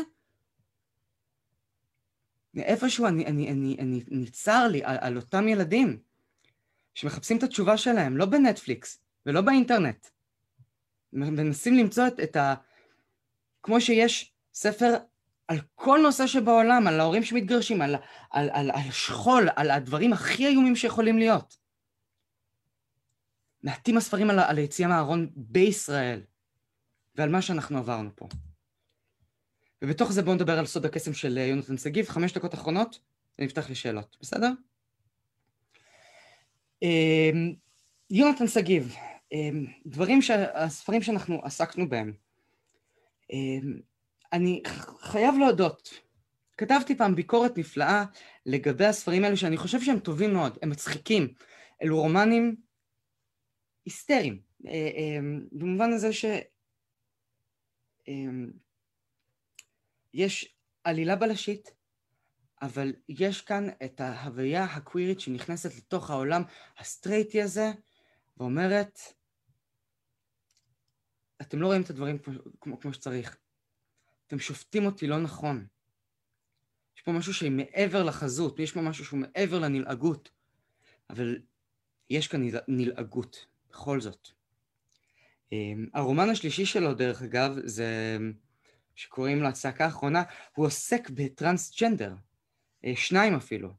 איפשהו 2.56 3.06
אני, 3.08 3.26
אני, 3.26 3.52
אני, 3.52 3.78
אני 3.80 4.04
נצר 4.08 4.68
לי 4.68 4.84
על, 4.84 4.98
על 5.02 5.18
אותם 5.18 5.48
ילדים 5.48 6.00
שמחפשים 6.94 7.38
את 7.38 7.44
התשובה 7.44 7.78
שלהם, 7.78 8.18
לא 8.18 8.26
בנטפליקס 8.26 9.00
ולא 9.26 9.42
באינטרנט. 9.42 10.08
מנסים 11.14 11.74
למצוא 11.74 12.08
את, 12.08 12.20
את 12.20 12.36
ה... 12.36 12.56
כמו 13.64 13.82
שיש 13.82 14.34
ספר 14.54 14.98
על 15.52 15.60
כל 15.76 16.00
נושא 16.04 16.28
שבעולם, 16.28 16.88
על 16.88 17.00
ההורים 17.00 17.24
שמתגרשים, 17.24 17.82
על, 17.82 17.96
על, 18.32 18.50
על, 18.54 18.72
על 18.72 18.92
שכול, 18.92 19.50
על 19.56 19.72
הדברים 19.72 20.14
הכי 20.14 20.48
איומים 20.48 20.76
שיכולים 20.76 21.18
להיות. 21.18 21.58
מעטים 23.64 23.98
הספרים 23.98 24.30
על, 24.30 24.40
על 24.40 24.58
היציאה 24.58 24.90
מהארון 24.90 25.30
בישראל, 25.36 26.22
ועל 27.16 27.30
מה 27.30 27.42
שאנחנו 27.42 27.78
עברנו 27.78 28.10
פה. 28.16 28.28
ובתוך 29.82 30.12
זה 30.12 30.22
בואו 30.22 30.36
נדבר 30.36 30.60
על 30.60 30.66
סוד 30.66 30.86
הקסם 30.86 31.14
של 31.14 31.38
אה, 31.38 31.44
יונתן 31.44 31.78
שגיב, 31.78 32.10
חמש 32.10 32.34
דקות 32.34 32.54
אחרונות, 32.54 33.00
ונפתח 33.40 33.70
לשאלות, 33.70 34.18
בסדר? 34.22 34.52
אמ, 36.82 37.54
יונתן 38.10 38.48
שגיב, 38.48 38.96
אמ, 39.32 39.66
דברים, 39.86 40.20
הספרים 40.54 41.02
שאנחנו 41.02 41.42
עסקנו 41.44 41.90
בהם, 41.90 42.14
אמ, 43.32 43.91
אני 44.34 44.64
חייב 45.00 45.36
להודות, 45.40 45.90
כתבתי 46.58 46.98
פעם 46.98 47.16
ביקורת 47.16 47.58
נפלאה 47.58 48.06
לגבי 48.46 48.86
הספרים 48.86 49.24
האלו 49.24 49.38
שאני 49.38 49.58
חושב 49.58 49.82
שהם 49.82 50.00
טובים 50.00 50.34
מאוד, 50.34 50.58
הם 50.62 50.70
מצחיקים. 50.70 51.34
אלו 51.84 52.02
רומנים 52.02 52.56
היסטריים, 53.86 54.42
אה, 54.68 54.72
אה, 54.72 55.20
במובן 55.52 55.94
הזה 55.94 56.14
ש... 56.14 56.26
אה, 58.08 58.14
יש 60.14 60.56
עלילה 60.84 61.16
בלשית, 61.16 61.72
אבל 62.62 62.94
יש 63.10 63.42
כאן 63.42 63.68
את 63.86 64.02
ההוויה 64.02 64.64
הקווירית 64.64 65.20
שנכנסת 65.20 65.76
לתוך 65.78 66.10
העולם 66.10 66.44
הסטרייטי 66.78 67.42
הזה, 67.42 67.72
ואומרת, 68.38 69.00
אתם 71.42 71.62
לא 71.62 71.68
רואים 71.68 71.82
את 71.82 71.90
הדברים 71.90 72.18
כמו, 72.18 72.34
כמו, 72.62 72.80
כמו 72.80 72.94
שצריך. 72.94 73.41
אתם 74.32 74.40
שופטים 74.40 74.86
אותי 74.86 75.08
לא 75.08 75.20
נכון. 75.20 75.66
יש 76.98 77.02
פה 77.02 77.12
משהו 77.12 77.34
שמעבר 77.34 78.04
לחזות, 78.04 78.60
יש 78.60 78.72
פה 78.72 78.82
משהו 78.82 79.06
שהוא 79.06 79.20
מעבר 79.20 79.60
לנלעגות, 79.60 80.32
אבל 81.10 81.40
יש 82.10 82.28
כאן 82.28 82.50
נלעגות, 82.68 83.46
בכל 83.70 84.02
זאת. 84.02 84.28
אמ, 85.52 85.88
הרומן 85.94 86.30
השלישי 86.30 86.66
שלו, 86.66 86.94
דרך 86.94 87.22
אגב, 87.22 87.56
זה 87.64 88.18
שקוראים 88.96 89.42
לו 89.42 89.48
הצעקה 89.48 89.86
האחרונה, 89.86 90.24
הוא 90.56 90.66
עוסק 90.66 91.10
בטרנסג'נדר, 91.10 92.16
אה, 92.86 92.94
שניים 92.96 93.36
אפילו. 93.36 93.70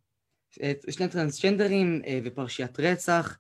אה, 0.63 0.73
שני 0.91 1.09
טרנסג'נדרים 1.09 2.03
אה, 2.07 2.21
ופרשיית 2.25 2.81
רצח, 2.81 3.39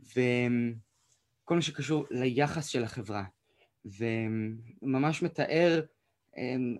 וכל 0.00 1.54
מה 1.54 1.62
שקשור 1.62 2.06
ליחס 2.10 2.66
של 2.66 2.84
החברה. 2.84 3.24
וממש 3.84 5.22
מתאר 5.22 5.82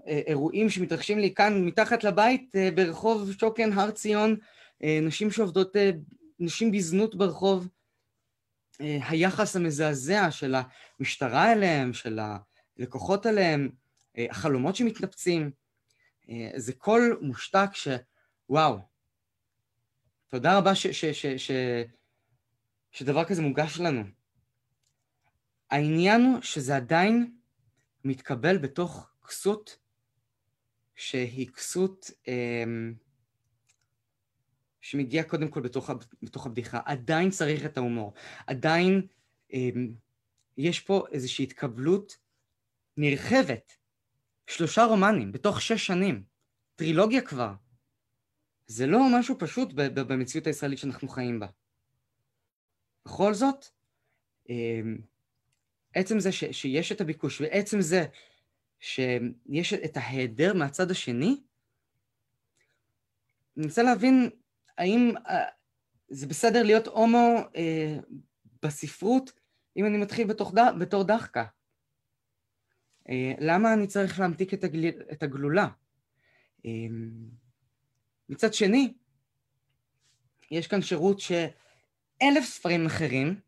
אירועים 0.07 0.71
שמתרחשים 0.71 1.19
לי 1.19 1.35
כאן 1.35 1.65
מתחת 1.65 2.05
לבית 2.05 2.55
ברחוב 2.75 3.33
שוקן 3.33 3.73
הר 3.73 3.91
ציון, 3.91 4.37
נשים 4.83 5.31
שעובדות, 5.31 5.77
נשים 6.39 6.73
בזנות 6.73 7.15
ברחוב, 7.15 7.69
היחס 8.79 9.57
המזעזע 9.57 10.31
של 10.31 10.55
המשטרה 10.99 11.53
אליהם, 11.53 11.93
של 11.93 12.19
הלקוחות 12.79 13.27
אליהם, 13.27 13.71
החלומות 14.19 14.77
שמתנפצים, 14.77 15.51
זה 16.57 16.73
קול 16.73 17.19
מושתק 17.23 17.71
שוואו, 17.73 18.79
תודה 20.29 20.59
רבה 20.59 20.75
ש, 20.75 20.87
ש, 20.87 21.05
ש, 21.05 21.27
ש, 21.27 21.51
שדבר 22.91 23.25
כזה 23.25 23.43
מוגש 23.43 23.81
לנו. 23.81 24.03
העניין 25.71 26.25
הוא 26.25 26.43
שזה 26.43 26.77
עדיין 26.77 27.37
מתקבל 28.05 28.59
בתוך 28.59 29.11
כסות 29.27 29.79
שהיא 30.95 31.49
כסות 31.49 32.11
אה, 32.29 32.65
שמגיעה 34.81 35.25
קודם 35.25 35.49
כל 35.49 35.61
בתוך, 35.61 35.91
בתוך 36.23 36.47
הבדיחה. 36.47 36.81
עדיין 36.85 37.31
צריך 37.31 37.65
את 37.65 37.77
ההומור. 37.77 38.15
עדיין 38.47 39.07
אה, 39.53 39.71
יש 40.57 40.81
פה 40.81 41.07
איזושהי 41.13 41.43
התקבלות 41.43 42.17
נרחבת. 42.97 43.73
שלושה 44.47 44.85
רומנים 44.85 45.33
בתוך 45.33 45.61
שש 45.61 45.87
שנים. 45.87 46.25
טרילוגיה 46.77 47.23
כבר. 47.23 47.53
זה 48.67 48.87
לא 48.87 49.01
משהו 49.19 49.39
פשוט 49.39 49.73
במציאות 49.95 50.47
הישראלית 50.47 50.79
שאנחנו 50.79 51.09
חיים 51.09 51.41
בה. 51.41 51.47
בכל 53.05 53.35
זאת, 53.35 53.67
אמ, 54.49 54.99
עצם 55.95 56.21
זה 56.21 56.33
ש, 56.33 56.45
שיש 56.45 56.93
את 56.93 57.01
הביקוש 57.01 57.41
ועצם 57.41 57.81
זה 57.81 58.07
שיש 58.81 59.73
את 59.75 59.97
ההיעדר 59.97 60.55
מהצד 60.55 60.91
השני, 60.91 61.41
אני 63.57 63.67
רוצה 63.67 63.83
להבין 63.83 64.31
האם 64.79 65.15
אה, 65.29 65.45
זה 66.09 66.27
בסדר 66.27 66.63
להיות 66.63 66.87
הומו 66.87 67.39
אה, 67.57 67.97
בספרות 68.63 69.33
אם 69.77 69.87
אני 69.87 69.99
מתחיל 69.99 70.27
בתור, 70.27 70.53
בתור 70.81 71.05
דחקה. 71.05 71.45
אה, 73.09 73.33
למה 73.39 73.75
אני 73.75 73.87
צריך 73.87 74.21
להמתיק 74.21 74.55
את, 74.55 74.65
הגל, 74.65 74.89
את 75.13 75.23
הגלולה? 75.23 75.69
אה, 76.67 76.71
מצד 78.29 78.55
שני, 78.55 78.95
יש 80.51 80.67
כאן 80.67 80.83
שירות 80.83 81.21
שאלף 81.21 82.45
ספרים 82.45 82.87
אחרים 82.87 83.41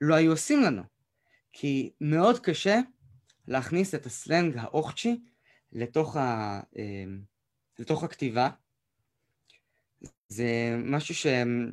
לא 0.00 0.14
היו 0.14 0.30
עושים 0.30 0.62
לנו, 0.62 0.82
כי 1.52 1.90
מאוד 2.00 2.38
קשה 2.38 2.80
להכניס 3.48 3.94
את 3.94 4.06
הסלנג 4.06 4.56
האוכצ'י 4.56 5.20
לתוך, 5.72 6.16
ה, 6.16 6.60
אה, 6.78 7.04
לתוך 7.78 8.04
הכתיבה. 8.04 8.48
זה 10.28 10.76
משהו 10.84 11.14
שהם 11.14 11.72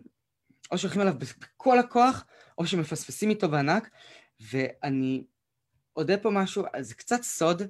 או 0.71 0.77
שהולכים 0.77 1.01
עליו 1.01 1.13
בכל 1.19 1.79
הכוח, 1.79 2.25
או 2.57 2.67
שמפספסים 2.67 3.29
איתו 3.29 3.49
בענק, 3.49 3.89
ואני 4.39 5.23
אודה 5.95 6.17
פה 6.17 6.29
משהו, 6.29 6.63
זה 6.79 6.95
קצת 6.95 7.23
סוד, 7.23 7.61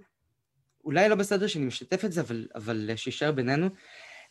אולי 0.85 1.09
לא 1.09 1.15
בסדר 1.15 1.47
שאני 1.47 1.65
משתף 1.65 2.05
את 2.05 2.11
זה, 2.11 2.21
אבל, 2.21 2.47
אבל 2.55 2.91
שישאר 2.95 3.31
בינינו. 3.31 3.69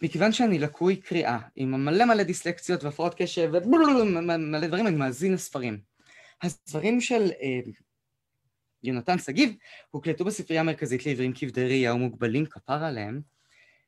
מכיוון 0.03 0.33
שאני 0.33 0.59
לקוי 0.59 0.97
קריאה, 0.97 1.39
עם 1.57 1.85
מלא 1.85 2.05
מלא 2.05 2.23
דיסלקציות 2.23 2.85
והפרעות 2.85 3.15
קשב 3.15 3.51
ומלא 3.53 4.67
דברים, 4.67 4.87
אני 4.87 4.97
מאזין 4.97 5.33
לספרים. 5.33 5.81
הספרים 6.43 7.01
של 7.01 7.31
אה, 7.43 7.61
יונתן 8.83 9.19
שגיב 9.19 9.57
הוקלטו 9.91 10.25
בספרייה 10.25 10.61
המרכזית 10.61 11.07
לעברים 11.07 11.33
כבדי 11.35 11.65
ראייה 11.65 11.95
ומוגבלים, 11.95 12.47
כפר 12.47 12.85
עליהם, 12.85 13.21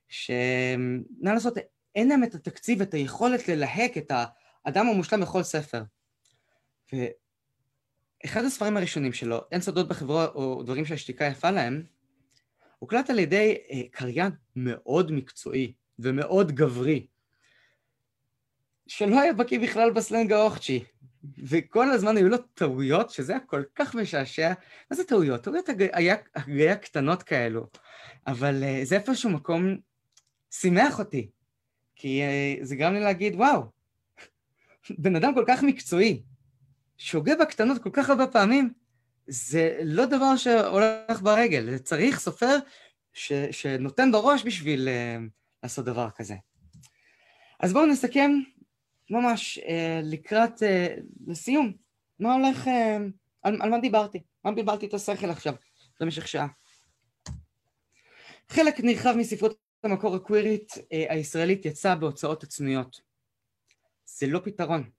שנא 0.09 1.31
לעשות, 1.31 1.55
אין 1.95 2.09
להם 2.09 2.25
את 2.25 2.35
התקציב, 2.35 2.83
את 2.83 2.95
היכולת 2.95 3.49
ללהק 3.49 3.99
את 3.99 4.13
האדם 4.65 4.87
המושלם 4.87 5.21
בכל 5.21 5.43
ספר. 5.43 5.83
ואחד 6.93 8.45
הספרים 8.45 8.77
הראשונים 8.77 9.13
שלו, 9.13 9.41
אין 9.53 9.61
סודות 9.61 9.89
בחברה 9.89 10.27
או 10.27 10.63
דברים 10.63 10.85
שהשתיקה 10.85 11.25
יפה 11.25 11.51
להם, 11.51 11.83
הוקלט 12.79 13.11
על 13.11 13.19
ידי 13.19 13.57
אה, 13.71 13.81
קריין 13.91 14.33
מאוד 14.57 15.13
מקצועי, 15.13 15.73
ומאוד 15.99 16.53
גברי, 16.53 17.07
שלא 18.87 19.21
היה 19.21 19.33
בקיא 19.33 19.61
בכלל 19.61 19.91
בסלנג 19.91 20.33
האוכצ'י, 20.33 20.85
וכל 21.39 21.91
הזמן 21.91 22.17
היו 22.17 22.29
לו 22.29 22.37
טעויות, 22.39 23.11
שזה 23.11 23.33
היה 23.33 23.41
כל 23.41 23.63
כך 23.75 23.95
משעשע. 23.95 24.53
מה 24.91 24.97
זה 24.97 25.05
טעויות? 25.05 25.43
טעויות 25.43 25.69
הגיה 26.35 26.77
קטנות 26.77 27.23
כאלו, 27.23 27.67
אבל 28.27 28.63
uh, 28.63 28.85
זה 28.85 28.97
איפשהו 28.97 29.31
מקום 29.31 29.77
שימח 30.51 30.99
אותי, 30.99 31.31
כי 31.95 32.23
uh, 32.23 32.65
זה 32.65 32.77
גרם 32.77 32.95
לי 32.95 33.01
להגיד, 33.01 33.35
וואו, 33.35 33.63
בן 34.99 35.17
אדם 35.17 35.35
כל 35.35 35.45
כך 35.49 35.63
מקצועי, 35.63 36.23
שוגה 36.99 37.35
בקטנות 37.41 37.83
כל 37.83 37.91
כך 37.93 38.11
הרבה 38.11 38.27
פעמים, 38.27 38.73
זה 39.27 39.79
לא 39.85 40.07
דבר 40.07 40.37
שהולך 40.37 41.23
ברגל, 41.23 41.79
צריך 41.79 42.21
סופר 42.21 42.57
ש, 43.13 43.33
שנותן 43.33 44.13
בראש 44.13 44.45
בשביל... 44.45 44.89
Uh, 44.89 45.41
לעשות 45.63 45.85
דבר 45.85 46.09
כזה. 46.17 46.35
אז 47.61 47.73
בואו 47.73 47.87
נסכם 47.87 48.31
ממש 49.11 49.59
אה, 49.59 50.01
לקראת, 50.03 50.63
אה, 50.63 50.95
לסיום, 51.27 51.73
מה 52.19 52.35
הולך, 52.35 52.69
אה, 52.69 52.97
על, 53.43 53.63
על 53.63 53.71
מה 53.71 53.79
דיברתי? 53.79 54.23
מה 54.45 54.53
בלבלתי 54.53 54.87
את 54.87 54.95
השכל 54.95 55.31
עכשיו, 55.31 55.55
במשך 56.01 56.29
שעה? 56.29 56.47
חלק 58.49 58.81
נרחב 58.81 59.15
מספרות 59.19 59.59
המקור 59.85 60.17
הקווירית 60.17 60.73
הישראלית 60.91 61.65
יצא 61.65 61.95
בהוצאות 61.95 62.43
עצמיות. 62.43 63.01
זה 64.07 64.27
לא 64.27 64.41
פתרון. 64.45 64.91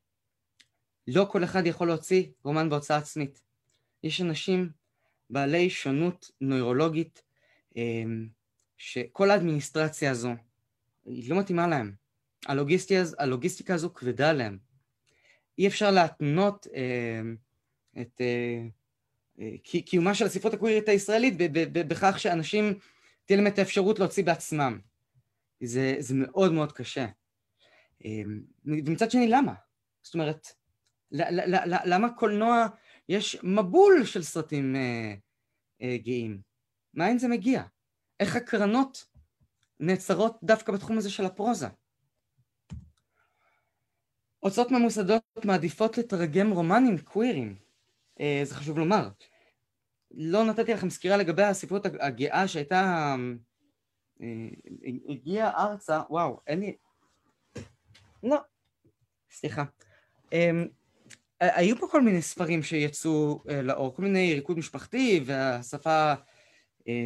לא 1.07 1.27
כל 1.31 1.43
אחד 1.43 1.65
יכול 1.65 1.87
להוציא 1.87 2.25
רומן 2.43 2.69
בהוצאה 2.69 2.97
עצמית. 2.97 3.41
יש 4.03 4.21
אנשים 4.21 4.69
בעלי 5.29 5.69
שונות 5.69 6.31
נוירולוגית, 6.41 7.23
שכל 8.77 9.31
האדמיניסטרציה 9.31 10.11
הזו, 10.11 10.31
היא 11.05 11.29
לא 11.29 11.39
מתאימה 11.39 11.67
להם. 11.67 12.00
הלוגיסטיקה, 12.45 13.01
הלוגיסטיקה 13.17 13.73
הזו 13.73 13.93
כבדה 13.93 14.29
עליהם. 14.29 14.57
אי 15.57 15.67
אפשר 15.67 15.91
להתנות 15.91 16.67
אה, 16.75 17.21
את 18.01 18.21
אה, 18.21 18.61
אה, 19.39 19.81
קיומה 19.85 20.15
של 20.15 20.25
הספרות 20.25 20.53
הקווירית 20.53 20.89
הישראלית 20.89 21.33
בכך 21.73 22.19
שאנשים, 22.19 22.73
תהיה 23.25 23.37
להם 23.37 23.47
את 23.47 23.59
האפשרות 23.59 23.99
להוציא 23.99 24.23
בעצמם. 24.23 24.79
זה, 25.63 25.95
זה 25.99 26.15
מאוד 26.17 26.53
מאוד 26.53 26.71
קשה. 26.71 27.07
אה, 28.05 28.21
ומצד 28.65 29.11
שני, 29.11 29.27
למה? 29.27 29.53
זאת 30.01 30.13
אומרת, 30.13 30.47
למה 31.85 32.13
קולנוע, 32.13 32.67
יש 33.09 33.37
מבול 33.43 34.05
של 34.05 34.23
סרטים 34.23 34.75
אה, 34.75 35.13
אה, 35.81 35.97
גאים? 35.97 36.41
מאין 36.93 37.19
זה 37.19 37.27
מגיע? 37.27 37.63
איך 38.19 38.35
הקרנות 38.35 39.05
נעצרות 39.79 40.37
דווקא 40.43 40.71
בתחום 40.71 40.97
הזה 40.97 41.09
של 41.09 41.25
הפרוזה. 41.25 41.67
הוצאות 44.41 44.71
ממוסדות 44.71 45.23
מעדיפות 45.45 45.97
לתרגם 45.97 46.51
רומנים 46.51 46.97
קווירים, 46.97 47.55
אה, 48.19 48.41
זה 48.43 48.55
חשוב 48.55 48.77
לומר. 48.77 49.09
לא 50.11 50.45
נתתי 50.45 50.73
לכם 50.73 50.89
סקירה 50.89 51.17
לגבי 51.17 51.43
הספרות 51.43 51.85
הגאה 51.85 52.47
שהייתה... 52.47 53.15
אה, 54.21 54.27
הגיעה 55.09 55.63
ארצה, 55.63 56.01
וואו, 56.09 56.39
אין 56.47 56.59
לי... 56.59 56.75
לא, 58.23 58.37
סליחה. 59.31 59.63
אה, 60.33 60.51
היו 61.39 61.77
פה 61.77 61.87
כל 61.91 62.01
מיני 62.01 62.21
ספרים 62.21 62.63
שיצאו 62.63 63.43
לאור, 63.63 63.95
כל 63.95 64.01
מיני 64.01 64.33
ריקוד 64.33 64.57
משפחתי 64.57 65.23
והשפה 65.25 66.13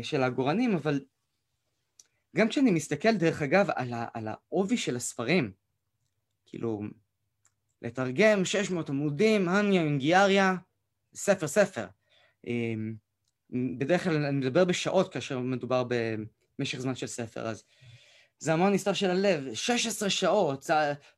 של 0.02 0.24
העגורנים, 0.24 0.76
אבל 0.76 1.06
גם 2.36 2.48
כשאני 2.48 2.72
מסתכל, 2.72 3.16
דרך 3.16 3.42
אגב, 3.42 3.70
על, 3.76 3.94
ה, 3.94 4.08
על 4.14 4.28
העובי 4.28 4.78
של 4.78 4.96
הספרים, 4.96 5.52
כאילו, 6.46 6.82
לתרגם 7.86 8.46
600 8.46 8.90
עמודים, 8.90 9.50
הניה 9.50 9.82
אינגיאריה, 9.82 10.56
ספר 11.16 11.48
ספר. 11.48 11.88
אמ, 12.48 12.96
בדרך 13.78 14.04
כלל 14.04 14.26
אני 14.26 14.38
מדבר 14.38 14.66
בשעות 14.66 15.14
כאשר 15.14 15.40
מדובר 15.40 15.84
במשך 16.60 16.80
זמן 16.80 16.96
של 16.96 17.08
ספר, 17.08 17.48
אז 17.48 17.64
זה 18.40 18.54
המון 18.54 18.74
נסתר 18.74 18.94
של 18.94 19.10
הלב, 19.10 19.54
16 19.54 20.10
שעות, 20.10 20.70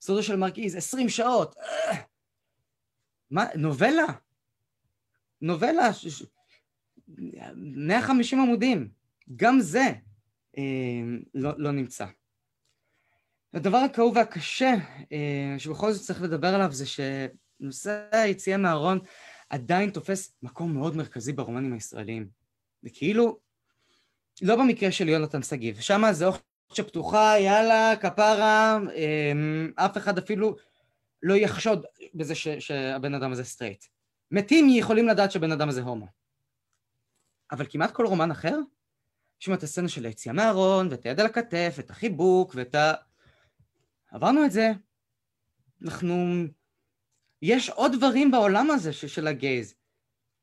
סודו 0.01 0.23
של 0.23 0.35
מרגיז, 0.35 0.75
20 0.75 1.09
שעות. 1.09 1.55
מה, 3.31 3.45
נובלה? 3.55 4.05
נובלה, 5.41 5.89
150 7.55 8.39
עמודים, 8.39 8.89
גם 9.35 9.59
זה 9.59 9.85
אה, 10.57 10.63
לא, 11.33 11.51
לא 11.57 11.71
נמצא. 11.71 12.05
הדבר 13.53 13.77
הכאוב 13.77 14.15
והקשה 14.15 14.73
אה, 15.11 15.55
שבכל 15.57 15.91
זאת 15.91 16.03
צריך 16.05 16.21
לדבר 16.21 16.47
עליו 16.55 16.71
זה 16.71 16.85
שנושא 16.85 18.07
היציאה 18.11 18.57
מהארון 18.57 18.99
עדיין 19.49 19.89
תופס 19.89 20.35
מקום 20.43 20.73
מאוד 20.73 20.95
מרכזי 20.95 21.33
ברומנים 21.33 21.73
הישראליים. 21.73 22.29
וכאילו, 22.83 23.39
לא 24.41 24.55
במקרה 24.55 24.91
של 24.91 25.09
יונתן 25.09 25.43
שגיב, 25.43 25.79
שם 25.79 26.01
זה 26.11 26.25
אוכל 26.25 26.39
שפתוחה, 26.73 27.39
יאללה, 27.39 27.95
כפרה, 28.01 28.77
אמ, 28.95 29.71
אף 29.75 29.97
אחד 29.97 30.17
אפילו 30.17 30.55
לא 31.23 31.33
יחשוד 31.33 31.85
בזה 32.13 32.35
ש, 32.35 32.47
שהבן 32.47 33.13
אדם 33.13 33.31
הזה 33.31 33.43
סטרייט. 33.43 33.85
מתים 34.31 34.69
יכולים 34.69 35.07
לדעת 35.07 35.31
שהבן 35.31 35.51
אדם 35.51 35.69
הזה 35.69 35.81
הומו. 35.81 36.07
אבל 37.51 37.65
כמעט 37.69 37.91
כל 37.91 38.05
רומן 38.05 38.31
אחר, 38.31 38.55
יש 39.41 39.45
שם 39.45 39.53
את 39.53 39.63
הסצנה 39.63 39.87
של 39.87 40.05
היציאה 40.05 40.33
מהארון, 40.33 40.87
ואת 40.91 41.05
היד 41.05 41.19
על 41.19 41.25
הכתף, 41.25 41.73
ואת 41.77 41.89
החיבוק, 41.89 42.51
ואת 42.55 42.75
ה... 42.75 42.93
עברנו 44.11 44.45
את 44.45 44.51
זה. 44.51 44.71
אנחנו... 45.85 46.43
יש 47.41 47.69
עוד 47.69 47.91
דברים 47.97 48.31
בעולם 48.31 48.71
הזה 48.71 48.93
ש... 48.93 49.05
של 49.05 49.27
ה 49.27 49.35
gays, 49.35 49.75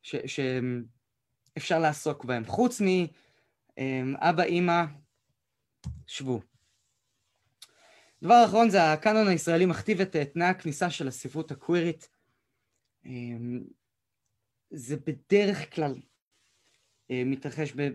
ש... 0.02 0.16
שאפשר 0.26 1.78
לעסוק 1.78 2.24
בהם, 2.24 2.44
חוץ 2.44 2.80
מאבא, 3.78 4.42
אימא, 4.42 4.84
שבו. 6.06 6.40
דבר 8.22 8.44
אחרון 8.44 8.70
זה 8.70 8.92
הקאנון 8.92 9.28
הישראלי 9.28 9.66
מכתיב 9.66 10.00
את 10.00 10.16
תנאי 10.16 10.46
הכניסה 10.46 10.90
של 10.90 11.08
הספרות 11.08 11.50
הקווירית. 11.50 12.08
אמ, 13.06 13.64
זה 14.70 14.96
בדרך 14.96 15.74
כלל 15.74 15.94
אה, 17.10 17.22
מתרחש 17.26 17.72
ב... 17.76 17.88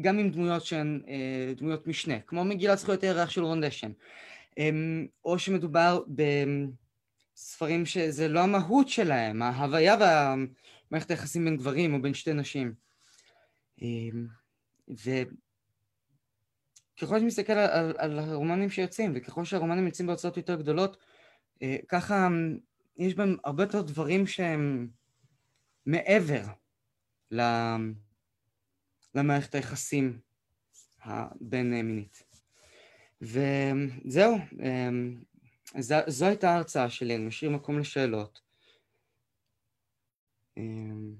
גם 0.00 0.18
עם 0.18 0.30
דמויות 0.30 0.64
שהן 0.64 1.02
אה, 1.08 1.52
דמויות 1.56 1.86
משנה, 1.86 2.20
כמו 2.20 2.44
מגילת 2.44 2.78
זכויות 2.78 3.02
הירח 3.02 3.30
של 3.30 3.42
רון 3.42 3.64
דשן, 3.64 3.86
אמ, 3.86 3.92
או 5.24 5.38
שמדובר 5.38 6.02
בספרים 7.36 7.86
שזה 7.86 8.28
לא 8.28 8.40
המהות 8.40 8.88
שלהם, 8.88 9.42
ההוויה 9.42 9.96
והמערכת 10.00 11.10
היחסים 11.10 11.44
בין 11.44 11.56
גברים 11.56 11.94
או 11.94 12.02
בין 12.02 12.14
שתי 12.14 12.32
נשים. 12.32 12.74
אמ, 13.82 14.26
וככל 14.88 15.24
שאני 17.16 17.24
מסתכל 17.26 17.52
על, 17.52 17.94
על, 17.98 18.18
הרומנים 18.18 18.70
שיוצאים, 18.70 19.12
וככל 19.14 19.44
שהרומנים 19.44 19.86
יוצאים 19.86 20.06
בהוצאות 20.06 20.36
יותר 20.36 20.54
גדולות, 20.54 20.96
אה, 21.62 21.76
ככה 21.88 22.28
יש 22.96 23.14
בהם 23.14 23.36
הרבה 23.44 23.62
יותר 23.62 23.82
דברים 23.82 24.26
שהם 24.26 24.88
מעבר 25.86 26.42
למערכת 29.14 29.54
היחסים 29.54 30.18
הבין 31.02 31.70
מינית. 31.70 32.23
וזהו, 33.20 34.38
אמ, 34.60 35.14
זו, 35.78 35.96
זו 36.06 36.26
הייתה 36.26 36.50
ההרצאה 36.50 36.90
שלי, 36.90 37.16
אני 37.16 37.26
משאיר 37.26 37.50
מקום 37.50 37.78
לשאלות. 37.78 38.40
אמ, 40.56 41.14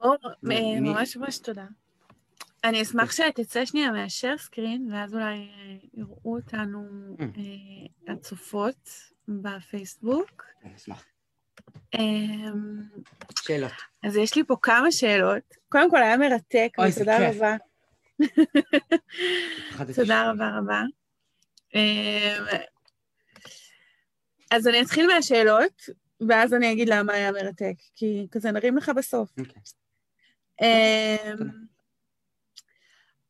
אור, 0.00 0.16
אה, 0.24 0.80
ממש 0.80 1.16
ממש 1.16 1.38
תודה. 1.38 1.66
אני 2.64 2.82
אשמח 2.82 3.12
שתצא 3.12 3.64
שנייה 3.64 3.90
מהשר 3.90 4.38
סקרין, 4.38 4.88
ואז 4.92 5.14
אולי 5.14 5.24
אה, 5.24 5.76
יראו 5.94 6.36
אותנו. 6.36 6.88
אה, 7.20 8.12
הצופות 8.12 8.90
בפייסבוק. 9.28 10.44
אני 10.64 10.76
אשמח. 10.76 11.04
אמ, 11.94 12.82
שאלות. 13.38 13.72
אז 14.02 14.16
יש 14.16 14.36
לי 14.36 14.44
פה 14.44 14.56
כמה 14.62 14.92
שאלות. 14.92 15.42
קודם 15.68 15.90
כל, 15.90 16.02
היה 16.02 16.16
מרתק, 16.16 16.68
ותודה 16.88 17.30
רבה. 17.30 17.56
תודה 19.94 20.30
רבה 20.30 20.58
רבה. 20.58 20.82
אמ, 21.74 22.44
אז 24.50 24.68
אני 24.68 24.82
אתחיל 24.82 25.06
מהשאלות, 25.06 25.82
ואז 26.28 26.54
אני 26.54 26.72
אגיד 26.72 26.88
למה 26.88 27.12
היה 27.12 27.32
מרתק, 27.32 27.74
כי 27.94 28.26
כזה 28.30 28.50
נרים 28.50 28.76
לך 28.76 28.90
בסוף. 28.96 29.30
אוקיי. 29.38 29.62
אמ, 30.62 31.66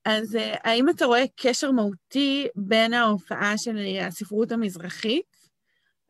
אז 0.05 0.37
אה, 0.37 0.55
האם 0.64 0.89
אתה 0.89 1.05
רואה 1.05 1.24
קשר 1.37 1.70
מהותי 1.70 2.47
בין 2.55 2.95
ההופעה 2.95 3.59
של 3.59 3.78
הספרות 4.01 4.53
המזרחית 4.53 5.37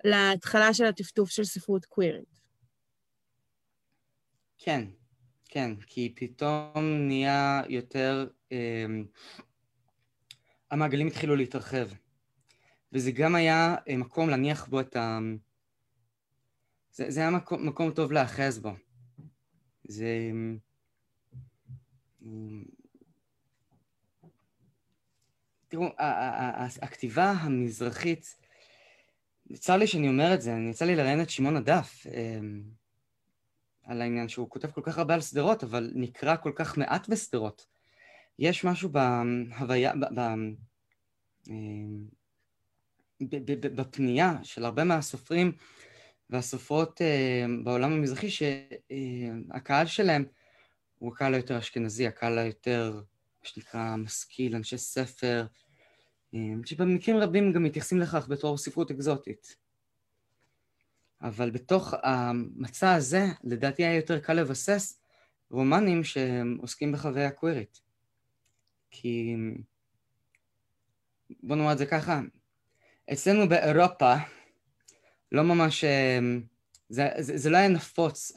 להתחלה 0.05 0.75
של 0.75 0.85
הטפטוף 0.85 1.31
של 1.31 1.45
ספרות 1.45 1.85
קווירית? 1.85 2.41
כן, 4.59 4.85
כן, 5.49 5.77
כי 5.87 6.13
פתאום 6.17 6.85
נהיה 7.09 7.63
יותר... 7.69 8.27
אה, 8.53 8.87
המעגלים 10.71 11.07
התחילו 11.07 11.37
להתרחב. 11.37 11.89
וזה 12.93 13.11
גם 13.11 13.35
היה 13.35 13.75
אה, 13.89 13.97
מקום 13.97 14.29
להניח 14.29 14.67
בו 14.67 14.81
את 14.81 14.97
ה... 14.97 15.19
זה, 16.93 17.11
זה 17.11 17.21
היה 17.21 17.31
מקום, 17.31 17.67
מקום 17.67 17.91
טוב 17.91 18.13
להאחז 18.13 18.59
בו. 18.59 18.73
זה... 19.85 20.31
תראו, 25.69 25.87
הכתיבה 26.83 27.31
המזרחית, 27.31 28.37
צר 29.55 29.77
לי 29.77 29.87
שאני 29.87 30.09
אומר 30.09 30.35
את 30.35 30.43
זה, 30.43 30.55
אני 30.55 30.71
יצא 30.71 30.85
לי 30.85 30.97
לראיין 30.97 31.23
את 31.23 31.31
שמעון 31.31 31.57
הדף 31.57 32.07
אה, 32.07 32.41
על 33.85 34.03
העניין 34.03 34.29
שהוא 34.29 34.51
כותב 34.51 34.71
כל 34.71 34.81
כך 34.85 34.99
הרבה 34.99 35.15
על 35.15 35.21
שדרות, 35.21 35.65
אבל 35.65 35.93
נקרא 35.95 36.37
כל 36.37 36.53
כך 36.55 36.79
מעט 36.79 37.09
בשדרות. 37.09 37.76
יש 38.39 38.65
משהו 38.65 38.89
בהוויה, 38.89 39.93
ב, 39.97 40.21
ב, 40.21 40.21
אה, 41.51 41.55
בפנייה 43.75 44.35
של 44.43 44.65
הרבה 44.65 44.85
מהסופרים 44.85 45.53
והסופרות 46.31 47.03
אה, 47.03 47.47
בעולם 47.65 47.93
המזרחי, 47.93 48.29
שהקהל 48.31 49.87
שלהם 49.87 50.25
הוא 50.99 51.13
הקהל 51.13 51.35
היותר 51.35 51.59
אשכנזי, 51.59 52.07
הקהל 52.07 52.39
היותר, 52.39 52.95
מה 53.43 53.49
שנקרא, 53.49 53.97
משכיל, 53.97 54.57
אנשי 54.57 54.79
ספר, 54.79 55.47
אה, 56.35 56.41
שבמקרים 56.65 57.17
רבים 57.17 57.53
גם 57.53 57.63
מתייחסים 57.63 58.01
לכך 58.01 58.29
בתור 58.29 58.59
ספרות 58.59 58.91
אקזוטית. 58.91 59.57
אבל 61.23 61.51
בתוך 61.51 61.95
המצע 62.03 62.95
הזה, 62.95 63.27
לדעתי 63.45 63.85
היה 63.85 63.97
יותר 63.97 64.21
קל 64.21 64.33
לבסס 64.33 65.01
רומנים 65.51 66.05
שעוסקים 66.05 66.93
בחוויה 66.93 67.31
קווירית. 67.31 67.86
כי, 69.01 69.37
בוא 71.43 71.57
נאמר 71.57 71.73
את 71.73 71.79
זה 71.79 71.87
ככה, 71.87 72.21
אצלנו 73.13 73.49
באירופה 73.49 74.15
לא 75.33 75.43
ממש, 75.43 75.85
אה, 75.85 76.19
זה, 76.89 77.09
זה, 77.19 77.37
זה 77.37 77.51
לא 77.51 77.57
היה 77.57 77.69
נפוץ, 77.69 78.33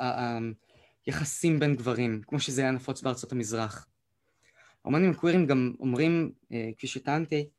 היחסים 1.05 1.59
בין 1.59 1.75
גברים, 1.75 2.21
כמו 2.27 2.39
שזה 2.39 2.61
היה 2.61 2.71
נפוץ 2.71 3.01
בארצות 3.01 3.31
המזרח. 3.31 3.87
האומנים 4.83 5.11
הקווירים 5.11 5.45
גם 5.45 5.73
אומרים, 5.79 6.31
אה, 6.51 6.69
כפי 6.77 6.87
שטענתי, 6.87 7.49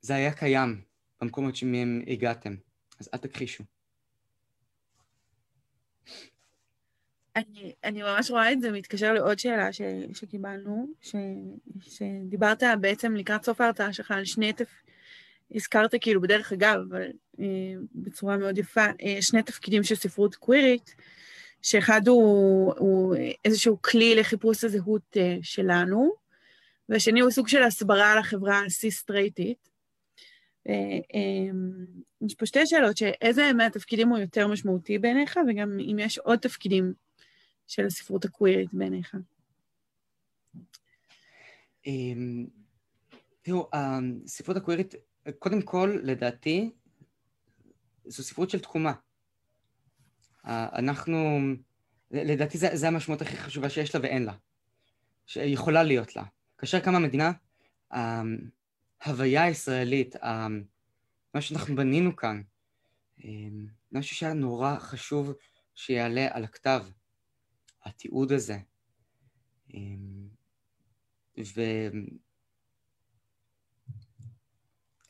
זה 0.00 0.14
היה 0.14 0.32
קיים 0.32 0.82
במקומות 1.20 1.56
שמהם 1.56 2.02
הגעתם, 2.06 2.56
אז 3.00 3.08
אל 3.14 3.18
תכחישו. 3.18 3.64
אני, 7.36 7.72
אני 7.84 8.02
ממש 8.02 8.30
רואה 8.30 8.52
את 8.52 8.60
זה 8.60 8.72
מתקשר 8.72 9.12
לעוד 9.12 9.38
שאלה 9.38 9.72
ש, 9.72 9.80
שקיבלנו, 10.14 10.86
ש, 11.00 11.14
שדיברת 11.80 12.62
בעצם 12.80 13.14
לקראת 13.14 13.44
סוף 13.44 13.60
ההרצאה 13.60 13.92
שלך 13.92 14.10
על 14.10 14.24
שני 14.24 14.52
תפ... 14.52 14.82
הזכרת 15.54 15.94
כאילו 16.00 16.20
בדרך 16.20 16.52
אגב, 16.52 16.76
אבל 16.90 17.06
אה, 17.40 17.44
בצורה 17.94 18.36
מאוד 18.36 18.58
יפה, 18.58 18.86
אה, 19.02 19.22
שני 19.22 19.42
תפקידים 19.42 19.82
של 19.82 19.94
ספרות 19.94 20.34
קווירית, 20.34 20.94
שאחד 21.62 22.08
הוא, 22.08 22.74
הוא 22.78 23.16
איזשהו 23.44 23.82
כלי 23.82 24.14
לחיפוש 24.14 24.64
הזהות 24.64 25.16
אה, 25.16 25.36
שלנו, 25.42 26.12
והשני 26.88 27.20
הוא 27.20 27.30
סוג 27.30 27.48
של 27.48 27.62
הסברה 27.62 28.16
לחברה 28.16 28.64
הסיסטרייטית. 28.66 29.70
אה, 30.68 30.74
אה, 31.14 31.50
יש 32.26 32.34
פה 32.34 32.46
שתי 32.46 32.66
שאלות, 32.66 32.96
שאיזה 32.96 33.52
מהתפקידים 33.52 34.08
הוא 34.08 34.18
יותר 34.18 34.48
משמעותי 34.48 34.98
בעיניך, 34.98 35.38
וגם 35.48 35.78
אם 35.80 35.98
יש 35.98 36.18
עוד 36.18 36.38
תפקידים 36.38 36.92
של 37.70 37.86
הספרות 37.86 38.24
הקווירית 38.24 38.74
בעיניך. 38.74 39.16
אמ, 41.86 42.46
תראו, 43.42 43.68
הספרות 43.72 44.56
הקווירית, 44.56 44.94
קודם 45.38 45.62
כל, 45.62 45.98
לדעתי, 46.02 46.70
זו 48.04 48.22
ספרות 48.22 48.50
של 48.50 48.60
תקומה. 48.60 48.92
אנחנו 50.44 51.38
לדעתי 52.10 52.58
זה, 52.58 52.68
זה 52.72 52.88
המשמעות 52.88 53.22
הכי 53.22 53.36
חשובה 53.36 53.70
שיש 53.70 53.94
לה 53.94 54.00
ואין 54.00 54.24
לה. 54.24 54.34
שיכולה 55.26 55.82
להיות 55.82 56.16
לה. 56.16 56.24
כאשר 56.58 56.80
קמה 56.80 56.98
מדינה, 56.98 57.32
ההוויה 59.00 59.44
הישראלית, 59.44 60.16
מה 61.34 61.40
שאנחנו 61.40 61.76
בנינו 61.76 62.16
כאן, 62.16 62.42
משהו 63.92 64.16
שהיה 64.16 64.32
נורא 64.32 64.78
חשוב 64.78 65.32
שיעלה 65.74 66.28
על 66.30 66.44
הכתב, 66.44 66.84
התיעוד 67.84 68.32
הזה. 68.32 68.58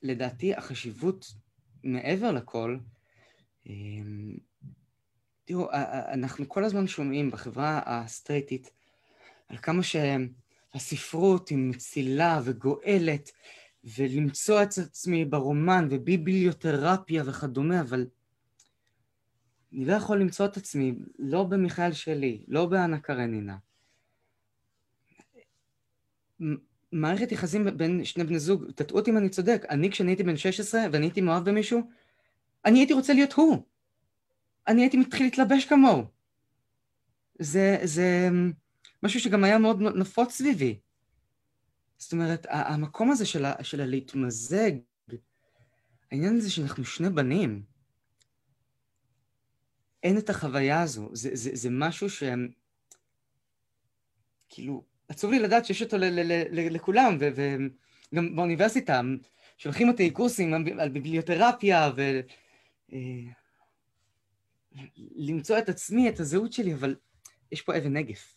ולדעתי 0.03 0.55
החשיבות 0.55 1.35
מעבר 1.85 2.33
לכל, 2.33 2.79
תראו, 5.45 5.71
אנחנו 6.13 6.49
כל 6.49 6.65
הזמן 6.65 6.87
שומעים 6.87 7.31
בחברה 7.31 7.81
הסטרייטית 7.87 8.71
על 9.49 9.57
כמה 9.57 9.83
שהספרות 9.83 11.49
היא 11.49 11.59
מצילה 11.59 12.41
וגואלת, 12.45 13.31
ולמצוא 13.85 14.63
את 14.63 14.79
עצמי 14.79 15.25
ברומן 15.25 15.89
וביבליותרפיה 15.91 17.23
וכדומה, 17.27 17.81
אבל 17.81 18.07
אני 19.73 19.85
לא 19.85 19.93
יכול 19.93 20.21
למצוא 20.21 20.47
את 20.47 20.57
עצמי 20.57 20.95
לא 21.19 21.45
במיכאל 21.45 21.93
שלי, 21.93 22.45
לא 22.49 22.67
באנה 22.67 23.01
קרנינה. 23.01 23.57
מערכת 26.93 27.33
יחסים 27.33 27.67
בין 27.77 28.05
שני 28.05 28.25
בני 28.25 28.39
זוג, 28.39 28.71
תטעו 28.75 28.99
אותי 28.99 29.11
אם 29.11 29.17
אני 29.17 29.29
צודק, 29.29 29.67
אני 29.71 29.91
כשאני 29.91 30.11
הייתי 30.11 30.23
בן 30.23 30.37
16 30.37 30.81
ואני 30.93 31.07
הייתי 31.07 31.21
מאוהב 31.21 31.45
במישהו, 31.45 31.91
אני 32.65 32.79
הייתי 32.79 32.93
רוצה 32.93 33.13
להיות 33.13 33.33
הוא. 33.33 33.65
אני 34.69 34.83
הייתי 34.83 34.97
מתחיל 34.97 35.27
להתלבש 35.27 35.65
כמוהו. 35.65 36.05
זה, 37.39 37.79
זה 37.85 38.29
משהו 39.03 39.21
שגם 39.21 39.45
היה 39.45 39.59
מאוד 39.59 39.83
נפוץ 39.83 40.33
סביבי. 40.33 40.79
זאת 41.99 42.13
אומרת, 42.13 42.47
המקום 42.49 43.11
הזה 43.11 43.27
של, 43.27 43.45
ה, 43.45 43.55
הלהתמזג, 43.73 44.71
העניין 46.13 46.37
הזה 46.37 46.51
שאנחנו 46.51 46.85
שני 46.85 47.11
בנים, 47.11 47.63
אין 50.03 50.19
את 50.19 50.31
החוויה 50.31 50.83
הזו. 50.83 51.09
זה, 51.13 51.31
זה, 51.33 51.51
זה 51.53 51.69
משהו 51.71 52.11
שהם... 52.11 52.49
כאילו, 54.49 54.85
עצוב 55.09 55.31
לי 55.31 55.39
לדעת 55.39 55.67
שיש 55.67 55.83
אותו 55.83 55.97
ל, 55.97 56.05
ל, 56.05 56.33
ל, 56.51 56.75
לכולם, 56.75 57.19
וגם 57.21 58.37
באוניברסיטה 58.37 59.01
שולחים 59.59 59.89
אותי 59.89 60.11
קורסים 60.11 60.55
על 60.55 60.89
ביבליותרפיה, 60.89 61.91
ו... 61.97 62.21
אה, 62.93 62.99
למצוא 65.17 65.59
את 65.59 65.69
עצמי, 65.69 66.09
את 66.09 66.21
הזהות 66.21 66.53
שלי, 66.53 66.75
אבל 66.75 66.97
יש 67.53 67.63
פה 67.63 67.79
אבן 67.79 67.97
נגף. 67.97 68.37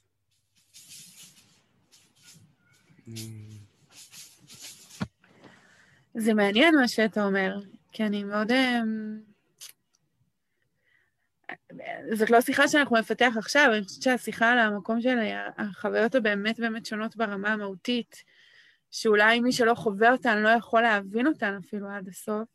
זה 6.15 6.33
מעניין 6.33 6.75
מה 6.75 6.87
שאתה 6.87 7.25
אומר, 7.25 7.59
כי 7.91 8.03
אני 8.03 8.23
מאוד... 8.23 8.51
זאת 12.13 12.29
לא 12.29 12.41
שיחה 12.41 12.67
שאנחנו 12.67 12.97
נפתח 12.97 13.33
עכשיו, 13.37 13.71
אני 13.73 13.83
חושבת 13.83 14.01
שהשיחה 14.01 14.51
על 14.51 14.59
המקום 14.59 15.01
של 15.01 15.17
החוויות 15.57 16.15
הבאמת 16.15 16.59
באמת 16.59 16.85
שונות 16.85 17.15
ברמה 17.15 17.53
המהותית, 17.53 18.23
שאולי 18.91 19.39
מי 19.39 19.51
שלא 19.51 19.75
חווה 19.75 20.11
אותן 20.11 20.41
לא 20.41 20.49
יכול 20.49 20.81
להבין 20.81 21.27
אותן 21.27 21.57
אפילו 21.65 21.89
עד 21.89 22.07
הסוף, 22.07 22.49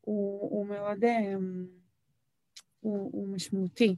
הוא, 0.00 0.40
הוא 0.50 0.66
מאוד... 0.66 1.04
אמ, 1.04 1.66
הוא, 2.80 3.10
הוא 3.12 3.28
משמעותי. 3.28 3.96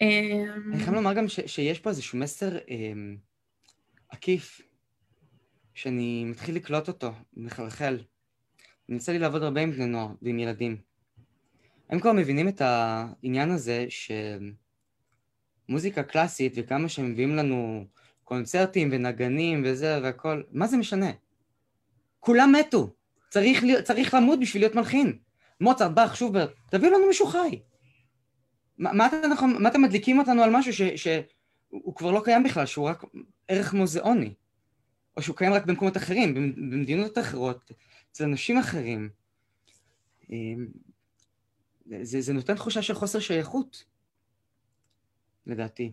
אמ, 0.00 0.72
אני 0.72 0.78
חייב 0.78 0.94
לומר 0.94 1.14
גם 1.14 1.28
ש, 1.28 1.40
שיש 1.46 1.78
פה 1.78 1.90
איזשהו 1.90 2.18
מסר 2.18 2.58
אמ, 2.68 3.16
עקיף, 4.08 4.60
שאני 5.74 6.24
מתחיל 6.24 6.56
לקלוט 6.56 6.88
אותו, 6.88 7.12
מחלחל. 7.36 7.98
אני 8.88 8.96
יוצא 8.96 9.12
לי 9.12 9.18
לעבוד 9.18 9.42
הרבה 9.42 9.60
עם 9.60 9.70
בני 9.70 9.86
נוער 9.86 10.08
ועם 10.22 10.38
ילדים. 10.38 10.87
הם 11.90 12.00
כבר 12.00 12.12
מבינים 12.12 12.48
את 12.48 12.60
העניין 12.60 13.50
הזה 13.50 13.86
שמוזיקה 15.68 16.02
קלאסית 16.02 16.52
וכמה 16.56 16.88
שהם 16.88 17.10
מביאים 17.10 17.36
לנו 17.36 17.84
קונצרטים 18.24 18.88
ונגנים 18.92 19.62
וזה 19.64 20.00
והכל, 20.02 20.42
מה 20.50 20.66
זה 20.66 20.76
משנה? 20.76 21.10
כולם 22.20 22.52
מתו. 22.60 22.90
צריך, 23.30 23.62
צריך 23.84 24.14
למות 24.14 24.40
בשביל 24.40 24.62
להיות 24.62 24.74
מלחין. 24.74 25.18
מוצרט, 25.60 25.90
באך, 25.90 26.16
שוברט, 26.16 26.50
תביאו 26.70 26.92
לנו 26.92 27.06
מישהו 27.06 27.26
חי. 27.26 27.60
מה, 28.78 28.92
מה, 28.92 29.06
אתם, 29.06 29.16
מה 29.58 29.68
אתם 29.68 29.82
מדליקים 29.82 30.18
אותנו 30.18 30.42
על 30.42 30.50
משהו 30.56 30.86
שהוא 30.96 31.94
כבר 31.94 32.10
לא 32.10 32.20
קיים 32.24 32.42
בכלל, 32.42 32.66
שהוא 32.66 32.88
רק 32.88 33.04
ערך 33.48 33.74
מוזיאוני? 33.74 34.34
או 35.16 35.22
שהוא 35.22 35.36
קיים 35.36 35.52
רק 35.52 35.66
במקומות 35.66 35.96
אחרים, 35.96 36.34
במדינות 36.34 37.18
אחרות, 37.18 37.72
אצל 38.12 38.24
אנשים 38.24 38.58
אחרים. 38.58 39.08
זה, 42.02 42.20
זה 42.20 42.32
נותן 42.32 42.54
תחושה 42.54 42.82
של 42.82 42.94
חוסר 42.94 43.20
שייכות, 43.20 43.84
לדעתי. 45.46 45.92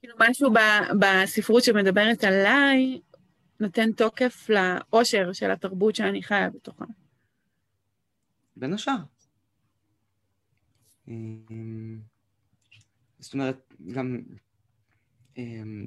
כאילו 0.00 0.14
משהו 0.20 0.50
ב, 0.50 0.58
בספרות 1.00 1.62
שמדברת 1.62 2.24
עליי, 2.24 3.00
נותן 3.60 3.92
תוקף 3.92 4.48
לאושר 4.48 5.32
של 5.32 5.50
התרבות 5.50 5.94
שאני 5.94 6.22
חיה 6.22 6.50
בתוכה. 6.50 6.84
בין 8.56 8.72
השאר. 8.72 8.96
אמ, 11.08 12.00
זאת 13.18 13.34
אומרת, 13.34 13.74
גם... 13.92 14.22
אמ, 15.36 15.86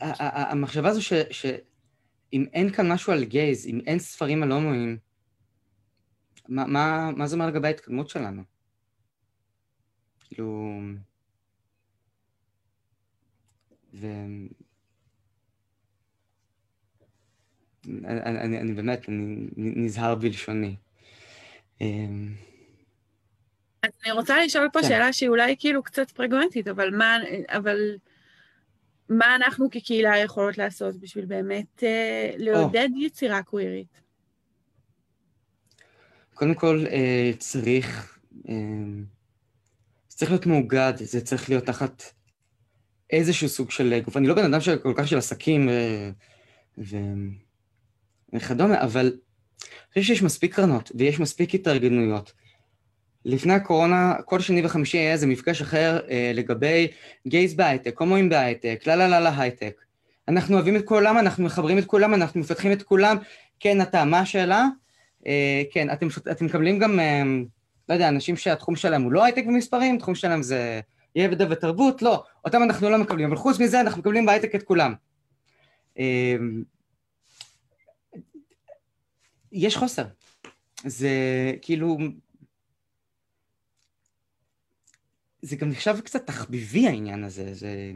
המחשבה 0.00 0.88
הזו 0.88 1.00
שאם 2.30 2.46
אין 2.52 2.72
כאן 2.72 2.92
משהו 2.92 3.12
על 3.12 3.24
גייז, 3.24 3.66
אם 3.66 3.80
אין 3.86 3.98
ספרים 3.98 4.42
על 4.42 4.52
הומואים, 4.52 4.98
מה, 6.48 6.66
מה, 6.66 7.10
מה 7.16 7.26
זה 7.26 7.34
אומר 7.34 7.46
לגבי 7.46 7.68
ההתקדמות 7.68 8.08
שלנו? 8.08 8.42
כאילו... 10.20 10.80
ו... 13.94 14.06
אני, 18.04 18.40
אני, 18.40 18.60
אני 18.60 18.72
באמת, 18.72 19.08
אני 19.08 19.48
נזהר 19.56 20.14
בלשוני. 20.14 20.76
אמ, 21.80 22.34
אז 23.82 23.90
אני 24.04 24.12
רוצה 24.12 24.44
לשאול 24.44 24.68
פה 24.72 24.80
כן. 24.82 24.88
שאלה 24.88 25.12
שהיא 25.12 25.28
אולי 25.28 25.56
כאילו 25.58 25.82
קצת 25.82 26.10
פרגמנטית, 26.10 26.68
אבל 26.68 26.96
מה, 26.96 27.16
אבל 27.48 27.96
מה 29.10 29.36
אנחנו 29.36 29.70
כקהילה 29.70 30.18
יכולות 30.18 30.58
לעשות 30.58 30.96
בשביל 31.00 31.24
באמת 31.24 31.84
אה, 31.84 32.30
לעודד 32.36 32.88
oh. 32.96 33.00
יצירה 33.04 33.42
קווירית? 33.42 34.00
קודם 36.34 36.54
כל, 36.54 36.84
אה, 36.90 37.30
צריך, 37.38 38.18
אה, 38.48 38.54
זה 40.08 40.16
צריך 40.16 40.30
להיות 40.30 40.46
מאוגד, 40.46 40.92
זה 40.96 41.20
צריך 41.20 41.48
להיות 41.48 41.66
תחת 41.66 42.02
איזשהו 43.10 43.48
סוג 43.48 43.70
של 43.70 44.00
גוף. 44.04 44.16
אני 44.16 44.28
לא 44.28 44.34
בן 44.34 44.54
אדם 44.54 44.60
כל 44.82 44.94
כך 44.96 45.08
של 45.08 45.18
עסקים 45.18 45.68
וכדומה, 48.32 48.82
אבל 48.82 49.06
אני 49.06 50.02
חושב 50.02 50.02
שיש 50.02 50.22
מספיק 50.22 50.54
קרנות 50.54 50.92
ויש 50.94 51.20
מספיק 51.20 51.54
התארגנויות. 51.54 52.32
לפני 53.24 53.52
הקורונה, 53.52 54.14
כל 54.24 54.40
שני 54.40 54.66
וחמישי 54.66 54.98
היה 54.98 55.12
איזה 55.12 55.26
מפגש 55.26 55.62
אחר 55.62 55.98
אה, 56.10 56.32
לגבי 56.34 56.88
גייז 57.26 57.54
בהייטק, 57.54 58.00
הומואים 58.00 58.28
בהייטק, 58.28 58.82
לא 58.86 58.94
לא 58.94 59.06
לא 59.06 59.18
לא 59.18 59.28
הייטק. 59.36 59.84
אנחנו 60.28 60.54
אוהבים 60.54 60.76
את 60.76 60.84
כולם, 60.84 61.18
אנחנו 61.18 61.44
מחברים 61.44 61.78
את 61.78 61.84
כולם, 61.84 62.14
אנחנו 62.14 62.40
מפתחים 62.40 62.72
את 62.72 62.82
כולם. 62.82 63.16
כן, 63.60 63.80
אתה, 63.80 64.04
מה 64.04 64.20
השאלה? 64.20 64.66
אה, 65.26 65.62
כן, 65.72 65.90
אתם, 65.90 66.06
אתם 66.30 66.44
מקבלים 66.44 66.78
גם, 66.78 67.00
אה, 67.00 67.22
לא 67.88 67.94
יודע, 67.94 68.08
אנשים 68.08 68.36
שהתחום 68.36 68.76
שלהם 68.76 69.02
הוא 69.02 69.12
לא 69.12 69.24
הייטק 69.24 69.44
ומספרים, 69.46 69.94
התחום 69.94 70.14
שלהם 70.14 70.42
זה 70.42 70.80
ידע 71.14 71.46
ותרבות, 71.50 72.02
לא, 72.02 72.24
אותם 72.44 72.62
אנחנו 72.62 72.90
לא 72.90 72.98
מקבלים, 72.98 73.28
אבל 73.28 73.36
חוץ 73.36 73.60
מזה 73.60 73.80
אנחנו 73.80 74.00
מקבלים 74.00 74.26
בהייטק 74.26 74.54
את 74.54 74.62
כולם. 74.62 74.94
אה, 75.98 76.36
יש 79.52 79.76
חוסר. 79.76 80.04
זה 80.84 81.10
כאילו... 81.62 81.98
זה 85.42 85.56
גם 85.56 85.68
נחשב 85.68 86.00
קצת 86.00 86.26
תחביבי 86.26 86.86
העניין 86.86 87.24
הזה, 87.24 87.54
זה... 87.54 87.92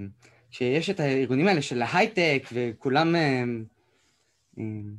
שיש 0.50 0.90
את 0.90 1.00
הארגונים 1.00 1.48
האלה 1.48 1.62
של 1.62 1.82
ההייטק 1.82 2.48
וכולם... 2.52 3.14
הם, 3.14 3.64
הם, 4.56 4.96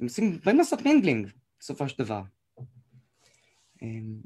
הם 0.00 0.06
עושים, 0.06 0.38
באים 0.44 0.58
לעשות 0.58 0.82
mingling 0.82 1.28
בסופו 1.60 1.88
של 1.88 2.04
דבר. 2.04 2.22
הם, 3.82 4.20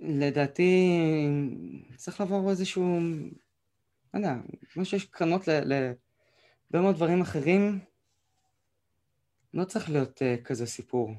לדעתי 0.00 0.98
צריך 1.96 2.20
לעבור 2.20 2.50
איזשהו, 2.50 2.98
לא 4.14 4.18
יודע, 4.18 4.34
כמו 4.72 4.84
שיש 4.84 5.04
קרנות 5.04 5.48
להרבה 5.48 5.96
מאוד 6.72 6.96
דברים 6.96 7.20
אחרים, 7.20 7.80
לא 9.54 9.64
צריך 9.64 9.90
להיות 9.90 10.22
אה, 10.22 10.42
כזה 10.44 10.66
סיפור. 10.66 11.10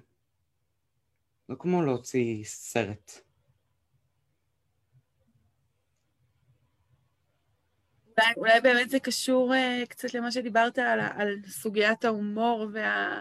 לא 1.49 1.55
כמו 1.59 1.81
להוציא 1.81 2.43
סרט. 2.43 3.24
אולי, 8.17 8.33
אולי 8.37 8.61
באמת 8.61 8.89
זה 8.89 8.99
קשור 8.99 9.53
uh, 9.53 9.85
קצת 9.87 10.13
למה 10.13 10.31
שדיברת 10.31 10.77
על, 10.77 10.99
על 10.99 11.35
סוגיית 11.47 12.05
ההומור 12.05 12.67
וה, 12.73 13.19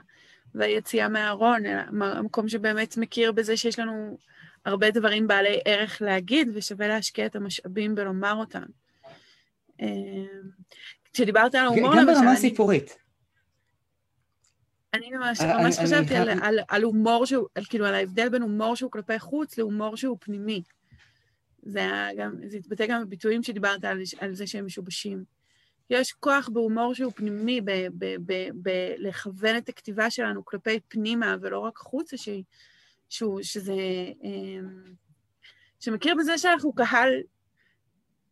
והיציאה 0.55 1.09
מהארון, 1.09 1.63
המקום 2.01 2.49
שבאמת 2.49 2.97
מכיר 2.97 3.33
בזה 3.33 3.57
שיש 3.57 3.79
לנו 3.79 4.19
הרבה 4.65 4.91
דברים 4.91 5.27
בעלי 5.27 5.61
ערך 5.65 6.03
להגיד, 6.03 6.49
ושווה 6.55 6.89
להשקיע 6.89 7.27
את 7.27 7.37
המשאבים 7.37 7.95
בלומר 7.95 8.35
אותם. 8.35 8.63
Uh, 9.83 9.85
כשדיברת 11.13 11.55
על 11.55 11.65
ההומור, 11.65 11.95
למשל... 11.95 12.01
גם 12.01 12.15
ברמה 12.15 12.37
סיפורית. 12.37 12.97
אני 14.95 15.11
ממש, 15.11 15.41
ממש 15.41 15.79
אני, 15.79 15.87
חשבתי 15.87 16.17
אני... 16.17 16.31
על, 16.33 16.39
על, 16.43 16.59
על 16.69 16.83
הומור 16.83 17.27
שהוא, 17.27 17.47
על, 17.55 17.65
כאילו, 17.65 17.87
על 17.87 17.95
ההבדל 17.95 18.29
בין 18.29 18.43
הומור 18.43 18.77
שהוא 18.77 18.91
כלפי 18.91 19.19
חוץ 19.19 19.59
להומור 19.59 19.97
שהוא 19.97 20.17
פנימי. 20.21 20.63
זה, 21.65 21.81
גם, 22.19 22.35
זה 22.47 22.57
התבטא 22.57 22.87
גם 22.87 23.05
בביטויים 23.05 23.43
שדיברת 23.43 23.85
על, 23.85 24.03
על 24.19 24.35
זה 24.35 24.47
שהם 24.47 24.67
משובשים. 24.67 25.25
יש 25.91 26.13
כוח 26.13 26.49
בהומור 26.49 26.95
שהוא 26.95 27.13
פנימי, 27.17 27.61
בלכוון 28.55 29.57
את 29.57 29.69
הכתיבה 29.69 30.11
שלנו 30.11 30.45
כלפי 30.45 30.81
פנימה 30.89 31.37
ולא 31.41 31.59
רק 31.59 31.77
חוצה, 31.77 32.17
ש, 32.17 32.29
שהוא, 33.09 33.43
שזה... 33.43 33.75
אמ, 34.23 34.95
שמכיר 35.81 36.15
בזה 36.19 36.39
שאנחנו 36.39 36.73
קהל 36.73 37.13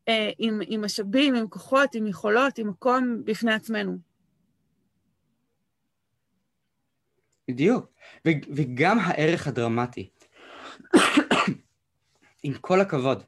אה, 0.09 0.31
עם, 0.39 0.61
עם 0.67 0.85
משאבים, 0.85 1.35
עם 1.35 1.49
כוחות, 1.49 1.95
עם 1.95 2.07
יכולות, 2.07 2.59
עם 2.59 2.69
מקום 2.69 3.25
בפני 3.25 3.53
עצמנו. 3.53 3.99
בדיוק. 7.49 7.93
ו- 8.29 8.55
וגם 8.57 8.99
הערך 8.99 9.47
הדרמטי. 9.47 10.11
עם 12.43 12.55
כל 12.61 12.81
הכבוד, 12.81 13.23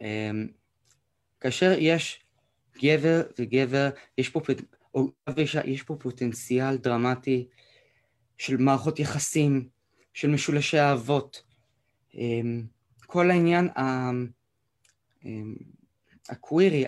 אמ, 0.00 0.48
כאשר 1.40 1.72
יש 1.78 2.24
גבר 2.82 3.22
וגבר, 3.38 3.90
יש 4.18 4.28
פה, 4.28 4.40
או 4.94 5.08
יש 5.64 5.82
פה 5.82 5.96
פוטנציאל 6.00 6.76
דרמטי 6.76 7.48
של 8.38 8.56
מערכות 8.56 8.98
יחסים, 8.98 9.68
של 10.14 10.30
משולשי 10.30 10.80
אהבות. 10.80 11.42
אמ, 12.14 12.62
כל 13.06 13.30
העניין 13.30 13.68
אמ, 13.78 14.26
הקווירי, 16.28 16.84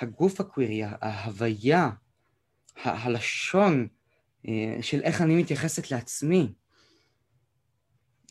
הגוף 0.00 0.40
הקווירי, 0.40 0.82
ההוויה, 0.84 1.90
הלשון 2.76 3.88
אה, 4.48 4.76
של 4.80 5.00
איך 5.00 5.20
אני 5.20 5.36
מתייחסת 5.36 5.90
לעצמי, 5.90 6.52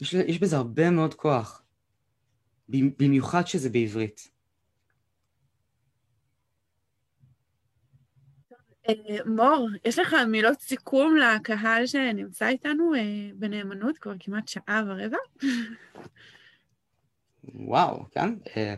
יש, 0.01 0.13
יש 0.13 0.39
בזה 0.39 0.57
הרבה 0.57 0.89
מאוד 0.89 1.13
כוח, 1.13 1.63
במיוחד 2.69 3.47
שזה 3.47 3.69
בעברית. 3.69 4.31
אה, 8.89 8.93
מור, 9.25 9.67
יש 9.85 9.99
לך 9.99 10.15
מילות 10.27 10.61
סיכום 10.61 11.15
לקהל 11.17 11.85
שנמצא 11.85 12.47
איתנו 12.47 12.95
אה, 12.95 13.01
בנאמנות 13.35 13.97
כבר 13.97 14.13
כמעט 14.19 14.47
שעה 14.47 14.83
ורבע? 14.87 15.17
וואו, 17.43 18.05
כן. 18.11 18.35
אה, 18.57 18.75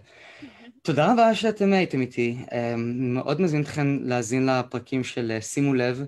תודה 0.81 1.13
רבה 1.13 1.35
שאתם 1.35 1.73
הייתם 1.73 2.01
איתי. 2.01 2.37
מאוד 2.77 3.41
מזמין 3.41 3.61
אתכם 3.61 3.97
להאזין 4.03 4.45
לפרקים 4.45 5.03
של 5.03 5.37
שימו 5.41 5.73
לב. 5.73 6.03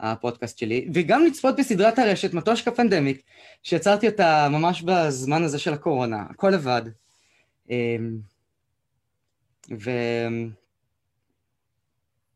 הפודקאסט 0.00 0.58
שלי, 0.58 0.88
וגם 0.94 1.24
לצפות 1.24 1.56
בסדרת 1.58 1.98
הרשת 1.98 2.34
מטושקה 2.34 2.70
פנדמיק, 2.70 3.22
שיצרתי 3.62 4.08
אותה 4.08 4.48
ממש 4.50 4.82
בזמן 4.82 5.42
הזה 5.42 5.58
של 5.58 5.72
הקורונה, 5.72 6.26
הכל 6.30 6.50
לבד. 6.50 6.82
אמ, 7.70 8.18
ו... 9.70 9.90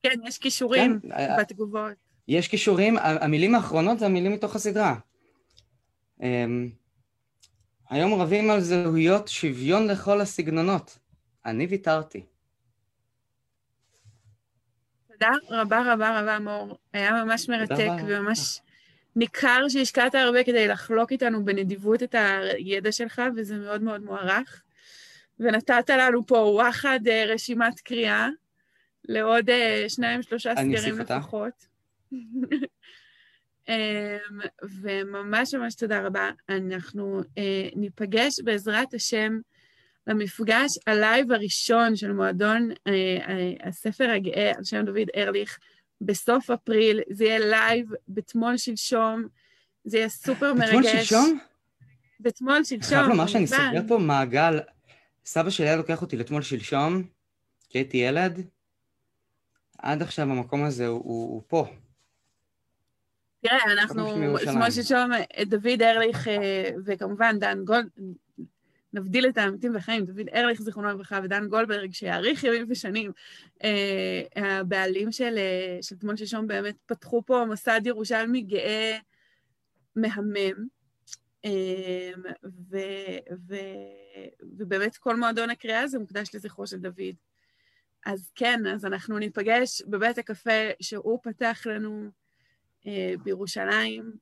כן, 0.02 0.18
יש 0.26 0.38
כישורים 0.38 1.00
כן, 1.02 1.12
אה, 1.12 1.36
בתגובות. 1.38 1.92
יש 2.28 2.48
כישורים, 2.48 2.96
המילים 2.98 3.54
האחרונות 3.54 3.98
זה 3.98 4.06
המילים 4.06 4.32
מתוך 4.32 4.56
הסדרה. 4.56 4.94
אמ, 6.22 6.68
היום 7.90 8.20
רבים 8.20 8.50
על 8.50 8.60
זהויות 8.60 9.28
שוויון 9.28 9.86
לכל 9.86 10.20
הסגנונות. 10.20 10.98
אני 11.46 11.66
ויתרתי. 11.66 12.24
תודה 15.26 15.60
רבה 15.62 15.92
רבה 15.92 16.20
רבה, 16.20 16.38
מור. 16.38 16.78
היה 16.92 17.24
ממש 17.24 17.48
מרתק 17.48 17.90
וממש 18.06 18.60
ניכר 19.16 19.68
שהשקעת 19.68 20.14
הרבה 20.14 20.44
כדי 20.44 20.68
לחלוק 20.68 21.12
איתנו 21.12 21.44
בנדיבות 21.44 22.02
את 22.02 22.14
הידע 22.14 22.92
שלך, 22.92 23.22
וזה 23.36 23.56
מאוד 23.56 23.82
מאוד 23.82 24.04
מוערך. 24.04 24.62
ונתת 25.40 25.90
לנו 25.90 26.26
פה 26.26 26.36
וואחד 26.36 27.00
אה, 27.06 27.24
רשימת 27.26 27.80
קריאה 27.80 28.28
לעוד 29.04 29.50
אה, 29.50 29.84
שניים, 29.88 30.22
שלושה 30.22 30.52
סגרים 30.56 30.98
לפחות. 30.98 31.66
אמ, 33.68 34.40
וממש 34.62 35.54
ממש 35.54 35.74
תודה 35.74 36.06
רבה. 36.06 36.30
אנחנו 36.48 37.22
אה, 37.38 37.68
ניפגש 37.76 38.40
בעזרת 38.40 38.94
השם 38.94 39.38
למפגש 40.06 40.78
ה 40.86 40.95
live 40.95 41.32
הראשון 41.32 41.96
של 41.96 42.12
מועדון 42.12 42.70
אה, 42.86 42.92
אה, 43.28 43.68
הספר 43.68 44.10
הגאה 44.10 44.52
על 44.56 44.64
שם 44.64 44.84
דוד 44.84 45.08
ארליך 45.16 45.58
בסוף 46.00 46.50
אפריל. 46.50 47.00
זה 47.10 47.24
יהיה 47.24 47.38
live 47.38 47.90
בתמול 48.08 48.56
שלשום, 48.56 49.26
זה 49.84 49.96
יהיה 49.98 50.08
סופר 50.08 50.54
מרגש. 50.54 50.68
בתמול 50.68 50.82
שלשום? 50.82 51.38
בתמול 52.20 52.64
שלשום, 52.64 52.98
חייב 52.98 53.06
לומר 53.06 53.26
שאני 53.26 53.46
סוגר 53.46 53.88
פה 53.88 53.98
מעגל. 53.98 54.60
סבא 55.26 55.50
שלי 55.50 55.66
היה 55.66 55.76
לוקח 55.76 56.02
אותי 56.02 56.16
לתמול 56.16 56.42
שלשום, 56.42 57.02
כשהייתי 57.68 57.96
ילד. 57.96 58.40
עד 59.78 60.02
עכשיו 60.02 60.30
המקום 60.30 60.64
הזה 60.64 60.86
הוא, 60.86 61.02
הוא, 61.04 61.30
הוא 61.34 61.42
פה. 61.46 61.66
תראה, 63.40 63.72
אנחנו, 63.72 64.36
אתמול 64.42 64.70
שלשום, 64.70 65.10
דוד 65.46 65.82
ארליך 65.82 66.28
וכמובן 66.84 67.38
דן 67.38 67.64
גולד, 67.64 67.88
נבדיל 68.94 69.28
את 69.28 69.38
האמיתים 69.38 69.72
בחיים, 69.72 70.04
דוד 70.04 70.28
ארליך, 70.34 70.62
זיכרונו 70.62 70.88
לברכה, 70.88 71.20
ודן 71.24 71.48
גולדברג, 71.48 71.92
שיאריך 71.92 72.44
ימים 72.44 72.66
ושנים, 72.68 73.12
אה, 73.64 74.22
הבעלים 74.36 75.12
של, 75.12 75.34
אה, 75.38 75.78
של 75.82 75.96
תמול 75.96 76.16
שלשום 76.16 76.46
באמת 76.46 76.76
פתחו 76.86 77.22
פה 77.26 77.44
מסד 77.50 77.80
ירושלמי 77.84 78.40
גאה 78.40 78.98
מהמם, 79.96 80.66
אה, 81.44 82.12
ו, 82.70 82.78
ו, 83.48 83.56
ובאמת 84.58 84.96
כל 84.96 85.16
מועדון 85.16 85.50
הקריאה 85.50 85.80
הזה 85.80 85.98
מוקדש 85.98 86.34
לזכרו 86.34 86.66
של 86.66 86.78
דוד. 86.78 87.14
אז 88.06 88.30
כן, 88.34 88.66
אז 88.66 88.84
אנחנו 88.84 89.18
ניפגש 89.18 89.82
בבית 89.82 90.18
הקפה 90.18 90.70
שהוא 90.80 91.18
פתח 91.22 91.66
לנו 91.66 92.10
אה, 92.86 93.14
בירושלים, 93.22 94.12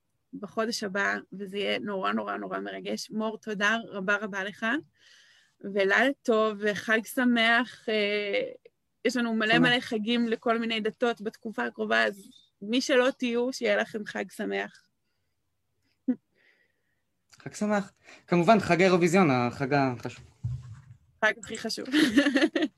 בחודש 0.41 0.85
הבא, 0.85 1.15
וזה 1.33 1.59
יהיה 1.59 1.79
נורא 1.79 2.13
נורא 2.13 2.37
נורא 2.37 2.59
מרגש. 2.59 3.11
מור, 3.11 3.39
תודה 3.39 3.77
רבה 3.89 4.17
רבה 4.17 4.45
לך, 4.45 4.67
ולילה 5.61 6.13
טוב, 6.23 6.59
וחג 6.61 7.01
שמח. 7.05 7.89
אה, 7.89 8.51
יש 9.05 9.17
לנו 9.17 9.35
מלא 9.35 9.59
מלא 9.59 9.81
חגים 9.81 10.29
לכל 10.29 10.59
מיני 10.59 10.81
דתות 10.81 11.21
בתקופה 11.21 11.65
הקרובה, 11.65 12.05
אז 12.05 12.31
מי 12.63 12.81
שלא 12.81 13.11
תהיו, 13.11 13.53
שיהיה 13.53 13.77
לכם 13.77 14.05
חג 14.07 14.31
שמח. 14.31 14.83
חג 17.39 17.55
שמח. 17.55 17.93
כמובן, 18.27 18.61
חג 18.61 18.81
האירוויזיון, 18.81 19.31
החג 19.31 19.75
החשוב. 19.75 20.25
חג 21.25 21.33
הכי 21.43 21.59
חשוב. 21.59 21.87